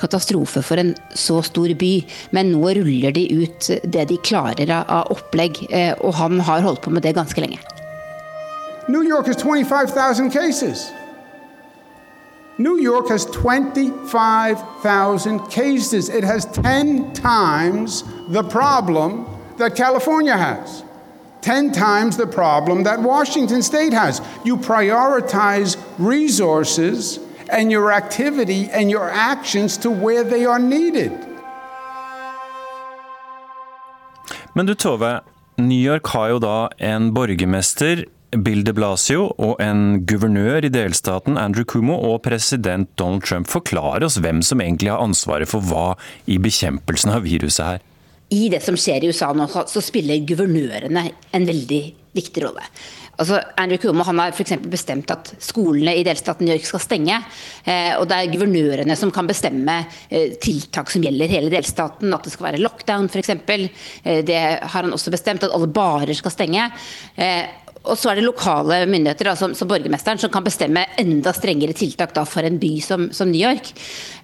katastrofe 0.00 0.62
for 0.64 0.80
en 0.80 0.94
så 1.16 1.40
stor 1.44 1.74
by, 1.78 1.92
men 2.36 2.52
nå 2.54 2.72
ruller 2.78 3.14
de 3.14 3.26
ut 3.42 3.70
det 3.84 4.06
de 4.08 4.20
klarer 4.24 4.72
av 4.78 5.10
opplegg, 5.12 5.60
eh, 5.68 5.92
og 6.00 6.16
han 6.20 6.40
har 6.48 6.64
holdt 6.64 6.84
på 6.84 6.94
med 6.94 7.04
det 7.04 7.16
ganske 7.18 7.42
lenge. 7.44 7.60
New 8.88 9.04
York 9.04 9.26
has 9.26 9.42
25,000 9.42 10.30
cases. 10.30 10.88
New 12.60 12.80
York 12.80 13.08
has 13.08 13.24
25,000 13.26 15.48
cases. 15.48 16.08
It 16.08 16.24
has 16.24 16.44
10 16.46 17.12
times 17.12 18.02
the 18.28 18.42
problem 18.42 19.26
that 19.58 19.76
California 19.76 20.36
has. 20.36 20.82
10 21.42 21.70
times 21.70 22.16
the 22.16 22.26
problem 22.26 22.82
that 22.82 23.00
Washington 23.00 23.62
state 23.62 23.92
has. 23.92 24.20
You 24.44 24.56
prioritize 24.56 25.76
resources 25.98 27.20
and 27.48 27.70
your 27.70 27.92
activity 27.92 28.68
and 28.72 28.90
your 28.90 29.08
actions 29.08 29.76
to 29.78 29.88
where 29.90 30.24
they 30.24 30.44
are 30.44 30.58
needed. 30.58 31.12
Men 34.54 34.66
du 34.66 34.74
Tove, 34.74 35.20
New 35.56 35.78
York 35.78 36.06
har 36.06 36.28
jo 36.28 36.38
da 36.38 36.68
en 36.78 37.14
borgermester, 37.14 38.04
Bill 38.36 38.60
de 38.64 38.74
Blasio, 38.76 39.30
og 39.40 39.60
en 39.64 40.02
guvernør 40.04 40.66
i 40.68 40.72
delstaten, 40.72 41.38
Andrew 41.40 41.64
Cuomo, 41.64 41.96
og 42.10 42.22
president 42.26 42.90
Donald 43.00 43.24
Trump. 43.24 43.48
forklare 43.48 44.04
oss 44.04 44.18
hvem 44.20 44.42
som 44.42 44.60
egentlig 44.60 44.92
har 44.92 45.00
ansvaret 45.00 45.48
for 45.48 45.64
hva 45.64 45.96
i 46.26 46.36
bekjempelsen 46.36 47.14
av 47.14 47.24
viruset 47.24 47.64
her. 47.64 47.84
I 48.28 48.50
det 48.52 48.60
som 48.60 48.76
skjer 48.76 49.04
i 49.04 49.08
USA 49.08 49.32
nå, 49.32 49.48
så 49.48 49.80
spiller 49.80 50.20
guvernørene 50.28 51.06
en 51.32 51.46
veldig 51.48 51.82
viktig 52.18 52.44
rolle. 52.44 52.66
Altså, 53.18 53.40
Andrew 53.58 53.80
Cuomo 53.82 54.04
han 54.06 54.20
har 54.22 54.34
f.eks. 54.34 54.52
bestemt 54.70 55.10
at 55.10 55.32
skolene 55.42 55.96
i 55.98 56.04
delstaten 56.06 56.46
New 56.46 56.54
York 56.54 56.66
skal 56.68 56.82
stenge. 56.84 57.16
Eh, 57.64 57.96
og 57.98 58.04
det 58.10 58.18
er 58.18 58.30
guvernørene 58.30 58.94
som 58.98 59.10
kan 59.14 59.26
bestemme 59.26 59.80
eh, 60.06 60.36
tiltak 60.38 60.92
som 60.92 61.02
gjelder 61.02 61.32
hele 61.32 61.50
delstaten. 61.50 62.12
At 62.14 62.28
det 62.28 62.34
skal 62.36 62.50
være 62.50 62.60
lockdown 62.62 63.08
f.eks. 63.10 63.32
Eh, 63.32 64.20
det 64.28 64.38
har 64.38 64.76
han 64.76 64.94
også 64.94 65.10
bestemt, 65.14 65.42
at 65.42 65.56
alle 65.56 65.70
barer 65.72 66.14
skal 66.14 66.36
stenge. 66.36 66.68
Eh, 67.16 67.42
og 67.88 67.98
så 67.98 68.10
er 68.10 68.18
det 68.18 68.26
lokale 68.26 68.82
myndigheter, 68.90 69.30
som, 69.38 69.54
som, 69.56 69.68
borgermesteren, 69.70 70.20
som 70.20 70.32
kan 70.32 70.44
bestemme 70.46 70.84
enda 71.00 71.32
strengere 71.36 71.76
tiltak 71.76 72.12
da, 72.16 72.24
for 72.28 72.46
en 72.46 72.58
by 72.60 72.70
som, 72.84 73.08
som 73.16 73.30
New 73.32 73.40
York. 73.40 73.70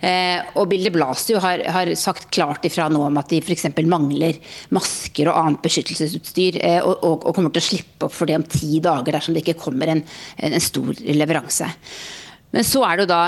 Eh, 0.04 0.42
og 0.60 0.68
Bill 0.70 0.84
de 0.86 0.92
Blasio 0.94 1.40
har, 1.42 1.64
har, 1.72 1.92
sagt 1.98 2.28
klart 2.34 2.66
ifra 2.68 2.90
nå 2.92 3.00
om 3.06 3.20
at 3.20 3.32
de 3.32 3.40
f.eks. 3.40 3.70
mangler 3.88 4.40
masker 4.74 5.30
og 5.30 5.40
annet 5.40 5.64
beskyttelsesutstyr, 5.64 6.60
eh, 6.60 6.80
og, 6.82 6.98
og, 7.00 7.24
og, 7.24 7.32
kommer 7.36 7.54
til 7.54 7.64
å 7.64 7.68
slippe 7.70 8.08
opp 8.08 8.16
for 8.16 8.30
det 8.30 8.38
om 8.40 8.46
ti 8.48 8.78
dager 8.84 9.16
dersom 9.16 9.36
det 9.36 9.44
ikke 9.46 9.62
kommer 9.64 9.94
en, 9.94 10.04
en, 10.36 10.52
en 10.52 10.64
stor 10.64 10.92
leveranse. 11.08 11.70
Men 12.54 12.66
så 12.66 12.84
er 12.86 12.96
det 12.96 13.06
jo 13.08 13.14
da 13.14 13.24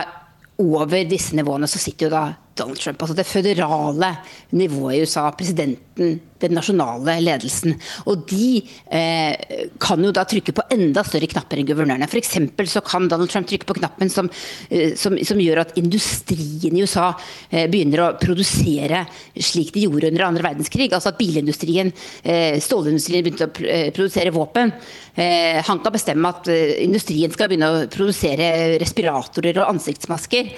over 0.63 1.05
disse 1.09 1.37
nivåene 1.37 1.69
så 1.69 1.81
sitter 1.81 2.07
jo 2.07 2.13
da 2.15 2.27
Donald 2.57 2.81
Trump, 2.81 3.03
altså 3.03 3.17
det 3.17 3.27
føderale 3.29 4.15
nivået 4.57 4.97
i 4.97 5.01
USA, 5.05 5.27
presidenten, 5.37 6.15
den 6.43 6.57
nasjonale 6.57 7.19
ledelsen. 7.23 7.77
Og 8.11 8.27
de 8.31 8.63
eh, 8.93 9.57
kan 9.83 10.03
jo 10.05 10.13
da 10.15 10.27
trykke 10.29 10.55
på 10.57 10.67
enda 10.77 11.05
større 11.07 11.31
knapper 11.31 11.61
enn 11.61 11.69
guvernørene. 11.69 12.09
F.eks. 12.09 12.37
så 12.73 12.85
kan 12.87 13.09
Donald 13.11 13.33
Trump 13.33 13.49
trykke 13.51 13.69
på 13.69 13.79
knappen 13.81 14.13
som, 14.13 14.31
eh, 14.71 14.95
som, 14.99 15.17
som 15.25 15.41
gjør 15.41 15.65
at 15.65 15.77
industrien 15.81 16.77
i 16.77 16.85
USA 16.85 17.13
eh, 17.51 17.67
begynner 17.71 18.05
å 18.05 18.13
produsere 18.21 19.05
slik 19.37 19.73
de 19.75 19.87
gjorde 19.87 20.11
under 20.13 20.27
andre 20.29 20.47
verdenskrig. 20.51 20.91
Altså 20.93 21.13
at 21.13 21.19
bilindustrien, 21.21 21.93
eh, 22.23 22.61
stålindustrien 22.63 23.25
begynte 23.25 23.49
å 23.49 23.67
eh, 23.67 23.91
produsere 23.95 24.35
våpen. 24.35 24.73
Eh, 25.15 25.63
han 25.65 25.81
kan 25.81 25.95
bestemme 25.95 26.29
at 26.33 26.49
industrien 26.49 27.33
skal 27.33 27.51
begynne 27.51 27.71
å 27.73 27.85
produsere 27.93 28.77
respiratorer 28.83 29.57
og 29.63 29.71
ansiktsmasker, 29.75 30.51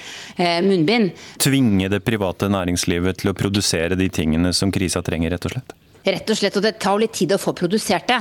munnbind. 0.65 1.13
Tvinge 1.43 1.89
det 1.91 2.01
private 2.07 2.49
næringslivet 2.51 3.21
til 3.23 3.33
å 3.33 3.37
produsere 3.39 3.99
de 3.99 4.09
tingene 4.13 4.53
som 4.55 4.73
krisa 4.75 5.03
trenger, 5.07 5.35
rett 5.35 5.49
og 5.49 5.55
slett? 5.55 5.68
Rett 6.07 6.31
og 6.31 6.39
slett, 6.39 6.57
og 6.57 6.65
det 6.65 6.77
tar 6.81 6.99
litt 7.01 7.17
tid 7.19 7.33
å 7.35 7.41
få 7.41 7.53
produsert 7.57 8.07
det. 8.09 8.19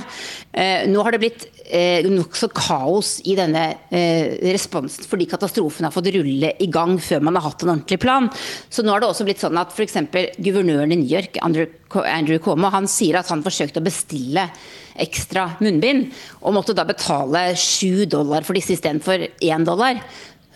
Eh, 0.51 0.87
nå 0.89 1.03
har 1.05 1.13
det 1.13 1.21
blitt 1.21 1.45
eh, 1.63 2.05
nokså 2.09 2.49
kaos 2.55 3.17
i 3.29 3.35
denne 3.37 3.63
eh, 3.93 4.37
responsen 4.51 5.05
fordi 5.07 5.27
katastrofen 5.29 5.87
har 5.87 5.93
fått 5.93 6.09
rulle 6.15 6.51
i 6.59 6.69
gang 6.73 6.97
før 7.03 7.23
man 7.27 7.37
har 7.37 7.45
hatt 7.47 7.63
en 7.63 7.75
ordentlig 7.75 7.99
plan. 8.03 8.29
Så 8.69 8.83
nå 8.83 8.93
har 8.93 9.03
det 9.03 9.11
også 9.11 9.27
blitt 9.27 9.43
sånn 9.43 9.59
at 9.61 9.75
f.eks. 9.75 9.99
guvernøren 10.41 10.95
i 10.95 10.99
New 10.99 11.11
York, 11.11 11.39
Andrew, 11.45 12.41
Cuomo, 12.43 12.71
han 12.73 12.89
sier 12.91 13.21
at 13.21 13.31
han 13.31 13.45
forsøkte 13.45 13.83
å 13.83 13.87
bestille 13.87 14.49
ekstra 14.97 15.51
munnbind, 15.61 16.09
og 16.41 16.55
måtte 16.57 16.73
da 16.75 16.87
betale 16.87 17.51
sju 17.59 18.07
dollar 18.09 18.47
for 18.47 18.57
disse 18.57 18.73
istedenfor 18.73 19.27
én 19.45 19.67
dollar 19.67 20.01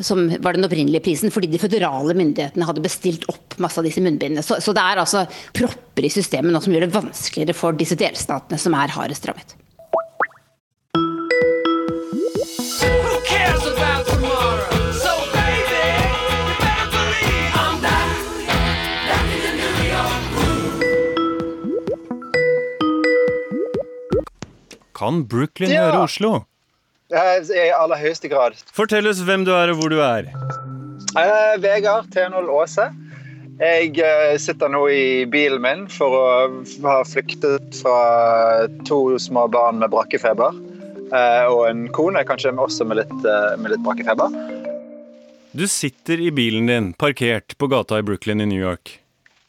som 0.06 0.28
var 0.42 0.58
den 0.58 0.68
opprinnelige 0.68 1.04
prisen, 1.06 1.34
fordi 1.34 1.50
de 1.52 1.62
føderale 1.62 2.16
myndighetene 2.18 2.68
hadde 2.68 2.84
bestilt 2.84 3.28
opp 3.32 3.58
masse 3.62 3.80
av 3.82 3.88
disse 3.88 4.04
munnbindene. 4.04 4.44
Så, 4.46 4.60
så 4.64 4.76
det 4.76 4.84
er 4.84 5.02
altså 5.04 5.26
propper 5.56 6.08
i 6.08 6.14
systemet 6.14 6.54
nå 6.54 6.62
som 6.64 6.76
gjør 6.76 6.88
det 6.88 6.96
vanskeligere 6.96 7.58
for 7.58 7.78
disse 7.78 8.00
delstatene 8.00 8.62
som 8.62 8.78
er 8.78 8.96
hardest 8.98 9.30
rammet. 9.30 9.58
Kan 25.02 25.24
Brooklyn 25.26 25.72
ja. 25.74 25.88
høre 25.88 26.04
Oslo? 26.06 26.32
I 27.12 27.70
aller 27.76 28.00
høyeste 28.00 28.30
grad. 28.32 28.56
Fortell 28.72 29.10
oss 29.10 29.20
hvem 29.28 29.44
du 29.48 29.52
er 29.56 29.74
og 29.74 29.82
hvor 29.82 29.92
du 29.92 30.00
er. 30.04 30.30
Uh, 31.12 31.58
Vegard 31.60 32.08
T0 32.14 32.48
Aase. 32.56 32.88
Jeg 33.60 33.98
uh, 34.00 34.38
sitter 34.40 34.72
nå 34.72 34.86
i 34.90 35.26
bilen 35.30 35.62
min 35.64 35.84
for 35.92 36.16
å 36.16 36.28
ha 36.86 37.02
flyktet 37.06 37.76
fra 37.82 37.98
to 38.88 39.02
små 39.20 39.48
barn 39.52 39.82
med 39.84 39.92
brakkefeber. 39.92 40.56
Uh, 41.12 41.46
og 41.52 41.66
en 41.68 41.86
kone, 41.92 42.24
kanskje 42.24 42.56
også 42.56 42.88
med 42.88 43.02
litt, 43.02 43.18
med 43.60 43.74
litt 43.74 43.84
brakkefeber. 43.84 44.32
Du 45.52 45.66
sitter 45.68 46.22
i 46.24 46.30
bilen 46.32 46.72
din, 46.72 46.94
parkert 46.96 47.58
på 47.60 47.68
gata 47.68 48.00
i 48.00 48.06
Brooklyn 48.08 48.40
i 48.40 48.48
New 48.48 48.62
York. 48.62 49.02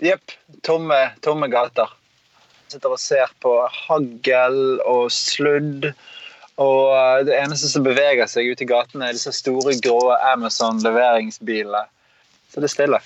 Jepp. 0.03 0.35
Tomme, 0.67 0.99
tomme 1.23 1.47
gater. 1.51 1.95
Jeg 2.67 2.75
sitter 2.75 2.97
og 2.97 2.99
ser 2.99 3.31
på 3.45 3.55
hagl 3.87 4.59
og 4.83 5.07
sludd 5.15 5.93
Og 6.63 6.93
eh, 6.97 7.25
det 7.29 7.39
eneste 7.41 7.71
som 7.73 7.87
beveger 7.87 8.31
seg 8.31 8.53
ute 8.53 8.67
i 8.67 8.71
gatene, 8.71 9.09
er 9.11 9.19
disse 9.19 9.35
store, 9.37 9.75
grå 9.83 10.15
Amazon-leveringsbilene. 10.35 11.85
Så 12.53 12.63
det 12.63 12.71
er 12.71 12.77
stille. 12.77 13.03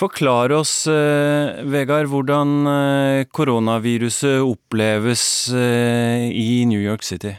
Forklar 0.00 0.52
oss, 0.52 0.86
eh, 0.86 1.60
Vegard, 1.68 2.06
hvordan 2.08 2.66
eh, 2.66 3.24
koronaviruset 3.36 4.40
oppleves 4.40 5.22
eh, 5.52 6.30
i 6.32 6.64
New 6.64 6.80
York 6.80 7.02
City. 7.04 7.34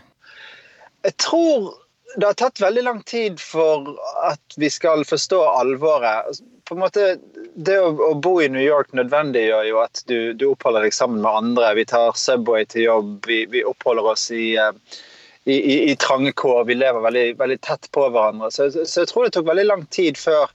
Jeg 1.01 1.15
tror 1.17 1.71
det 2.17 2.27
har 2.27 2.37
tatt 2.37 2.61
veldig 2.61 2.83
lang 2.83 2.99
tid 3.07 3.39
for 3.41 3.89
at 4.27 4.57
vi 4.61 4.69
skal 4.69 5.05
forstå 5.09 5.39
alvoret. 5.55 6.41
På 6.67 6.75
en 6.75 6.83
måte, 6.83 7.15
Det 7.55 7.79
å, 7.81 7.89
å 7.91 8.13
bo 8.15 8.37
i 8.41 8.49
New 8.49 8.63
York 8.63 8.93
nødvendiggjør 8.95 9.65
jo 9.67 9.79
at 9.81 10.03
du, 10.07 10.33
du, 10.33 10.45
oppholder 10.51 10.85
deg 10.85 10.93
sammen 10.95 11.23
med 11.23 11.31
andre. 11.31 11.73
Vi 11.75 11.87
tar 11.89 12.13
Subway 12.15 12.67
til 12.69 12.85
jobb, 12.85 13.15
vi, 13.27 13.45
vi 13.51 13.65
oppholder 13.67 14.13
oss 14.13 14.29
i, 14.31 14.53
i, 15.43 15.53
i, 15.53 15.91
i, 15.91 15.95
trange 15.95 16.31
kår. 16.31 16.63
Vi 16.65 16.75
lever 16.75 16.99
veldig, 16.99 17.27
veldig 17.37 17.61
tett 17.61 17.91
på 17.91 18.09
hverandre. 18.09 18.51
Så, 18.51 18.69
så, 18.71 19.01
jeg 19.01 19.09
tror 19.09 19.25
det 19.25 19.33
tok 19.37 19.47
veldig 19.47 19.65
lang 19.67 19.85
tid 19.93 20.19
før 20.19 20.51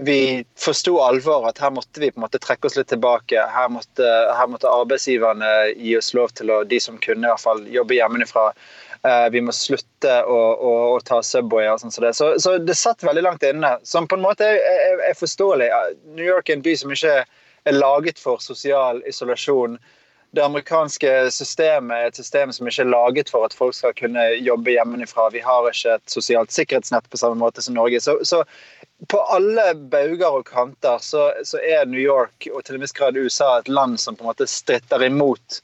vi 0.00 0.44
forsto 0.58 0.96
alvoret. 1.02 1.56
At 1.56 1.64
her 1.64 1.72
måtte 1.74 2.00
vi 2.02 2.12
på 2.12 2.20
en 2.20 2.26
måte 2.26 2.40
trekke 2.42 2.70
oss 2.70 2.78
litt 2.78 2.92
tilbake. 2.92 3.42
Her 3.54 3.72
måtte, 3.72 4.06
her 4.36 4.50
måtte 4.50 4.70
arbeidsgiverne 4.70 5.50
gi 5.74 5.96
oss 5.98 6.12
lov 6.16 6.30
til 6.38 6.52
å, 6.54 6.62
de 6.64 6.80
som 6.80 7.00
kunne 7.02 7.26
i 7.26 7.32
hvert 7.32 7.42
fall, 7.42 7.66
jobbe 7.74 7.98
hjemmefra. 7.98 8.50
Eh, 9.02 9.26
vi 9.34 9.42
må 9.42 9.52
slutte 9.56 10.16
å, 10.22 10.40
å, 10.54 10.72
å 10.94 10.96
ta 11.04 11.22
Subway 11.26 11.68
og 11.72 11.82
sånn 11.82 11.94
som 11.94 12.06
det. 12.06 12.14
Så, 12.16 12.32
så, 12.42 12.56
det 12.62 12.78
satt 12.78 13.04
veldig 13.06 13.26
langt 13.26 13.46
inne. 13.46 13.76
Som 13.88 14.08
på 14.08 14.18
en 14.18 14.24
måte 14.24 14.46
er, 14.46 14.62
er, 14.62 15.06
er 15.10 15.18
forståelig. 15.18 15.70
New 16.14 16.26
York 16.26 16.48
er 16.48 16.60
en 16.60 16.66
by 16.66 16.76
som 16.78 16.94
ikke 16.94 17.22
er 17.68 17.76
laget 17.76 18.20
for 18.20 18.40
sosial 18.40 19.02
isolasjon 19.10 19.80
det 20.30 20.42
amerikanske 20.44 21.30
systemet 21.34 21.96
er 21.96 22.10
et 22.10 22.18
system 22.20 22.52
som 22.54 22.68
ikke 22.70 22.84
er 22.84 22.90
laget 22.92 23.30
for 23.32 23.44
at 23.46 23.54
folk 23.56 23.74
skal 23.74 23.94
kunne 23.98 24.28
jobbe 24.38 24.76
hjemmefra. 24.76 25.26
Vi 25.34 25.42
har 25.42 25.66
ikke 25.66 25.96
et 25.96 26.12
sosialt 26.12 26.54
sikkerhetsnett 26.54 27.08
på 27.10 27.18
samme 27.18 27.40
måte 27.40 27.64
som 27.64 27.74
Norge. 27.74 27.98
Så, 28.00 28.14
så 28.22 28.44
på 29.10 29.22
alle 29.34 29.72
bauger 29.74 30.38
og 30.38 30.46
kanter 30.46 31.02
så, 31.02 31.32
så, 31.44 31.58
er 31.58 31.88
New 31.90 32.00
York 32.00 32.46
og 32.52 32.62
til 32.64 32.78
en 32.78 32.84
viss 32.84 32.94
grad 32.94 33.18
USA 33.18 33.56
et 33.58 33.68
land 33.68 33.98
som 34.00 34.14
på 34.14 34.22
en 34.22 34.30
måte 34.30 34.46
stritter 34.46 35.02
imot 35.02 35.58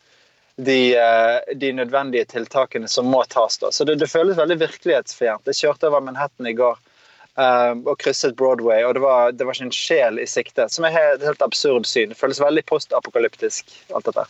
de, 0.56 0.96
eh, 0.98 1.54
de 1.54 1.70
nødvendige 1.76 2.26
tiltakene 2.32 2.88
som 2.90 3.06
må 3.12 3.22
tas. 3.30 3.58
Da. 3.62 3.70
Så 3.70 3.86
det, 3.86 4.00
det 4.02 4.10
føles 4.10 4.38
veldig 4.40 4.56
virkelighetsfjernt. 4.64 5.46
Jeg 5.46 5.60
kjørte 5.60 5.92
over 5.92 6.02
Manhattan 6.08 6.50
i 6.50 6.56
går. 6.58 6.82
Um, 7.36 7.82
og 7.84 7.98
krysset 8.00 8.32
Broadway, 8.32 8.80
og 8.88 8.94
det 8.96 9.02
var, 9.02 9.34
det 9.36 9.44
var, 9.44 9.52
ikke 9.52 9.66
en 9.66 9.74
sjel 9.76 10.22
i 10.22 10.24
sikte. 10.24 10.64
Som 10.72 10.88
er 10.88 10.96
et 10.96 11.26
helt 11.26 11.44
absurd 11.44 11.84
syn. 11.84 12.08
Det 12.14 12.16
føles 12.16 12.40
veldig 12.40 12.64
postapokalyptisk, 12.64 13.76
alt 13.92 14.08
dette. 14.08 14.24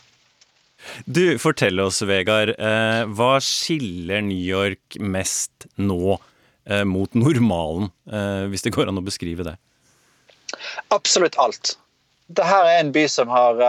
Du, 1.04 1.38
fortell 1.38 1.80
oss, 1.80 2.02
Vegard. 2.02 2.54
Eh, 2.58 3.02
hva 3.18 3.36
skiller 3.42 4.22
New 4.24 4.38
York 4.38 4.98
mest 5.00 5.68
nå 5.76 6.18
eh, 6.68 6.84
mot 6.88 7.12
normalen, 7.14 7.90
eh, 8.10 8.46
hvis 8.50 8.66
det 8.66 8.74
går 8.76 8.90
an 8.90 9.00
å 9.00 9.06
beskrive 9.06 9.46
det? 9.46 9.56
Absolutt 10.94 11.38
alt. 11.42 11.76
Dette 12.26 12.58
er 12.58 12.80
en 12.80 12.90
by 12.94 13.04
som 13.10 13.30
har 13.30 13.60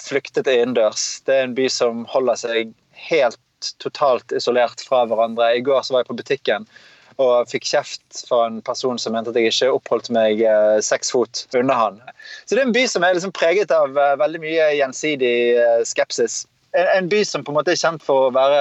flyktet 0.00 0.48
innendørs. 0.50 1.20
Det 1.26 1.36
er 1.36 1.44
en 1.46 1.54
by 1.54 1.68
som 1.70 2.02
holder 2.10 2.40
seg 2.40 2.72
helt 3.08 3.38
totalt 3.82 4.34
isolert 4.34 4.82
fra 4.82 5.04
hverandre. 5.06 5.52
I 5.54 5.62
går 5.66 5.84
så 5.86 5.94
var 5.94 6.02
jeg 6.02 6.10
på 6.10 6.18
butikken 6.18 6.66
og 7.22 7.48
fikk 7.50 7.64
kjeft 7.68 8.24
fra 8.28 8.42
en 8.46 8.58
person 8.64 8.98
som 9.00 9.14
mente 9.16 9.32
at 9.32 9.38
jeg 9.38 9.52
ikke 9.52 9.70
oppholdt 9.78 10.10
meg 10.14 10.42
eh, 10.44 10.76
seks 10.84 11.12
fot 11.14 11.46
unna 11.56 11.78
han. 11.78 12.02
Så 12.44 12.54
det 12.56 12.62
er 12.62 12.68
en 12.68 12.76
by 12.76 12.84
som 12.90 13.06
er 13.06 13.16
liksom 13.16 13.32
preget 13.36 13.72
av 13.74 13.96
eh, 13.96 14.18
veldig 14.20 14.42
mye 14.42 14.68
gjensidig 14.76 15.36
eh, 15.56 15.80
skepsis. 15.88 16.44
En, 16.76 16.88
en, 16.92 17.08
by 17.12 17.22
som 17.24 17.44
på 17.44 17.54
en 17.54 17.58
måte 17.58 17.72
er 17.72 17.80
kjent 17.80 18.04
for 18.04 18.28
å 18.28 18.34
være 18.36 18.60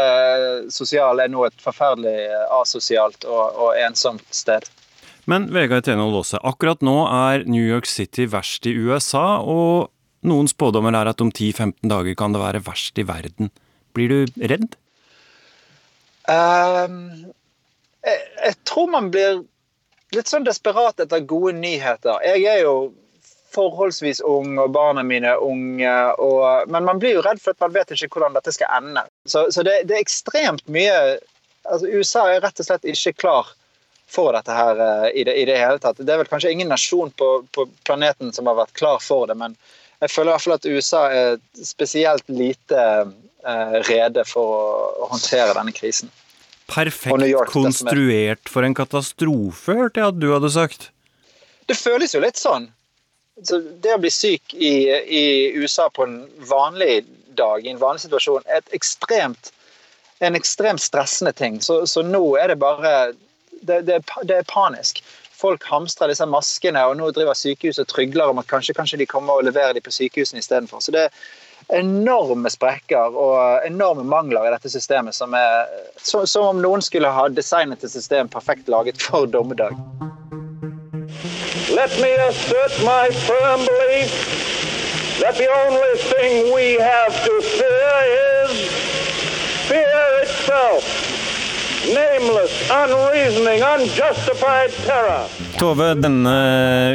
sosial, 0.72 1.20
er 1.20 1.32
nå 1.32 1.43
et 1.47 1.58
forferdelig 1.64 2.30
asosialt 2.62 3.28
og, 3.28 3.60
og 3.60 3.82
ensomt 3.82 4.26
sted. 4.36 4.68
Men 5.30 5.49
Vegard 5.51 5.88
Tenhold 5.88 6.20
Aase, 6.20 6.39
akkurat 6.45 6.84
nå 6.86 6.99
er 7.10 7.47
New 7.49 7.66
York 7.66 7.89
City 7.89 8.28
verst 8.30 8.68
i 8.70 8.76
USA, 8.78 9.41
og 9.41 9.89
noen 10.26 10.47
spådommer 10.49 10.95
er 10.95 11.10
at 11.12 11.22
om 11.22 11.32
10-15 11.34 11.89
dager 11.89 12.18
kan 12.18 12.36
det 12.36 12.41
være 12.43 12.62
verst 12.66 13.01
i 13.01 13.08
verden. 13.10 13.49
Blir 13.97 14.12
du 14.12 14.43
redd? 14.51 14.78
Um, 16.30 17.34
jeg, 18.06 18.22
jeg, 18.43 18.58
tror 18.70 18.91
man 18.93 19.10
blir 19.14 19.41
litt 20.16 20.30
sånn 20.32 20.45
desperat 20.47 21.01
etter 21.01 21.26
gode 21.28 21.56
nyheter. 21.58 22.22
Jeg 22.26 22.45
er 22.51 22.62
jo 22.64 22.76
forholdsvis 23.56 24.20
ung, 24.28 24.58
og 24.60 24.74
barna 24.76 25.03
mine 25.06 25.32
er 25.34 25.43
unge. 25.43 25.93
Og, 26.22 26.70
men 26.72 26.88
man 26.88 26.99
blir 27.01 27.18
jo 27.18 27.26
redd 27.26 27.41
for 27.43 27.56
at 27.56 27.64
man 27.64 27.76
vet 27.76 27.93
ikke 27.95 28.18
hvordan 28.18 28.36
dette 28.36 28.53
skal 28.56 28.72
ende. 28.82 29.06
Så, 29.26 29.47
så 29.56 29.64
det, 29.66 29.82
det, 29.89 29.97
er 29.97 30.06
ekstremt 30.06 30.66
mye 30.72 30.97
altså 31.66 31.88
USA 31.89 32.28
er 32.30 32.43
rett 32.43 32.60
og 32.62 32.68
slett 32.68 32.86
ikke 32.89 33.16
klar 33.24 33.47
for 34.12 34.36
dette 34.36 34.53
her 34.53 34.80
uh, 34.80 35.08
i, 35.10 35.24
det, 35.26 35.34
i, 35.34 35.45
det, 35.49 35.58
hele 35.58 35.82
tatt. 35.82 35.97
Det 35.97 36.14
er 36.14 36.22
vel 36.22 36.30
kanskje 36.30 36.51
ingen 36.53 36.70
nasjon 36.70 37.12
på, 37.18 37.30
på, 37.56 37.66
planeten 37.88 38.34
som 38.36 38.45
har 38.49 38.60
vært 38.60 38.76
klar 38.78 39.01
for 39.01 39.26
det, 39.30 39.38
men 39.39 39.56
jeg 40.03 40.12
føler 40.12 40.30
i 40.30 40.36
hvert 40.36 40.45
fall 40.45 40.58
at 40.60 40.68
USA 40.70 41.01
er 41.10 41.39
spesielt 41.66 42.30
lite 42.30 42.84
uh, 43.08 43.76
rede 43.89 44.26
for 44.30 44.53
å, 44.53 45.10
håndtere 45.10 45.56
denne 45.58 45.74
krisen. 45.76 46.12
Perfekt 46.72 47.28
York, 47.28 47.51
konstruert 47.53 48.49
for 48.49 48.66
en 48.66 48.74
katastrofe, 48.78 49.76
hørte 49.78 50.01
jeg 50.01 50.13
at 50.13 50.20
du 50.22 50.32
hadde 50.34 50.49
sagt. 50.53 50.89
Det 51.70 51.78
føles 51.78 52.16
jo 52.16 52.22
litt 52.24 52.39
sånn. 52.41 52.70
Så 53.43 53.59
det 53.84 53.91
å 53.91 53.99
bli 53.99 54.11
syk 54.13 54.53
i, 54.55 54.88
i, 54.89 55.26
USA 55.59 55.89
på 55.91 56.05
en 56.07 56.18
vanlig 56.47 57.03
dag, 57.36 57.66
i 57.66 57.74
en 57.74 57.82
vanlig 57.82 58.05
situasjon, 58.05 58.45
er 58.47 58.63
ekstremt, 58.78 59.51
en 60.24 60.38
ekstremt 60.39 60.82
stressende 60.82 61.34
ting. 61.36 61.59
Så, 61.61 61.82
så 61.89 62.03
nå 62.05 62.24
er 62.39 62.53
det 62.53 62.59
bare 62.61 62.95
det, 63.61 63.82
det, 63.89 63.99
det, 64.24 64.38
er 64.39 64.47
panisk. 64.47 65.03
Folk 65.36 65.66
hamstrer 65.68 66.09
disse 66.09 66.26
maskene, 66.32 66.86
og 66.88 66.95
nå 66.97 67.11
driver 67.11 67.36
sykehuset 67.36 67.84
og 67.84 67.91
trygler 67.91 68.32
om 68.32 68.39
at 68.39 68.47
kanskje, 68.49 68.78
kanskje 68.78 69.01
de 69.03 69.09
kommer 69.09 69.41
og 69.41 69.49
leverer 69.49 69.76
dem 69.76 69.84
på 69.84 69.93
sykehusene 69.93 70.39
istedenfor. 70.39 70.80
Så 70.86 70.95
det, 70.95 71.09
enorme 71.74 72.49
sprekker 72.49 73.16
og 73.18 73.66
enorme 73.66 74.05
mangler 74.05 74.47
i 74.47 74.53
dette 74.53 74.70
systemet. 74.70 75.16
Som, 75.18 75.34
er, 75.34 75.66
som, 75.97 76.26
som 76.30 76.51
om 76.51 76.61
noen 76.61 76.84
skulle 76.86 77.11
ha 77.11 77.28
designet 77.30 77.84
et 77.84 77.91
system 77.93 78.30
perfekt 78.32 78.70
laget 78.72 79.01
for 79.01 79.26
dommedag. 79.26 79.74
Let 81.76 81.91
me 81.99 82.11
assert 82.28 82.76
my 82.86 83.09
firm 83.26 83.66
belief 83.66 84.13
that 85.20 85.36
the 85.36 85.49
only 85.49 85.95
thing 86.11 86.53
we 86.53 86.78
have 86.80 87.13
to 87.26 87.34
fear 87.41 87.97
is 88.45 88.53
fear 89.68 90.05
itself. 90.24 90.86
Nameless, 91.86 92.53
unreasoning, 92.72 93.61
unjustified 93.61 94.74
terror. 94.86 95.30
Tove, 95.59 95.93
denne 96.01 96.36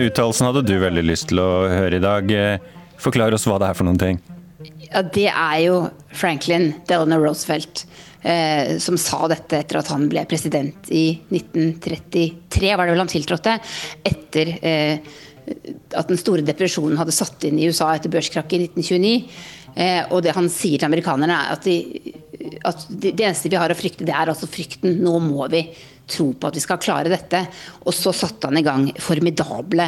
uttalelsen 0.06 0.50
hadde 0.50 0.64
du 0.66 0.74
veldig 0.82 1.04
lyst 1.06 1.30
til 1.30 1.42
å 1.42 1.50
høre 1.70 2.00
i 2.00 2.02
dag. 2.02 2.34
Forklar 3.00 3.34
oss 3.36 3.46
hva 3.48 3.60
det 3.62 3.70
er 3.70 3.78
for 3.78 3.86
noen 3.86 4.00
ting. 4.00 4.18
Ja, 4.90 5.02
det 5.06 5.28
er 5.30 5.58
jo 5.62 5.74
Franklin 6.18 6.72
Delano 6.88 7.20
Roosevelt 7.22 7.84
eh, 8.22 8.76
som 8.82 8.98
sa 8.98 9.28
dette 9.30 9.60
etter 9.60 9.78
at 9.80 9.90
han 9.92 10.08
ble 10.10 10.24
president 10.30 10.90
i 10.90 11.04
1933, 11.30 12.72
var 12.74 12.86
det 12.86 12.96
vel 12.96 13.02
han 13.04 13.12
tiltrådte. 13.12 13.56
Etter 14.10 14.52
eh, 14.58 15.12
at 15.96 16.10
den 16.10 16.20
store 16.20 16.44
depresjonen 16.46 16.98
hadde 17.00 17.14
satt 17.14 17.46
inn 17.48 17.58
i 17.58 17.70
USA 17.70 17.92
etter 17.94 18.12
børskrakket 18.12 18.56
i 18.58 18.68
1929. 18.68 19.14
Eh, 19.78 20.02
og 20.10 20.24
det 20.26 20.34
han 20.34 20.50
sier 20.50 20.80
til 20.80 20.90
amerikanerne, 20.90 21.38
er 21.38 21.54
at, 21.54 21.66
de, 21.66 22.14
at 22.66 22.86
det 22.90 23.14
eneste 23.14 23.50
vi 23.52 23.60
har 23.60 23.70
å 23.70 23.78
frykte, 23.78 24.06
det 24.06 24.14
er 24.16 24.32
altså 24.32 24.50
frykten. 24.50 24.98
Nå 25.04 25.16
må 25.22 25.46
vi 25.52 25.64
tro 26.10 26.30
på 26.34 26.48
at 26.50 26.56
vi 26.58 26.62
skal 26.64 26.80
klare 26.82 27.12
dette. 27.12 27.42
Og 27.86 27.94
så 27.96 28.12
satte 28.16 28.50
han 28.50 28.58
i 28.60 28.64
gang 28.66 28.88
formidable 29.02 29.86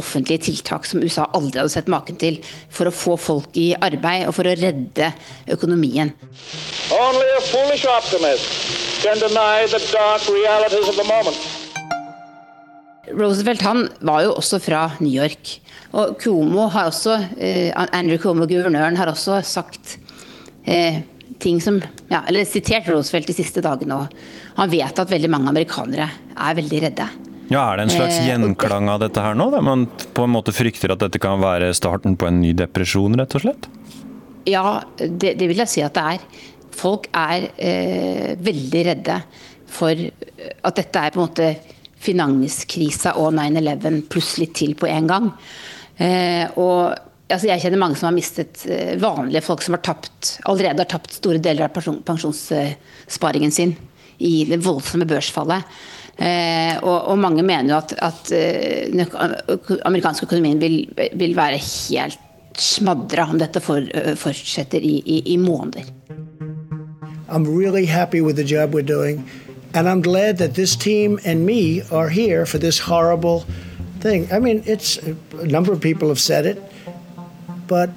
offentlige 0.00 0.46
tiltak 0.48 0.86
som 0.88 1.02
USA 1.04 1.26
aldri 1.36 1.60
hadde 1.60 1.74
sett 1.74 1.90
maken 1.92 2.18
til, 2.20 2.38
for 2.72 2.90
å 2.90 2.94
få 2.94 3.18
folk 3.20 3.58
i 3.60 3.72
arbeid 3.74 4.28
og 4.28 4.36
for 4.38 4.48
å 4.48 4.56
redde 4.58 5.10
økonomien. 5.54 6.14
Roosevelt 13.14 13.62
han 13.62 13.84
var 14.00 14.24
jo 14.24 14.32
også 14.38 14.58
fra 14.64 14.86
New 15.02 15.12
York. 15.12 15.58
Og 15.94 16.16
Cuomo 16.18 16.68
har 16.72 16.88
også, 16.88 17.18
eh, 17.38 17.70
Andrew 17.76 18.18
Cuomo, 18.18 18.46
guvernøren, 18.46 18.96
har 18.96 19.06
også 19.12 19.42
sagt 19.44 19.98
eh, 20.66 21.02
ting 21.42 21.60
som 21.60 21.80
ja, 22.08 22.22
Eller 22.28 22.46
sitert 22.48 22.88
Roosevelt 22.88 23.28
de 23.28 23.36
siste 23.36 23.62
dagene. 23.64 23.96
Og 23.96 24.58
han 24.58 24.72
vet 24.72 24.98
at 25.00 25.10
veldig 25.10 25.30
mange 25.32 25.52
amerikanere 25.52 26.08
er 26.34 26.58
veldig 26.58 26.82
redde. 26.88 27.08
Ja, 27.52 27.66
Er 27.72 27.76
det 27.76 27.86
en 27.88 27.92
slags 27.92 28.18
eh, 28.18 28.28
gjenklang 28.30 28.88
av 28.88 29.02
dette 29.02 29.20
her 29.20 29.36
nå? 29.36 29.50
Der 29.52 29.64
man 29.64 29.86
på 30.16 30.24
en 30.24 30.32
måte 30.32 30.54
frykter 30.56 30.94
at 30.94 31.02
dette 31.04 31.20
kan 31.20 31.42
være 31.42 31.74
starten 31.76 32.16
på 32.16 32.28
en 32.30 32.40
ny 32.40 32.54
depresjon, 32.56 33.18
rett 33.20 33.36
og 33.36 33.44
slett? 33.44 33.68
Ja, 34.48 34.82
det, 34.98 35.36
det 35.40 35.48
vil 35.48 35.60
jeg 35.60 35.72
si 35.72 35.84
at 35.84 35.96
det 35.96 36.04
er. 36.16 36.24
Folk 36.74 37.08
er 37.12 37.48
eh, 37.54 38.32
veldig 38.40 38.84
redde 38.88 39.20
for 39.74 39.92
at 39.94 40.76
dette 40.78 41.00
er 41.00 41.14
på 41.14 41.20
en 41.20 41.26
måte 41.26 41.52
finanskrisa 42.04 43.14
og 43.20 43.32
9-11 43.36 44.02
pluss 44.12 44.36
litt 44.40 44.54
til 44.58 44.74
på 44.78 44.88
en 44.90 45.08
gang. 45.10 45.30
Eh, 45.96 46.44
og 46.60 46.94
altså 47.32 47.48
Jeg 47.48 47.62
kjenner 47.62 47.80
mange 47.80 47.98
som 47.98 48.10
har 48.10 48.16
mistet 48.16 48.64
eh, 48.68 48.94
vanlige 49.00 49.44
folk 49.44 49.64
som 49.64 49.76
har 49.76 49.84
tapt, 49.86 50.38
allerede 50.50 50.84
har 50.84 50.90
tapt 50.90 51.18
store 51.20 51.40
deler 51.42 51.66
av 51.66 51.72
pensjonssparingen 51.74 53.54
sin 53.54 53.74
i 54.18 54.44
det 54.48 54.60
voldsomme 54.62 55.08
børsfallet. 55.08 55.64
Eh, 56.14 56.76
og, 56.78 57.08
og, 57.10 57.16
mange 57.18 57.42
mener 57.42 57.72
jo 57.72 57.78
at, 57.80 57.94
at 58.04 58.30
eh, 58.36 58.92
den 58.92 59.08
amerikanske 59.88 60.28
økonomien 60.28 60.60
vil, 60.62 60.84
vil 61.18 61.34
være 61.34 61.58
helt 61.58 62.20
smadra 62.60 63.26
om 63.32 63.40
dette 63.40 63.58
for, 63.64 63.82
fortsetter 64.20 64.84
i, 64.84 65.00
i, 65.02 65.22
i 65.34 65.38
måneder. 65.40 65.88
I'm 67.28 67.48
really 67.48 67.86
happy 67.86 68.20
with 68.20 68.36
the 68.36 68.44
job 68.44 68.74
we're 68.74 68.82
doing. 68.82 69.28
And 69.74 69.88
I'm 69.88 70.02
glad 70.02 70.38
that 70.38 70.54
this 70.54 70.76
team 70.76 71.18
and 71.24 71.44
me 71.44 71.82
are 71.90 72.08
here 72.08 72.46
for 72.46 72.58
this 72.58 72.78
horrible 72.78 73.44
thing. 73.98 74.28
I 74.30 74.38
mean, 74.38 74.62
it's 74.66 74.98
a 75.42 75.46
number 75.46 75.72
of 75.72 75.80
people 75.80 76.06
have 76.08 76.20
said 76.20 76.46
it, 76.46 76.62
but, 77.66 77.90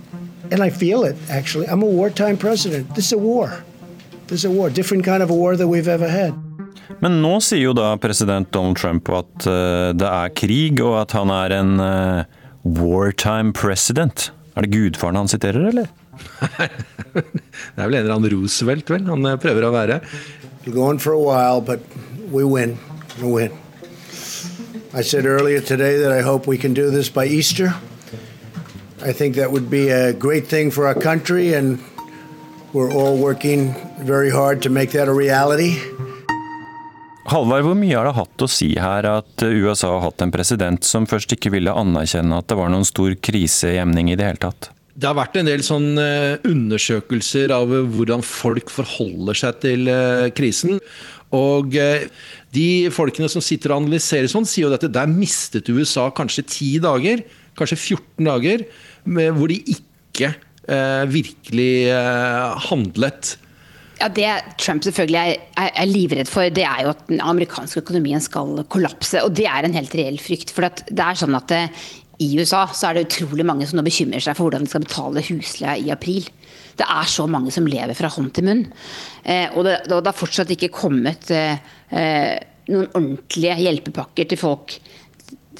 and 0.51 0.61
I 0.61 0.69
feel 0.69 1.03
it 1.03 1.15
actually. 1.29 1.67
I'm 1.67 1.83
a 1.83 1.85
wartime 1.85 2.37
president. 2.37 2.95
This 2.95 3.07
is 3.07 3.13
a 3.13 3.17
war. 3.17 3.63
This 4.27 4.43
is 4.43 4.45
a 4.45 4.51
war, 4.51 4.69
different 4.69 5.05
kind 5.05 5.23
of 5.23 5.29
a 5.29 5.33
war 5.33 5.55
that 5.55 5.67
we've 5.67 5.87
ever 5.87 6.09
had. 6.09 6.35
Men 7.03 7.19
nå 7.21 7.37
sier 7.43 7.61
jo 7.61 7.73
da 7.77 7.91
president 8.01 8.49
Donald 8.55 8.79
Trump 8.79 9.09
at 9.13 9.45
uh, 9.47 9.93
det 9.93 10.07
er 10.07 10.33
krig, 10.35 10.81
og 10.81 11.01
at 11.03 11.13
han 11.17 11.31
er 11.33 11.53
en 11.59 11.77
uh, 11.83 12.23
wartime 12.63 13.53
president. 13.53 14.31
Er 14.57 14.65
det 14.65 14.73
gudfaren 14.73 15.19
han 15.19 15.29
siterer, 15.29 15.69
eller? 15.69 15.91
Nei, 16.57 16.67
det 17.13 17.77
er 17.77 17.85
vel 17.85 17.99
en 17.99 18.01
eller 18.01 18.15
annen 18.15 18.31
Roosevelt, 18.33 18.89
vel, 18.89 19.05
han 19.05 19.29
eh, 19.29 19.37
prøver 19.41 19.67
å 19.67 19.71
være. 19.75 19.99
Going 20.67 20.99
for 20.99 21.13
a 21.13 21.21
while, 21.21 21.61
but 21.61 21.83
we 22.31 22.43
win. 22.43 22.77
We 23.21 23.29
win. 23.31 23.51
I 24.93 25.03
said 25.03 25.25
earlier 25.25 25.61
today 25.61 25.97
that 26.01 26.11
I 26.11 26.21
hope 26.21 26.47
we 26.47 26.57
can 26.57 26.73
do 26.73 26.89
this 26.89 27.09
by 27.09 27.27
Easter. 27.27 27.75
I 29.01 29.13
think 29.13 29.35
that 29.35 29.51
would 29.51 29.69
be 29.69 29.89
a 29.89 30.13
great 30.13 30.47
thing 30.47 30.71
for 30.71 30.87
our 30.87 30.95
country, 30.95 31.53
and 31.53 31.79
we're 32.73 32.91
all 32.91 33.17
working 33.17 33.75
very 33.99 34.31
hard 34.31 34.61
to 34.63 34.69
make 34.69 34.91
that 34.91 35.07
a 35.07 35.13
reality. 35.13 35.77
Halvard, 37.27 37.65
hvor 37.67 37.75
mye 37.75 37.93
har 37.93 38.07
det 38.07 38.15
hatt 38.15 38.41
å 38.41 38.47
si 38.49 38.71
her 38.79 39.05
at 39.05 39.43
USA 39.43 39.91
har 39.97 40.07
hatt 40.07 40.23
en 40.23 40.31
president 40.31 40.87
som 40.87 41.05
først 41.05 41.35
ikke 41.35 41.51
ville 41.53 41.73
anerkjenne 41.75 42.39
at 42.39 42.47
det 42.49 42.57
var 42.57 42.71
noen 42.71 42.87
stor 42.87 43.13
krisejemning 43.19 44.09
i 44.09 44.17
det 44.17 44.29
hele 44.29 44.41
tatt? 44.47 44.71
Det 44.97 45.05
har 45.05 45.17
vært 45.19 45.35
en 45.37 45.49
del 45.49 45.61
sånn 45.61 45.91
undersøkelser 46.47 47.53
av 47.53 47.69
hvordan 47.69 48.23
folk 48.25 48.71
forholder 48.73 49.37
seg 49.37 49.59
til 49.61 49.91
eh, 49.91 50.29
krisen. 50.33 50.79
Og 51.37 51.75
eh, 51.77 52.07
de 52.55 52.87
folkene 52.95 53.29
som 53.29 53.43
sitter 53.43 53.75
og 53.75 53.83
analyserer 53.83 54.31
sånn, 54.31 54.47
sier 54.47 54.65
jo 54.65 54.73
at 54.73 54.87
der 54.89 55.11
mistet 55.11 55.69
USA 55.69 56.07
kanskje 56.15 56.47
ti 56.47 56.71
dager, 56.81 57.21
kanskje 57.57 57.79
14 57.79 58.29
dager, 58.29 58.63
hvor 59.05 59.51
de 59.51 59.59
ikke 59.73 60.31
eh, 60.31 61.03
virkelig 61.11 61.73
handlet. 62.69 63.35
Ja, 63.97 64.09
Det 64.13 64.29
Trump 64.61 64.83
selvfølgelig 64.85 65.17
er, 65.17 65.45
er, 65.57 65.69
er, 65.73 65.87
livredd 65.89 66.29
for, 66.29 66.45
det 66.53 66.65
er 66.67 66.83
jo 66.85 66.91
at 66.93 67.07
den 67.07 67.21
amerikanske 67.23 67.81
økonomien 67.81 68.21
skal 68.21 68.61
kollapse. 68.69 69.23
Og 69.25 69.33
det 69.33 69.47
er 69.49 69.65
en 69.65 69.73
helt 69.73 69.95
reell 69.97 70.19
frykt. 70.21 70.53
For 70.53 70.67
det 70.67 71.01
er 71.01 71.17
sånn 71.17 71.37
at 71.37 71.55
i 72.17 72.29
USA 72.39 72.65
så 72.73 72.89
er 72.89 72.97
det 72.97 73.07
utrolig 73.07 73.45
mange 73.45 73.67
som 73.69 73.77
nå 73.77 73.85
bekymrer 73.85 74.23
seg 74.23 74.37
for 74.37 74.47
hvordan 74.47 74.65
de 74.65 74.71
skal 74.71 74.85
betale 74.85 75.23
husleia 75.27 75.75
i 75.77 75.91
april. 75.93 76.25
Det 76.77 76.85
er 76.85 77.09
så 77.09 77.25
mange 77.29 77.53
som 77.53 77.67
lever 77.69 77.97
fra 77.97 78.09
hånd 78.13 78.31
til 78.35 78.47
munn. 78.47 78.63
Eh, 79.23 79.49
og, 79.53 79.63
det, 79.67 79.79
og 79.89 80.01
det 80.01 80.11
har 80.11 80.17
fortsatt 80.17 80.53
ikke 80.53 80.73
kommet 80.73 81.29
eh, 81.33 81.57
eh, 81.89 82.37
noen 82.71 82.89
ordentlige 82.89 83.57
hjelpepakker 83.61 84.29
til 84.31 84.41
folk. 84.41 84.77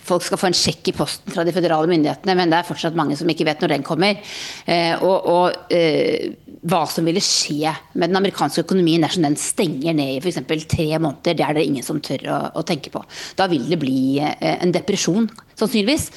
Folk 0.08 0.24
skal 0.24 0.40
få 0.40 0.50
en 0.50 0.58
sjekk 0.58 0.92
i 0.92 0.96
posten 0.96 1.34
fra 1.34 1.44
de 1.44 1.54
føderale 1.56 1.90
myndighetene, 1.92 2.36
men 2.40 2.52
det 2.52 2.62
er 2.62 2.68
fortsatt 2.68 2.98
mange 2.98 3.18
som 3.20 3.30
ikke 3.32 3.48
vet 3.48 3.64
når 3.64 3.74
den 3.76 3.86
kommer. 3.88 4.20
Eh, 4.66 4.96
og, 5.04 5.28
og 5.28 5.74
eh, 5.74 6.34
hva 6.68 6.84
som 6.90 7.08
ville 7.08 7.24
skje 7.24 7.74
med 7.96 8.12
den 8.12 8.20
amerikanske 8.22 8.64
økonomien 8.66 9.04
dersom 9.04 9.28
den 9.28 9.38
stenger 9.40 9.98
ned 9.98 10.16
i 10.16 10.20
f.eks. 10.22 10.42
tre 10.72 10.90
måneder, 10.96 11.38
det 11.38 11.46
er 11.46 11.58
det 11.58 11.68
ingen 11.68 11.86
som 11.86 12.02
tør 12.04 12.28
å, 12.32 12.42
å 12.62 12.66
tenke 12.68 12.94
på. 12.94 13.04
Da 13.40 13.50
vil 13.52 13.68
det 13.68 13.82
bli 13.84 14.20
eh, 14.24 14.58
en 14.58 14.76
depresjon, 14.76 15.30
sannsynligvis. 15.58 16.12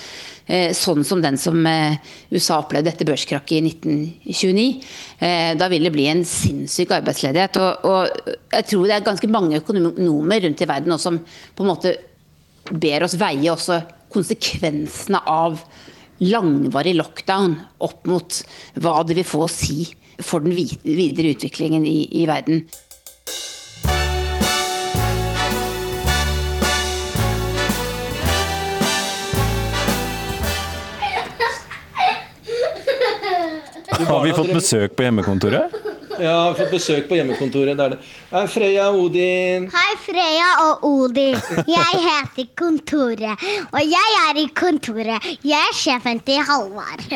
Sånn 0.75 1.05
som 1.07 1.21
den 1.23 1.37
som 1.39 1.61
USA 1.63 2.57
opplevde 2.59 2.91
etter 2.91 3.07
børskrakket 3.07 3.53
i 3.61 3.69
1929. 3.69 4.65
Eh, 5.23 5.53
da 5.55 5.69
vil 5.71 5.85
det 5.87 5.93
bli 5.95 6.09
en 6.11 6.25
sinnssyk 6.27 6.91
arbeidsledighet. 6.97 7.59
Og, 7.63 7.87
og, 7.87 8.31
jeg 8.51 8.67
tror 8.73 8.89
det 8.89 8.97
er 8.97 9.05
ganske 9.07 9.31
mange 9.31 9.61
økonomer 9.61 10.43
rundt 10.47 10.65
i 10.65 10.69
verden 10.73 10.97
som 10.99 11.21
på 11.21 11.63
en 11.63 11.71
måte 11.71 11.95
ber 12.71 13.05
oss 13.07 13.17
veie 13.19 13.51
også 13.53 13.81
konsekvensene 14.11 15.21
av 15.31 15.61
langvarig 16.21 16.95
lockdown 16.99 17.57
opp 17.81 18.07
mot 18.11 18.43
hva 18.77 19.01
det 19.07 19.17
vil 19.21 19.29
få 19.29 19.45
å 19.47 19.51
si 19.51 19.89
for 20.21 20.45
den 20.45 20.53
videre 20.55 21.33
utviklingen 21.33 21.87
i, 21.89 22.05
i 22.23 22.27
verden. 22.29 22.67
Har 34.11 34.25
vi 34.25 34.33
fått 34.35 34.53
besøk 34.53 34.97
på 34.99 35.05
hjemmekontoret? 35.07 35.90
Ja, 36.21 36.33
har 36.51 36.55
fått 36.59 36.75
besøk 36.75 37.07
på 37.09 37.17
hjemmekontoret. 37.17 37.79
Der. 37.79 37.95
Hei, 38.29 38.43
Freya 38.53 38.91
og 38.93 39.07
Odin. 39.07 39.69
Hei, 39.73 39.93
Freya 40.05 40.49
og 40.67 40.83
Odin. 40.85 41.39
Jeg 41.65 42.01
heter 42.05 42.51
Kontoret. 42.61 43.45
Og 43.71 43.81
jeg 43.81 44.19
er 44.27 44.41
i 44.43 44.45
kontoret. 44.53 45.31
Jeg 45.41 45.57
er 45.57 45.77
sjefen 45.77 46.21
til 46.27 46.43
Halvard. 46.45 47.07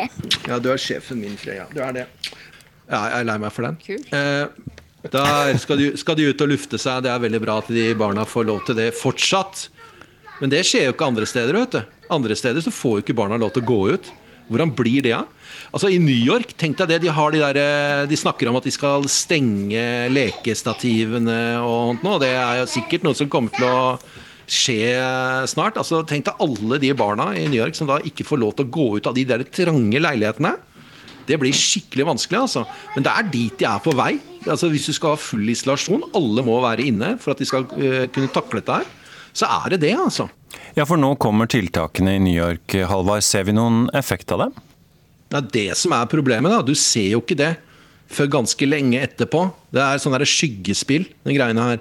Ja, 0.47 0.57
du 0.57 0.71
er 0.73 0.81
sjefen 0.81 1.21
min, 1.21 1.37
Freya. 1.37 1.67
Du 1.75 1.83
er 1.85 1.93
det. 1.99 2.07
Ja, 2.89 3.03
jeg 3.11 3.19
er 3.19 3.29
lei 3.29 3.37
meg 3.45 3.53
for 3.53 3.67
den. 3.69 3.77
Eh, 4.09 4.73
da 5.13 5.25
skal 5.61 5.83
de, 5.83 5.91
skal 6.01 6.17
de 6.17 6.31
ut 6.31 6.41
og 6.41 6.51
lufte 6.55 6.81
seg. 6.81 7.05
Det 7.05 7.13
er 7.13 7.21
veldig 7.27 7.43
bra 7.45 7.59
at 7.61 7.69
de 7.77 7.87
barna 7.99 8.25
får 8.25 8.49
lov 8.49 8.65
til 8.65 8.79
det 8.81 8.89
fortsatt. 8.97 9.67
Men 10.41 10.49
det 10.51 10.65
skjer 10.65 10.89
jo 10.89 10.95
ikke 10.97 11.11
andre 11.13 11.29
steder. 11.29 11.61
vet 11.61 11.77
du. 11.77 11.97
Andre 12.15 12.37
steder 12.37 12.65
så 12.65 12.73
får 12.73 12.97
jo 12.97 13.05
ikke 13.05 13.19
barna 13.21 13.37
lov 13.37 13.53
til 13.53 13.61
å 13.65 13.69
gå 13.69 13.81
ut. 13.99 14.09
Hvordan 14.49 14.73
blir 14.77 15.05
det? 15.05 15.13
Ja? 15.13 15.23
Altså 15.75 15.89
I 15.91 15.97
New 15.99 16.15
York, 16.15 16.53
tenk 16.55 16.77
deg 16.79 16.93
det, 16.93 17.01
de, 17.03 17.09
har 17.11 17.33
de, 17.33 17.41
der, 17.43 17.57
eh, 17.59 18.05
de 18.07 18.15
snakker 18.15 18.47
om 18.47 18.55
at 18.55 18.63
de 18.63 18.71
skal 18.71 19.03
stenge 19.11 19.81
lekestativene 20.07 21.39
og 21.59 21.99
noe. 21.99 22.19
Det 22.23 22.29
er 22.31 22.61
jo 22.61 22.69
sikkert 22.71 23.03
noe 23.03 23.17
som 23.17 23.27
kommer 23.31 23.51
til 23.51 23.67
å 23.67 23.81
skje 24.47 24.93
snart. 25.51 25.75
Altså 25.81 25.99
Tenk 26.07 26.29
deg 26.29 26.39
alle 26.45 26.79
de 26.79 26.93
barna 26.95 27.33
i 27.35 27.43
New 27.49 27.59
York 27.59 27.75
som 27.75 27.89
da 27.89 27.99
ikke 28.07 28.23
får 28.23 28.39
lov 28.39 28.53
til 28.55 28.69
å 28.69 28.71
gå 28.77 28.87
ut 28.95 29.09
av 29.11 29.17
de 29.17 29.25
der 29.27 29.43
trange 29.51 29.99
leilighetene. 29.99 30.53
Det 31.27 31.39
blir 31.41 31.57
skikkelig 31.57 32.05
vanskelig. 32.07 32.45
altså. 32.45 32.63
Men 32.95 33.07
det 33.07 33.11
er 33.11 33.31
dit 33.33 33.57
de 33.59 33.67
er 33.67 33.81
på 33.83 33.91
vei. 33.97 34.13
Altså 34.45 34.69
Hvis 34.71 34.87
du 34.87 34.93
skal 34.95 35.17
ha 35.17 35.19
full 35.19 35.49
isolasjon, 35.51 36.05
alle 36.15 36.45
må 36.45 36.61
være 36.63 36.85
inne 36.87 37.17
for 37.19 37.33
at 37.33 37.41
de 37.41 37.49
skal 37.49 37.65
uh, 37.65 38.05
kunne 38.13 38.31
takle 38.31 38.61
dette 38.61 38.77
her, 38.79 38.93
så 39.35 39.49
er 39.57 39.73
det 39.73 39.81
det, 39.83 39.95
altså. 39.99 40.29
Ja, 40.77 40.85
for 40.87 40.95
nå 41.01 41.17
kommer 41.19 41.49
tiltakene 41.51 42.15
i 42.15 42.21
New 42.23 42.37
York, 42.37 42.77
Halvard. 42.87 43.25
Ser 43.27 43.49
vi 43.49 43.57
noen 43.57 43.89
effekt 43.97 44.31
av 44.31 44.45
dem? 44.45 44.55
Det 45.35 45.43
er 45.43 45.51
det 45.55 45.77
som 45.79 45.93
er 45.95 46.07
problemet. 46.07 46.51
da. 46.51 46.63
Du 46.63 46.75
ser 46.75 47.11
jo 47.11 47.21
ikke 47.23 47.37
det 47.39 47.55
før 48.11 48.31
ganske 48.39 48.67
lenge 48.69 49.01
etterpå. 49.01 49.49
Det 49.73 49.81
er 49.83 50.01
sånn 50.01 50.15
skyggespill, 50.23 51.07
de 51.25 51.35
greiene 51.35 51.69
her. 51.69 51.79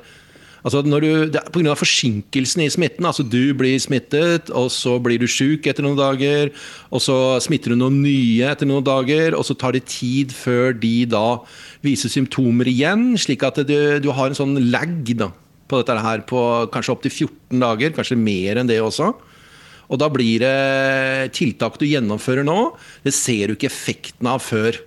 Altså 0.65 0.81
når 0.81 1.05
du, 1.05 1.09
det 1.29 1.41
er 1.43 1.51
Pga. 1.53 1.75
forsinkelsen 1.77 2.63
i 2.65 2.71
smitten. 2.73 3.05
altså 3.05 3.23
Du 3.23 3.53
blir 3.53 3.77
smittet, 3.79 4.49
og 4.51 4.71
så 4.73 4.97
blir 4.99 5.21
du 5.21 5.27
sjuk 5.29 5.67
etter 5.69 5.85
noen 5.85 5.99
dager. 5.99 6.51
Og 6.91 7.05
så 7.05 7.39
smitter 7.45 7.75
du 7.75 7.77
noen 7.77 8.01
nye 8.01 8.49
etter 8.49 8.67
noen 8.67 8.85
dager, 8.85 9.37
og 9.37 9.45
så 9.45 9.55
tar 9.55 9.77
det 9.77 9.85
tid 9.93 10.33
før 10.33 10.73
de 10.73 11.05
da 11.05 11.45
viser 11.85 12.09
symptomer 12.09 12.67
igjen. 12.73 13.13
Slik 13.21 13.45
at 13.45 13.61
du, 13.69 14.01
du 14.01 14.11
har 14.17 14.33
en 14.33 14.41
sånn 14.41 14.57
lag 14.73 15.05
da, 15.13 15.29
på 15.69 15.83
dette 15.83 16.01
her 16.01 16.25
på 16.25 16.41
kanskje 16.73 16.97
opptil 16.97 17.13
14 17.13 17.61
dager. 17.61 17.93
Kanskje 18.01 18.17
mer 18.17 18.57
enn 18.57 18.73
det 18.73 18.81
også. 18.81 19.13
Og 19.89 20.01
da 20.01 20.09
blir 20.13 20.43
det 20.43 21.35
tiltak 21.37 21.79
du 21.81 21.87
gjennomfører 21.89 22.47
nå, 22.47 22.59
det 23.05 23.15
ser 23.17 23.51
du 23.51 23.59
ikke 23.59 23.71
effekten 23.73 24.31
av 24.31 24.43
før 24.45 24.81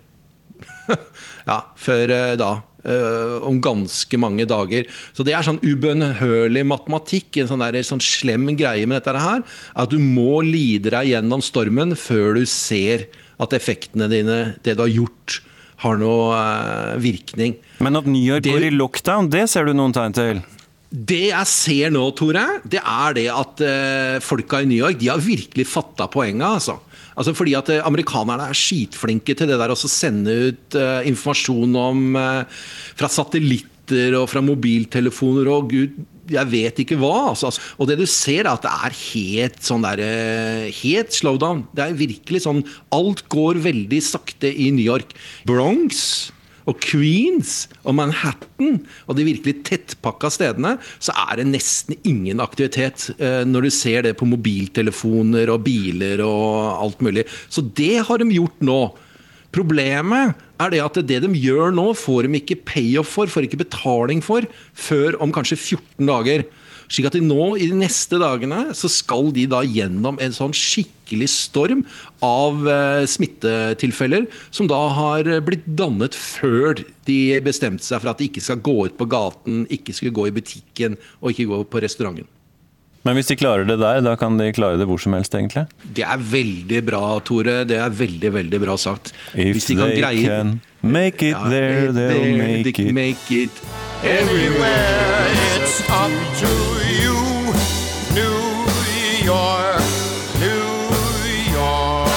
ja, 1.51 1.61
før 1.77 2.15
eh, 2.15 2.33
da. 2.39 2.57
Uh, 2.87 3.43
om 3.43 3.57
ganske 3.59 4.15
mange 4.21 4.45
dager. 4.47 4.85
Så 5.11 5.25
det 5.27 5.33
er 5.35 5.43
sånn 5.43 5.57
ubønnhørlig 5.59 6.61
matematikk, 6.69 7.41
en 7.41 7.49
sånn, 7.49 7.59
der, 7.65 7.81
sånn 7.83 7.99
slem 7.99 8.45
greie 8.55 8.87
med 8.87 9.01
dette 9.01 9.19
her. 9.19 9.41
At 9.75 9.91
du 9.91 9.97
må 9.99 10.39
lide 10.45 10.93
deg 10.93 11.09
gjennom 11.09 11.43
stormen 11.43 11.97
før 11.99 12.37
du 12.37 12.45
ser 12.47 13.09
at 13.43 13.51
effektene 13.57 14.07
dine, 14.07 14.37
det 14.63 14.77
du 14.77 14.85
har 14.85 14.93
gjort, 14.93 15.41
har 15.83 15.99
noe 15.99 16.37
uh, 16.37 16.95
virkning. 17.01 17.57
Men 17.83 17.99
at 17.99 18.07
New 18.07 18.23
York 18.23 18.47
det, 18.47 18.55
går 18.55 18.69
i 18.69 18.75
lockdown, 18.77 19.33
det 19.35 19.49
ser 19.51 19.67
du 19.67 19.75
noen 19.75 19.97
tegn 19.97 20.15
til? 20.15 20.39
Det 20.97 21.27
jeg 21.29 21.49
ser 21.51 21.93
nå, 21.93 22.03
Tore, 22.17 22.45
det 22.65 22.81
er 22.81 23.15
det 23.17 23.27
at 23.29 23.63
uh, 23.63 24.17
folka 24.23 24.63
i 24.63 24.69
New 24.69 24.79
York 24.79 24.97
de 25.01 25.11
har 25.11 25.21
virkelig 25.21 25.67
fatta 25.69 26.07
poenget. 26.09 26.47
altså. 26.47 26.79
Altså 27.17 27.33
fordi 27.37 27.53
at 27.59 27.69
uh, 27.69 27.85
Amerikanerne 27.85 28.49
er 28.49 28.57
skitflinke 28.57 29.35
til 29.37 29.51
det 29.51 29.59
der 29.61 29.73
å 29.73 29.77
sende 29.77 30.33
ut 30.49 30.77
uh, 30.79 31.05
informasjon 31.05 31.79
om 31.81 32.05
fra 32.97 33.09
satellitter 33.11 34.17
og 34.17 34.29
fra 34.31 34.41
mobiltelefoner 34.43 35.49
og 35.53 35.69
gud 35.71 35.99
jeg 36.31 36.51
vet 36.51 36.81
ikke 36.83 36.97
hva. 36.99 37.31
Altså. 37.31 37.51
Og 37.79 37.89
det 37.89 37.97
du 37.99 38.05
ser, 38.09 38.45
er 38.45 38.53
at 38.53 38.65
det 38.65 38.73
er 38.73 38.97
helt 38.99 39.61
sånn 39.63 39.85
der 39.85 40.01
eh, 40.03 40.67
Helt 40.81 41.15
slowdown. 41.15 41.65
Det 41.75 41.85
er 41.85 41.99
virkelig 41.99 42.43
sånn 42.45 42.63
Alt 42.95 43.25
går 43.31 43.61
veldig 43.63 44.01
sakte 44.03 44.51
i 44.51 44.69
New 44.75 44.85
York. 44.85 45.15
Bronx 45.47 46.31
og 46.67 46.81
Queens 46.83 47.65
og 47.87 47.95
Manhattan 47.97 48.81
og 49.07 49.17
de 49.17 49.25
virkelig 49.27 49.63
tettpakka 49.67 50.31
stedene, 50.33 50.75
så 50.99 51.15
er 51.27 51.39
det 51.39 51.47
nesten 51.53 51.97
ingen 52.07 52.43
aktivitet 52.43 53.09
eh, 53.17 53.43
når 53.47 53.67
du 53.67 53.73
ser 53.73 54.03
det 54.07 54.17
på 54.19 54.27
mobiltelefoner 54.29 55.51
og 55.53 55.63
biler 55.67 56.23
og 56.25 56.83
alt 56.83 57.03
mulig. 57.05 57.27
Så 57.49 57.63
det 57.77 58.03
har 58.07 58.21
de 58.21 58.29
gjort 58.35 58.59
nå. 58.65 58.81
Problemet 59.55 60.35
er 60.61 60.73
det 60.73 60.83
at 60.83 60.99
det 61.07 61.21
de 61.23 61.31
gjør 61.39 61.71
nå, 61.75 61.89
får 61.97 62.27
de 62.27 62.41
ikke 62.41 62.61
payoff 62.67 63.15
for, 63.15 63.31
får 63.31 63.47
ikke 63.47 63.63
betaling 63.63 64.23
for, 64.25 64.45
før 64.75 65.17
om 65.23 65.33
kanskje 65.33 65.59
14 65.59 66.09
dager. 66.09 66.47
Slik 66.87 67.09
at 67.09 67.17
de 67.17 67.23
nå, 67.23 67.49
i 67.59 67.67
de 67.67 67.75
neste 67.75 68.19
dagene, 68.21 68.69
så 68.77 68.89
skal 68.91 69.31
de 69.35 69.43
da 69.51 69.59
gjennom 69.67 70.19
en 70.23 70.35
sånn 70.35 70.53
skikkelig 70.55 71.27
storm 71.33 71.83
av 72.23 72.63
eh, 72.71 73.03
smittetilfeller, 73.09 74.27
som 74.55 74.69
da 74.71 74.79
har 74.95 75.27
blitt 75.43 75.67
dannet 75.67 76.15
før 76.15 76.79
de 77.07 77.19
bestemte 77.43 77.83
seg 77.83 78.01
for 78.03 78.13
at 78.13 78.21
de 78.23 78.29
ikke 78.31 78.43
skal 78.43 78.63
gå 78.63 78.77
ut 78.87 78.97
på 78.99 79.09
gaten, 79.11 79.65
ikke 79.73 79.95
skulle 79.95 80.15
gå 80.15 80.29
i 80.29 80.35
butikken 80.39 80.95
og 81.19 81.33
ikke 81.33 81.49
gå 81.51 81.61
på 81.67 81.83
restauranten. 81.83 82.27
Men 83.07 83.15
hvis 83.15 83.29
de 83.31 83.37
klarer 83.39 83.63
det 83.67 83.77
der, 83.79 84.01
da 84.03 84.17
kan 84.19 84.35
de 84.39 84.49
klare 84.51 84.79
det 84.79 84.87
hvor 84.89 84.99
som 84.99 85.13
helst, 85.15 85.35
egentlig? 85.37 85.63
Det 85.95 86.03
er 86.03 86.19
veldig 86.19 86.81
bra, 86.89 87.03
Tore. 87.23 87.61
Det 87.67 87.77
er 87.79 87.93
veldig, 87.95 88.33
veldig 88.35 88.59
bra 88.65 88.75
sagt. 88.79 89.13
If 89.31 89.53
Hvis 89.55 89.69
de 89.69 89.77
kan 89.79 89.93
they 89.93 90.01
greie 90.01 90.25
can 90.27 90.57
make 90.81 91.23
it 91.23 91.37
there, 91.47 91.93
they'll 91.95 92.35
make 92.35 92.75
it. 92.75 92.91
make 92.93 93.31
it 93.31 93.63
Everywhere 94.03 95.56
it's 95.67 95.81
up 95.89 96.11
to 96.41 96.51
you, 97.01 97.17
New 98.15 98.37
York, 99.25 99.81
New 100.39 100.67
York. 101.53 102.09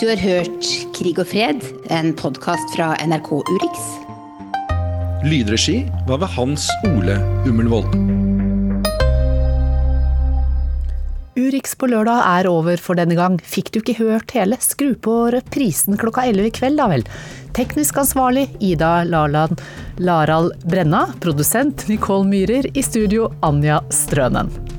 Du 0.00 0.08
har 0.08 0.16
hørt 0.16 0.64
Krig 0.94 1.18
og 1.18 1.26
fred, 1.26 1.66
en 1.90 2.14
podkast 2.14 2.76
fra 2.76 2.94
NRK 3.06 3.32
Urix. 3.32 3.90
Lydregi 5.26 5.80
var 6.06 6.22
ved 6.22 6.30
Hans 6.38 6.70
Ole 6.84 7.18
Hummelvold. 7.46 8.25
Urix 11.36 11.74
på 11.76 11.88
lørdag 11.92 12.22
er 12.24 12.48
over 12.48 12.80
for 12.80 12.96
denne 12.96 13.16
gang. 13.18 13.36
Fikk 13.44 13.68
du 13.74 13.80
ikke 13.82 13.98
hørt 14.00 14.32
hele, 14.36 14.56
skru 14.64 14.94
på 14.96 15.16
reprisen 15.34 15.98
klokka 16.00 16.24
11 16.30 16.48
i 16.48 16.54
kveld, 16.60 16.80
da 16.80 16.88
vel. 16.92 17.04
Teknisk 17.56 18.00
ansvarlig 18.00 18.46
Ida 18.64 19.02
Larland 19.08 19.60
Larald 20.00 20.56
Brenna. 20.64 21.06
Produsent 21.20 21.86
Nicole 21.92 22.24
Myhrer. 22.28 22.70
I 22.72 22.84
studio 22.84 23.30
Anja 23.44 23.82
Strønen. 23.92 24.75